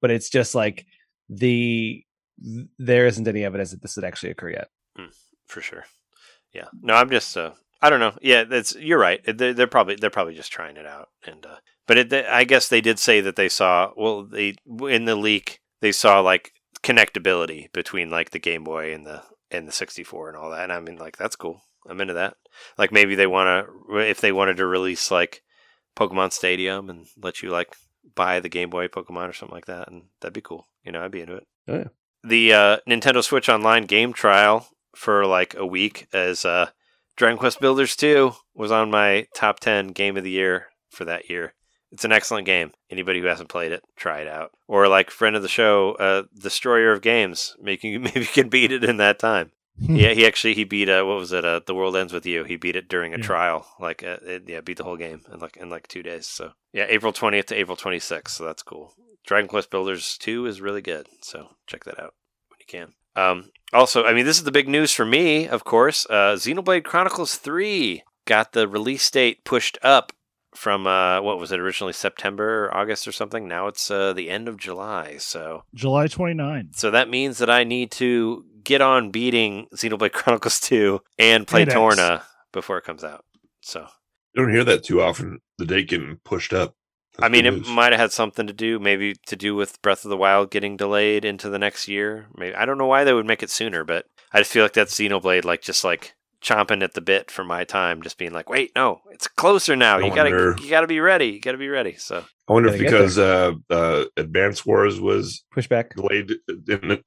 [0.00, 0.86] but it's just like
[1.28, 2.04] the
[2.78, 4.68] there isn't any evidence that this would actually occur yet.
[5.46, 5.84] for sure.
[6.52, 6.66] Yeah.
[6.80, 7.36] No, I'm just.
[7.36, 8.16] Uh, I don't know.
[8.22, 9.20] Yeah, that's you're right.
[9.24, 11.56] They're, they're probably they're probably just trying it out, and uh,
[11.88, 14.54] but it, they, I guess they did say that they saw well they
[14.88, 19.68] in the leak they saw like connectability between like the Game Boy and the and
[19.68, 20.64] the 64 and all that.
[20.64, 21.62] And I mean, like that's cool.
[21.88, 22.36] I'm into that.
[22.78, 25.42] Like maybe they want to if they wanted to release like
[25.96, 27.74] Pokemon Stadium and let you like
[28.14, 30.68] buy the Game Boy Pokemon or something like that, and that'd be cool.
[30.84, 31.46] You know, I'd be into it.
[31.68, 31.88] Oh, yeah.
[32.24, 36.70] The uh, Nintendo Switch Online game trial for like a week as uh,
[37.16, 41.28] Dragon Quest Builders 2 was on my top 10 game of the year for that
[41.28, 41.54] year.
[41.92, 42.72] It's an excellent game.
[42.90, 44.50] Anybody who hasn't played it, try it out.
[44.66, 48.72] Or like friend of the show, uh, Destroyer of Games, making maybe you can beat
[48.72, 49.52] it in that time.
[49.78, 51.44] yeah, he actually he beat uh, what was it?
[51.44, 52.44] Uh, the World Ends with You.
[52.44, 53.22] He beat it during a Yeah.
[53.24, 56.26] trial, like uh, it, yeah, beat the whole game in like in like two days.
[56.26, 58.36] So yeah, April twentieth to April twenty sixth.
[58.36, 58.94] So that's cool.
[59.26, 61.06] Dragon Quest Builders two is really good.
[61.22, 62.14] So check that out
[62.48, 62.92] when you can.
[63.14, 66.06] Um, also, I mean, this is the big news for me, of course.
[66.08, 70.12] Uh, Xenoblade Chronicles three got the release date pushed up
[70.54, 73.48] from uh, what was it originally September or August or something.
[73.48, 75.16] Now it's uh, the end of July.
[75.18, 76.70] So July 29.
[76.74, 81.62] so that means that I need to get on beating Xenoblade Chronicles 2 and play
[81.62, 81.74] And X.
[81.76, 82.22] Torna
[82.52, 83.24] before it comes out.
[83.60, 83.86] So,
[84.34, 85.40] You don't hear that too often.
[85.58, 86.74] The date getting pushed up.
[87.18, 87.68] I mean, it news.
[87.68, 90.76] might have had something to do, maybe to do with Breath of the Wild getting
[90.78, 92.28] delayed into the next year.
[92.36, 94.72] Maybe I don't know why they would make it sooner, but I just feel like
[94.74, 98.48] that Xenoblade, like just like chomping at the bit for my time, just being like,
[98.50, 99.98] wait, no, it's closer now.
[99.98, 101.26] I You gotta, wonder- you gotta be ready.
[101.26, 101.94] You gotta be ready.
[101.96, 105.90] So, I wonder if because uh, uh, Advance Wars was Pushback.
[105.94, 106.32] delayed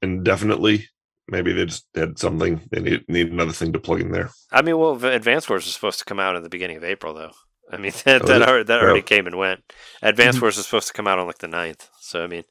[0.02, 0.88] indefinitely,
[1.28, 4.30] maybe they just had something they need need another thing to plug in there.
[4.52, 6.84] I mean, well, the Advance Wars was supposed to come out at the beginning of
[6.84, 7.32] April, though.
[7.70, 8.48] I mean, that Oh, that, is it?
[8.48, 9.02] already, that already Oh.
[9.04, 9.60] came and went.
[10.02, 10.42] Advance Mhm.
[10.42, 11.88] Wars was supposed to come out on like the 9th.
[12.00, 12.44] So, I mean,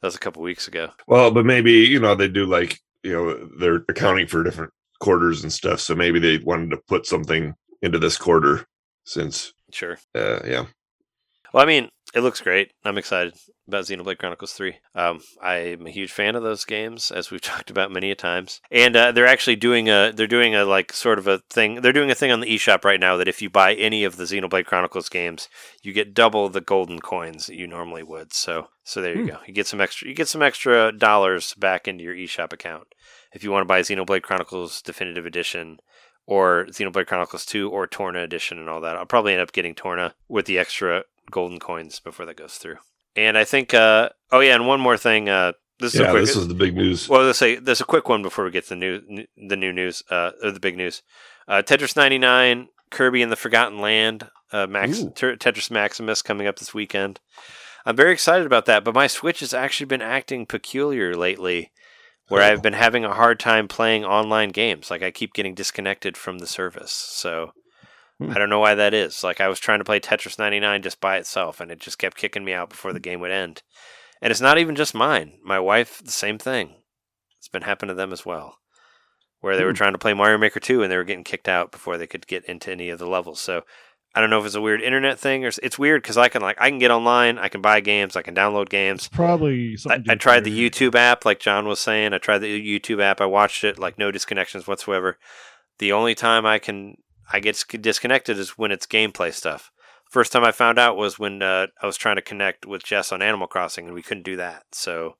[0.00, 0.90] that was a couple weeks ago.
[1.06, 5.42] Well, but maybe you know they do like you know they're accounting for different quarters
[5.42, 8.66] and stuff, so maybe they wanted to put something into this quarter
[9.04, 9.98] since Sure.
[10.14, 10.66] uh, yeah.
[11.52, 12.70] Well, I mean, it looks great.
[12.84, 13.34] I'm excited
[13.66, 14.76] about Xenoblade Chronicles 3.
[14.94, 18.60] Um, I'm a huge fan of those games, as we've talked about many a times.
[18.70, 21.80] And uh, they're actually doing a they're doing a like sort of a thing.
[21.80, 24.16] They're doing a thing on the eShop right now that if you buy any of
[24.16, 25.48] the Xenoblade Chronicles games,
[25.82, 28.32] you get double the golden coins that you normally would.
[28.32, 29.28] So so there you Hmm.
[29.28, 29.38] go.
[29.46, 32.86] You get some extra you get some extra dollars back into your eShop account.
[33.32, 35.78] If you want to buy Xenoblade Chronicles Definitive Edition
[36.26, 38.96] or Xenoblade Chronicles 2 or Torna Edition and all that.
[38.96, 42.76] I'll probably end up getting Torna with the extra golden coins before that goes through.
[43.16, 45.28] And I think, uh, oh yeah, and one more thing.
[45.28, 47.08] Uh, this is a Yeah, quick, this is the big news.
[47.08, 49.72] well, let's say there's a quick one before we get to the new, the new
[49.72, 51.02] news, uh, or the big news.
[51.48, 56.58] Uh, Tetris 99, Kirby and the Forgotten Land, uh, Max Ter- Tetris Maximus coming up
[56.58, 57.18] this weekend.
[57.86, 61.72] I'm very excited about that, but my Switch has actually been acting peculiar lately,
[62.30, 62.42] where.
[62.42, 64.90] I've been having a hard time playing online games.
[64.90, 67.52] Like I keep getting disconnected from the service, so
[68.18, 68.30] Hmm.
[68.32, 69.24] I don't know why that is.
[69.24, 72.16] Like I was trying to play Tetris 99 just by itself, and it just kept
[72.18, 73.62] kicking me out before the game would end.
[74.20, 75.38] And it's not even just mine.
[75.42, 76.74] My wife, the same thing.
[77.38, 78.58] It's been happening to them as well.
[79.40, 79.76] Where they were Hmm.
[79.76, 82.26] trying to play Mario Maker 2 and they were getting kicked out before they could
[82.26, 83.40] get into any of the levels.
[83.40, 83.62] So
[84.14, 86.42] I don't know if it's a weird internet thing or it's weird because I can
[86.42, 89.06] like I can get online, I can buy games, I can download games.
[89.06, 92.12] It's probably I, I tried the YouTube app, like John was saying.
[92.12, 93.20] I tried the YouTube app.
[93.20, 95.16] I watched it, like no disconnections whatsoever.
[95.78, 96.96] The only time I can
[97.32, 99.70] I get disconnected is when it's gameplay stuff.
[100.08, 103.12] First time I found out was when uh, I was trying to connect with Jess
[103.12, 104.64] on Animal Crossing, and we couldn't do that.
[104.72, 105.18] So,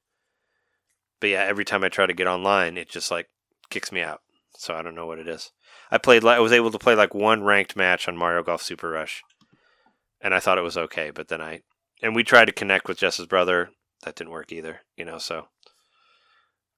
[1.20, 3.28] but yeah, every time I try to get online, it just like
[3.70, 4.22] kicks me out.
[4.56, 5.52] So I don't know what it is.
[5.90, 6.24] I played.
[6.24, 9.22] I was able to play like one ranked match on Mario Golf Super Rush,
[10.20, 11.10] and I thought it was okay.
[11.10, 11.62] But then I
[12.02, 13.70] and we tried to connect with Jess's brother.
[14.04, 14.80] That didn't work either.
[14.96, 15.48] You know, so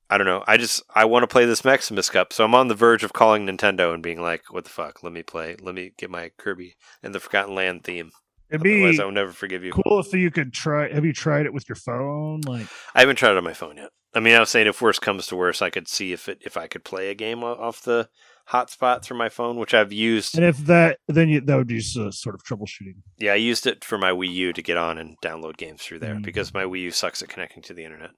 [0.08, 0.44] I don't know.
[0.46, 3.12] I just I want to play this Maximus Cup, so I'm on the verge of
[3.12, 5.02] calling Nintendo and being like, "What the fuck?
[5.02, 5.56] Let me play.
[5.60, 8.10] Let me get my Kirby and the Forgotten Land theme.
[8.50, 10.92] It'd Otherwise, be I will never forgive you." cool if you could try.
[10.92, 12.42] Have you tried it with your phone?
[12.42, 13.90] Like, I haven't tried it on my phone yet.
[14.14, 16.38] I mean, I was saying if worse comes to worse, I could see if it
[16.42, 18.08] if I could play a game off the
[18.50, 20.36] hotspot through my phone, which I've used.
[20.36, 22.96] and if that, then you that would be just a sort of troubleshooting.
[23.18, 26.00] Yeah, I used it for my Wii U to get on and download games through
[26.00, 26.22] there Mm.
[26.22, 28.10] because my Wii U sucks at connecting to the internet,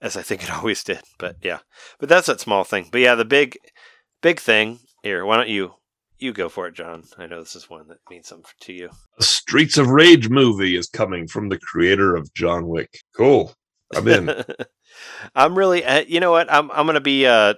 [0.00, 1.00] as I think it always did.
[1.18, 1.60] But yeah,
[1.98, 2.88] but that's that small thing.
[2.90, 3.56] But yeah, the big,
[4.20, 5.24] big thing here.
[5.24, 5.74] Why don't you
[6.18, 7.04] you go for it, John?
[7.18, 8.90] I know this is one that means something to you.
[9.18, 12.90] A Streets of Rage movie is coming from the creator of John Wick.
[13.16, 13.54] Cool.
[13.94, 14.44] I'm in.
[15.34, 16.52] I'm really, uh, you know what?
[16.52, 17.54] I'm I'm gonna be uh,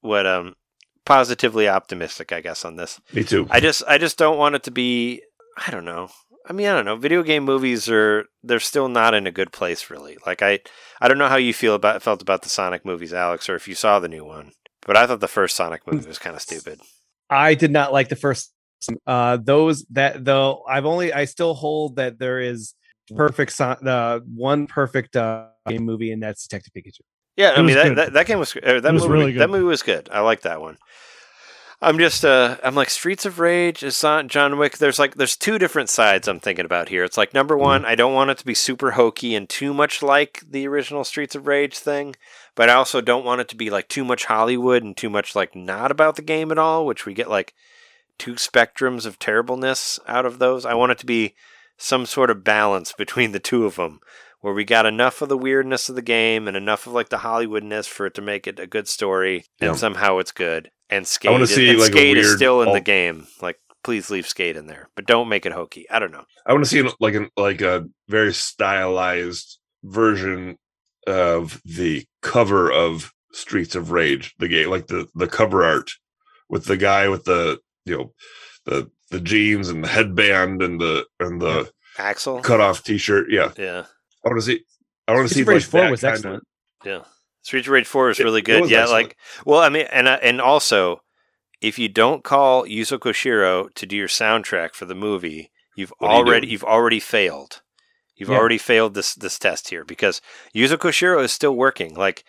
[0.00, 0.54] what um,
[1.08, 3.00] positively optimistic, I guess, on this.
[3.14, 3.46] Me too.
[3.50, 5.22] I just I just don't want it to be
[5.56, 6.10] I don't know.
[6.46, 6.96] I mean, I don't know.
[6.96, 10.18] Video game movies are they're still not in a good place really.
[10.26, 10.60] Like I
[11.00, 13.66] I don't know how you feel about felt about the Sonic movies, Alex, or if
[13.66, 14.52] you saw the new one.
[14.86, 16.80] But I thought the first Sonic movie was kind of stupid.
[17.30, 18.52] I did not like the first.
[19.06, 22.74] Uh, those that though I've only I still hold that there is
[23.16, 27.00] perfect son- uh, one perfect uh, game movie and that's Detective Pikachu.
[27.38, 29.62] Yeah, I mean that, that that game was uh, that was movie really that movie
[29.64, 30.08] was good.
[30.12, 30.76] I like that one.
[31.80, 34.78] I'm just uh I'm like Streets of Rage is not John Wick.
[34.78, 37.04] There's like there's two different sides I'm thinking about here.
[37.04, 37.62] It's like number Mm-hmm.
[37.62, 41.04] one, I don't want it to be super hokey and too much like the original
[41.04, 42.16] Streets of Rage thing,
[42.56, 45.36] but I also don't want it to be like too much Hollywood and too much
[45.36, 47.54] like not about the game at all, which we get like
[48.18, 50.66] two spectrums of terribleness out of those.
[50.66, 51.36] I want it to be
[51.76, 54.00] some sort of balance between the two of them
[54.40, 57.18] where we got enough of the weirdness of the game and enough of like the
[57.18, 59.68] Hollywoodness for it to make it a good story, Yeah.
[59.70, 60.70] and somehow it's good.
[60.90, 63.26] And skate, is- see, and like, skate is still in the game.
[63.42, 65.88] Like, please leave skate in there, but don't make it hokey.
[65.90, 66.24] I don't know.
[66.46, 70.56] I want to see like an like a very stylized version
[71.06, 75.90] of the cover of Streets of Rage, the game, like the the cover art
[76.48, 78.12] with the guy with the you know
[78.64, 83.26] the the jeans and the headband and the and the Axel, cut off t shirt.
[83.30, 83.84] Yeah, yeah,
[84.24, 84.60] I want to see.
[85.06, 86.44] I want to see Streets Rage like, Four was kinda- excellent.
[86.84, 87.02] yeah.
[87.42, 88.68] Streets of Rage Four is It- really good.
[88.70, 89.08] yeah, excellent.
[89.08, 89.16] like,
[89.46, 91.02] well, I mean, and uh, and also,
[91.60, 96.08] if you don't call Yuzo Koshiro to do your soundtrack for the movie, you've What
[96.10, 97.62] are you already you've already failed.
[98.16, 98.36] You've Yeah.
[98.36, 100.20] already failed this this test here because
[100.54, 101.94] Yuzo Koshiro is still working.
[101.94, 102.24] Like,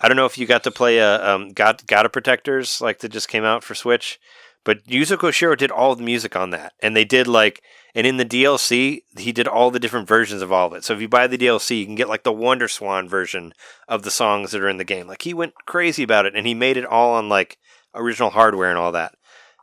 [0.00, 3.10] I don't know if you got to play a um, got Gotta Protectors like that
[3.10, 4.18] just came out for Switch,
[4.66, 7.62] but Yuzo Koshiro did all the music on that, and they did like,
[7.94, 10.84] and in the DLC he did all the different versions of all of it.
[10.84, 13.54] So if you buy the DLC, you can get like the Wonder Swan version
[13.88, 15.06] of the songs that are in the game.
[15.06, 17.56] Like he went crazy about it, and he made it all on like
[17.94, 19.14] original hardware and all that.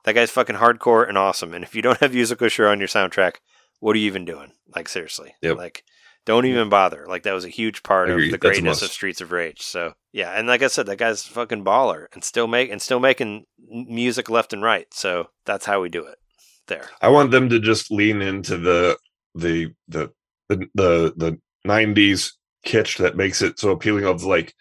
[0.05, 1.53] That guy's fucking hardcore and awesome.
[1.53, 3.35] And if you don't have Yuzo Koshiro on your soundtrack,
[3.79, 4.53] what are you even doing?
[4.75, 5.57] Like seriously, Yep.
[5.57, 5.83] like
[6.25, 7.05] don't even bother.
[7.07, 8.89] Like that was a huge part of the That's greatness of.
[8.91, 9.61] Streets of Rage.
[9.61, 12.99] So yeah, and like I said, that guy's fucking baller and still make and still
[12.99, 14.87] making music left and right.
[14.93, 16.17] So that's how we do it.
[16.67, 16.89] There.
[17.01, 18.97] I want them to just lean into the
[19.35, 20.11] the the
[20.49, 22.31] the the, the 90s
[22.65, 24.53] kitsch that makes it so appealing of like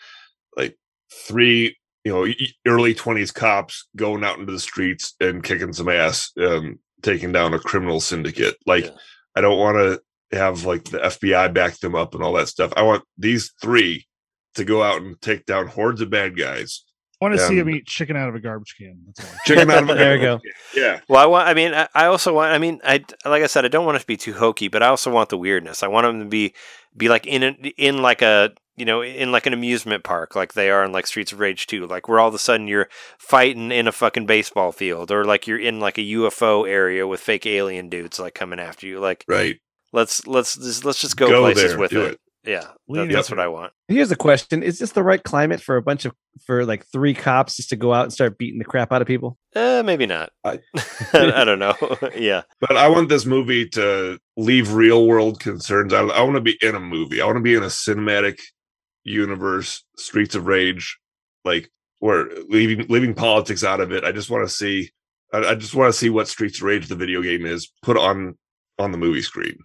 [0.56, 0.76] like
[1.12, 2.26] three you know
[2.66, 7.54] early 20s cops going out into the streets and kicking some ass um taking down
[7.54, 8.90] a criminal syndicate like Yeah.
[9.36, 10.00] i don't want to
[10.32, 14.06] have like the fbi back them up and all that stuff i want these three
[14.54, 16.84] to go out and take down hordes of bad guys
[17.22, 19.00] I want to see him eat chicken out of a garbage can.
[19.06, 19.38] That's all.
[19.46, 20.40] Chicken out of a There we go.
[20.74, 20.98] Yeah.
[21.08, 21.48] Well, I want.
[21.48, 22.50] I mean, I, I also want.
[22.50, 24.82] I mean, I like I said, I don't want it to be too hokey, but
[24.82, 25.84] I also want the weirdness.
[25.84, 26.52] I want them to be
[26.96, 30.54] be like in a, in like a you know in like an amusement park, like
[30.54, 32.88] they are in like Streets of Rage 2, like where all of a sudden you're
[33.18, 37.20] fighting in a fucking baseball field, or like you're in like a UFO area with
[37.20, 38.98] fake alien dudes like coming after you.
[38.98, 39.60] Like Right.
[39.92, 42.12] Let's let's just, let's just go, Go places there, with it.
[42.12, 42.20] it.
[42.44, 43.38] Yeah, Lean that, that's what.
[43.38, 43.72] I want.
[43.86, 46.12] Here's a question: Is this the right climate for a bunch of
[46.44, 49.06] for like three cops just to go out and start beating the crap out of
[49.06, 49.38] people?
[49.54, 50.30] Uh, maybe not.
[50.42, 50.58] I-
[51.12, 51.74] I don't know.
[52.16, 52.42] yeah.
[52.58, 56.10] But I want this movie to leave real world concerns out.
[56.10, 57.20] I want to be in a movie.
[57.20, 58.40] I want to be in a cinematic
[59.04, 60.98] universe, Streets of Rage,
[61.44, 61.70] like
[62.00, 64.02] where leaving leaving politics out of it.
[64.02, 64.90] I just want to see.
[65.32, 67.96] I, I just want to see what Streets of Rage the video game is put
[67.96, 68.36] on
[68.80, 69.58] on the movie screen.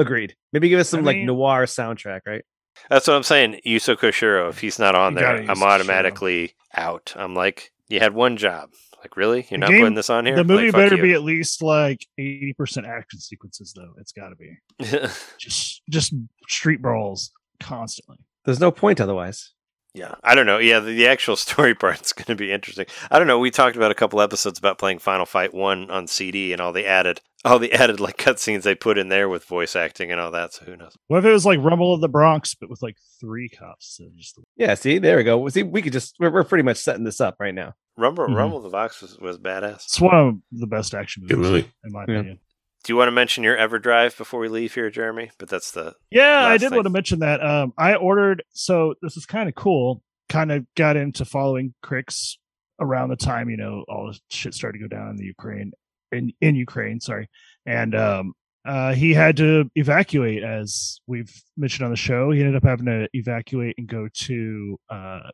[0.00, 0.34] Agreed.
[0.52, 2.42] Maybe give us some I like mean- noir soundtrack, right?
[2.88, 3.60] That's what I'm saying.
[3.66, 5.62] Yuzo Koshiro, if he's not on there, I'm Koshiro.
[5.62, 7.12] automatically out.
[7.16, 8.70] I'm like, you had one job.
[9.00, 9.46] Like, really?
[9.50, 10.36] You're The not game- putting this on here?
[10.36, 11.02] The movie Like, better you.
[11.02, 13.92] be at least like eighty percent action sequences, though.
[13.98, 14.56] It's got to be
[15.38, 16.14] just just
[16.48, 18.18] street brawls constantly.
[18.44, 19.52] There's no point otherwise.
[19.94, 20.58] yeah, I don't know.
[20.58, 22.86] Yeah, the, the actual story part's going to be interesting.
[23.10, 23.38] I don't know.
[23.38, 26.72] We talked about a couple episodes about playing Final Fight One on CD and all
[26.72, 30.20] the added, all the added like cutscenes they put in there with voice acting and
[30.20, 30.52] all that.
[30.52, 30.96] So who knows?
[31.08, 33.96] What if it was like Rumble of the Bronx, but with like three cops?
[33.96, 34.74] So just Yeah.
[34.74, 35.48] See, there we go.
[35.48, 37.74] See, we could just we're, we're pretty much setting this up right now.
[37.96, 38.36] Rumble, Mhm.
[38.36, 39.84] Rumble of the Box was, was badass.
[39.84, 41.72] it's one of the best action Good movies, movie.
[41.84, 42.14] in my Yeah.
[42.18, 42.38] opinion.
[42.82, 45.30] Do you want to mention your EverDrive before we leave here, Jeremy?
[45.38, 46.76] But that's the Yeah, I did thing.
[46.76, 47.44] want to mention that.
[47.44, 48.42] Um, I ordered.
[48.52, 50.02] So this is kind of cool.
[50.30, 52.36] Kind of got into following Krikzz
[52.80, 55.72] around the time you know all this shit started to go down in the Ukraine
[56.12, 57.00] in in Ukraine.
[57.00, 57.28] Sorry,
[57.66, 58.34] and um,
[58.64, 62.30] uh, he had to evacuate, as we've mentioned on the show.
[62.30, 65.30] He ended up having to evacuate and go to uh,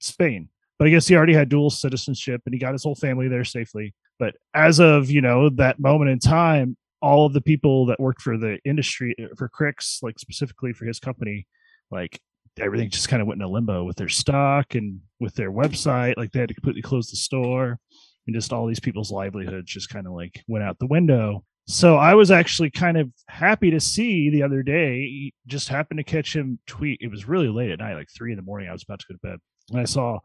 [0.00, 0.48] Spain.
[0.78, 3.44] But I guess he already had dual citizenship, and he got his whole family there
[3.44, 3.94] safely.
[4.18, 8.22] But as of you know that moment in time, all of the people that worked
[8.22, 11.46] for the industry uh, for Krikzz, like specifically for his company,
[11.90, 12.18] like
[12.58, 16.16] everything just kind of went into limbo with their stock and with their website.
[16.16, 17.78] Like they had to completely close the store,
[18.26, 21.44] and just all these people's livelihoods just kind of like went out the window.
[21.66, 25.32] So I was actually kind of happy to see the other day.
[25.46, 26.98] Just happened to catch him tweet.
[27.00, 28.68] It was really late at night, like three in the morning.
[28.68, 29.38] I was about to go to bed,
[29.70, 30.18] and I saw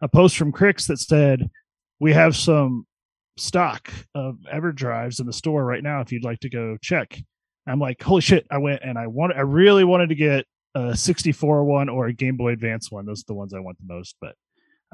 [0.00, 1.50] a post from Krikzz that said,
[2.00, 2.86] "We have some
[3.36, 6.00] stock of EverDrives in the store right now.
[6.00, 7.20] If you'd like to go check."
[7.66, 9.36] I'm like, "Holy shit!" I went and I wanted.
[9.36, 13.04] I really wanted to get a 64 one or a Game Boy Advance one.
[13.04, 14.16] Those are the ones I want the most.
[14.20, 14.34] But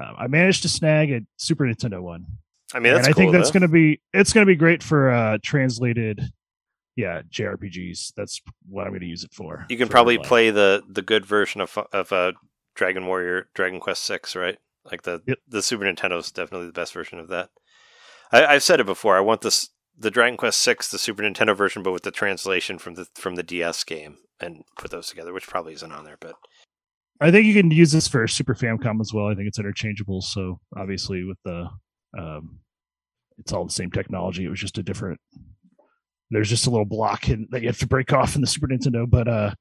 [0.03, 2.25] um, I managed to snag a Super Nintendo one.
[2.73, 3.59] I mean, that's and I cool, think that's though.
[3.59, 6.21] to be it's going to be great for uh translated
[6.95, 8.13] yeah JRPGs.
[8.15, 9.65] That's what I'm going to use it for.
[9.69, 12.33] You can for, probably like- play the the good version of of uh,
[12.75, 14.57] Dragon Warrior, Dragon Quest Six, right?
[14.91, 15.37] Like the Yep.
[15.47, 17.49] the Super Nintendo is definitely the best version of that.
[18.31, 19.15] I, I've said it before.
[19.15, 22.79] I want this the Dragon Quest Six, the Super Nintendo version, but with the translation
[22.79, 26.17] from the from the DS game, and put those together, which probably isn't on there.
[26.19, 26.33] But
[27.21, 29.27] I think you can use this for Super Famicom as well.
[29.27, 30.21] I think it's interchangeable.
[30.21, 31.69] So obviously with the
[32.17, 32.59] um
[33.39, 34.45] it's all the same technology.
[34.45, 35.19] It was just a different
[36.29, 38.67] there's just a little block in, that you have to break off in the Super
[38.67, 39.09] Nintendo.
[39.09, 39.53] But uh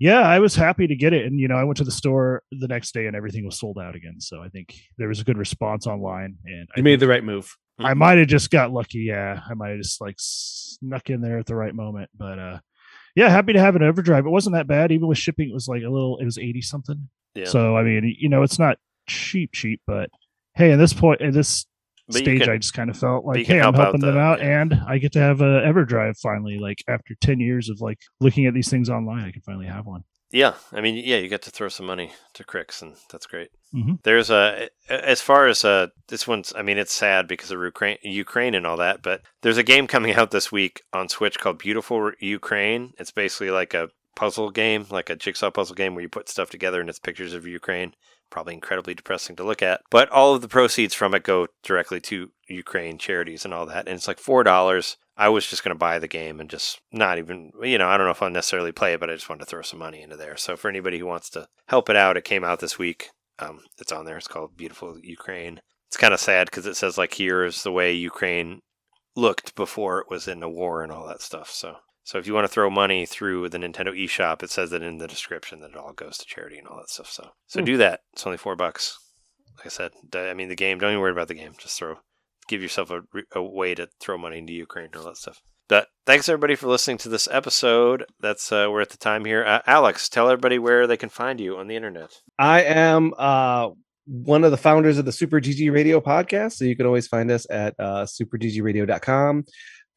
[0.00, 1.26] yeah, I was happy to get it.
[1.26, 3.78] And you know, I went to the store the next day and everything was sold
[3.78, 4.20] out again.
[4.20, 7.24] So I think there was a good response online and I You made the right
[7.24, 7.56] move.
[7.80, 8.98] I might have just got lucky.
[8.98, 12.10] Yeah, I might have just like snuck in there at the right moment.
[12.16, 12.58] But uh,
[13.14, 14.26] yeah, happy to have an EverDrive.
[14.26, 14.90] It wasn't that bad.
[14.90, 16.18] Even with shipping, it was like a little.
[16.18, 17.08] It was eighty something.
[17.34, 19.80] yeah, So I mean, you know, it's not cheap, cheap.
[19.86, 20.10] But
[20.58, 21.64] hey, at this point, at this
[22.06, 24.14] But stage, can- I just kind of felt like, hey, I'm help out helping them
[24.14, 24.60] the- out, yeah.
[24.62, 26.58] and I get to have a EverDrive finally.
[26.58, 29.86] Like after ten years of like looking at these things online, I can finally have
[29.86, 30.02] one.
[30.30, 30.54] yeah.
[30.72, 33.48] I mean, yeah, you get to throw some money to Krikzz, and that's great.
[33.74, 34.02] Mhm.
[34.02, 36.52] There's a as far as uh this one's.
[36.56, 39.02] I mean, it's sad because of Ukraine, Ukraine and all that.
[39.02, 42.92] But there's a game coming out this week on Switch called Beautiful Ukraine.
[42.98, 46.50] It's basically like a puzzle game, like a jigsaw puzzle game where you put stuff
[46.50, 47.92] together and it's pictures of Ukraine.
[48.30, 52.00] Probably incredibly depressing to look at, but all of the proceeds from it go directly
[52.02, 53.86] to Ukraine charities and all that.
[53.86, 54.96] And it's like four dollars.
[55.16, 57.96] I was just going to buy the game and just not even, you know, I
[57.96, 60.00] don't know if I'll necessarily play it, but I just wanted to throw some money
[60.00, 60.36] into there.
[60.36, 63.10] So for anybody who wants to help it out, it came out this week.
[63.40, 64.16] Um, it's on there.
[64.16, 65.60] It's called Beautiful Ukraine.
[65.88, 68.60] It's kind of sad because it says like here's the way Ukraine
[69.16, 71.50] looked before it was in a war and all that stuff.
[71.50, 71.76] So
[72.08, 74.96] so if you want to throw money through the Nintendo eShop, it says that in
[74.96, 77.10] the description that it all goes to charity and all that stuff.
[77.10, 77.66] So so Hmm.
[77.66, 78.00] do that.
[78.14, 78.96] It's only four bucks.
[79.58, 80.78] Like I said, I mean the game.
[80.78, 81.52] Don't even worry about the game.
[81.58, 81.96] Just throw,
[82.48, 83.02] give yourself a,
[83.34, 85.42] a way to throw money into Ukraine and all that stuff.
[85.68, 88.06] But thanks everybody for listening to this episode.
[88.20, 89.44] That's uh, we're at the time here.
[89.44, 92.10] Uh, Alex, tell everybody where they can find you on the internet.
[92.38, 93.68] I am uh
[94.10, 96.52] one of the founders of the Super GG Radio podcast.
[96.52, 99.44] So you can always find us at uh, superggradio.com,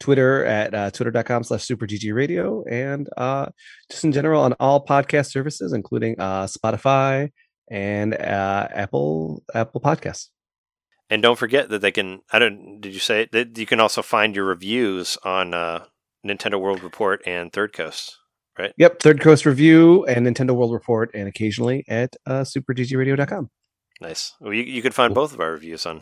[0.02, 3.48] Twitter at uh, twitter.com slash superggradio, and uh,
[3.90, 7.30] just in general on all podcast services, including uh, Spotify
[7.70, 10.28] and uh, Apple Apple Podcasts.
[11.10, 12.22] And don't forget that they can.
[12.32, 12.82] I don't.
[12.82, 13.32] Did you say it?
[13.32, 15.86] that you can also find your reviews on uh,
[16.26, 18.18] Nintendo World Report and Third Coast?
[18.60, 18.74] Right.
[18.78, 23.50] Yep, Third Coast Review and Nintendo World Report, and occasionally at uh, superggradio.com.
[24.02, 24.34] Nice.
[24.42, 26.02] Well, you, you could find both of our reviews on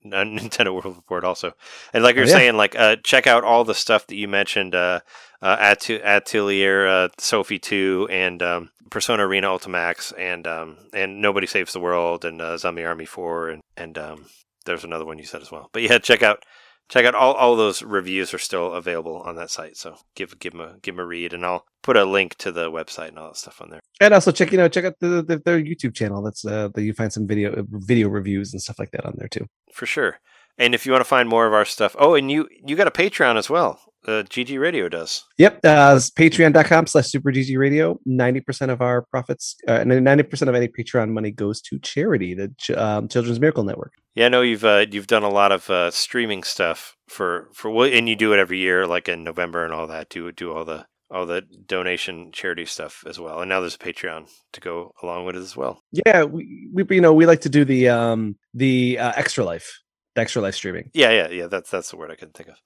[0.06, 1.52] Nintendo World Report also.
[1.92, 2.34] And like you're Oh, yeah.
[2.34, 4.74] saying, like uh, check out all the stuff that you mentioned.
[4.74, 5.00] Uh,
[5.42, 11.72] uh, Atelier, uh, Sophie Two, and um, Persona Arena Ultimax, and um, and Nobody Saves
[11.72, 14.26] the World, and uh, Zombie Army Four, and and um,
[14.66, 15.70] there's another one you said as well.
[15.72, 16.44] But yeah, check out
[16.90, 19.76] check out all, all those reviews are still available on that site.
[19.76, 22.52] So give give them a give 'em a read, and I'll put a link to
[22.52, 23.80] the website and all that stuff on there.
[24.00, 26.20] And also check you know check out the, the their YouTube channel.
[26.22, 29.28] That's uh, that you find some video video reviews and stuff like that on there
[29.28, 29.46] too.
[29.72, 30.18] for sure.
[30.58, 32.86] And if you want to find more of our stuff, oh, and you you got
[32.86, 33.80] a Patreon as well.
[34.06, 35.24] Uh, GG Radio does.
[35.36, 37.98] Yep, uh, patreon.com slash super GG radio.
[38.08, 42.70] 90% of our profits, uh, 90% of any Patreon money goes to charity, the Ch-
[42.70, 43.92] um, Children's Miracle Network.
[44.14, 47.86] Yeah, I know you've uh, you've done a lot of uh, streaming stuff for for
[47.86, 50.08] and you do it every year, like in November and all that.
[50.08, 53.40] Do do all the all the donation charity stuff as well.
[53.40, 55.82] And now there's a Patreon to go along with it as well.
[55.92, 59.80] Yeah, we, we you know we like to do the um the uh, extra life,
[60.14, 60.90] the extra life streaming.
[60.92, 61.46] Yeah, yeah, yeah.
[61.46, 62.56] That's that's the word I couldn't think of.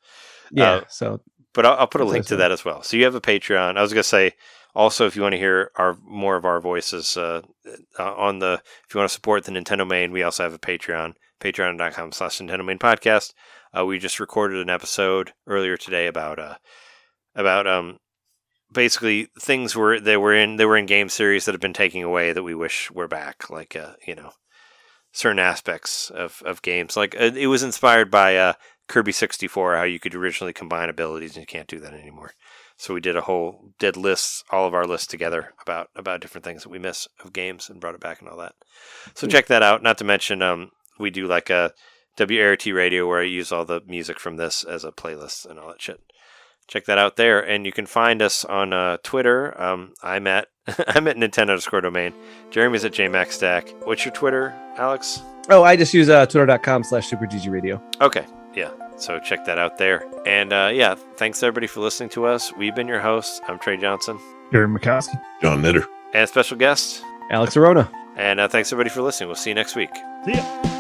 [0.51, 1.21] Yeah, Uh, so
[1.53, 2.83] But I'll, I'll put a link to that as well.
[2.83, 3.77] So you have a Patreon.
[3.77, 4.33] I was gonna say
[4.75, 7.43] also if you want to hear our more of our voices uh,
[7.99, 10.59] uh, on the if you want to support the Nintendo Main, we also have a
[10.59, 11.15] Patreon.
[11.41, 13.35] Patreon.com slash Nintendo Main Podcast.
[13.77, 16.55] Uh, we just recorded an episode earlier today about uh
[17.35, 17.99] about um
[18.73, 22.03] basically things were they were in they were in game series that have been taking
[22.03, 24.31] away that we wish were back like uh you know
[25.13, 28.53] certain aspects of of games like uh, it was inspired by uh
[28.89, 32.33] Kirby 64 how you could originally combine abilities and you can't do that anymore
[32.77, 36.45] so we did a whole did lists all of our lists together about about different
[36.45, 38.55] things that we miss of games and brought it back and all that
[39.15, 41.73] so check that out not to mention um we do like a
[42.17, 45.69] WRT radio where I use all the music from this as a playlist and all
[45.69, 46.01] that shit
[46.67, 47.41] check that out there.
[47.41, 49.61] And you can find us on uh, Twitter.
[49.61, 50.49] Um, I'm at
[50.89, 52.15] I'm at Nintendo underscore domain.
[52.51, 53.87] Jeremy's at JMaxStack.
[53.87, 55.21] What's your Twitter, Alex?
[55.51, 57.83] oh, I just use uh, twitter.com slash super radio.
[58.01, 58.25] Okay,
[58.57, 58.71] yeah.
[58.97, 60.05] So check that out there.
[60.27, 62.53] And uh, yeah, thanks everybody for listening to us.
[62.57, 63.41] We've been your hosts.
[63.49, 64.19] I'm Trey Johnson
[64.53, 65.21] Gary McCoskey.
[65.43, 67.03] John Nitter, and special guest.
[67.31, 67.91] Alex Arona.
[68.17, 69.29] And uh, thanks everybody for listening.
[69.29, 69.91] We'll see you next week.
[70.25, 70.74] See ya.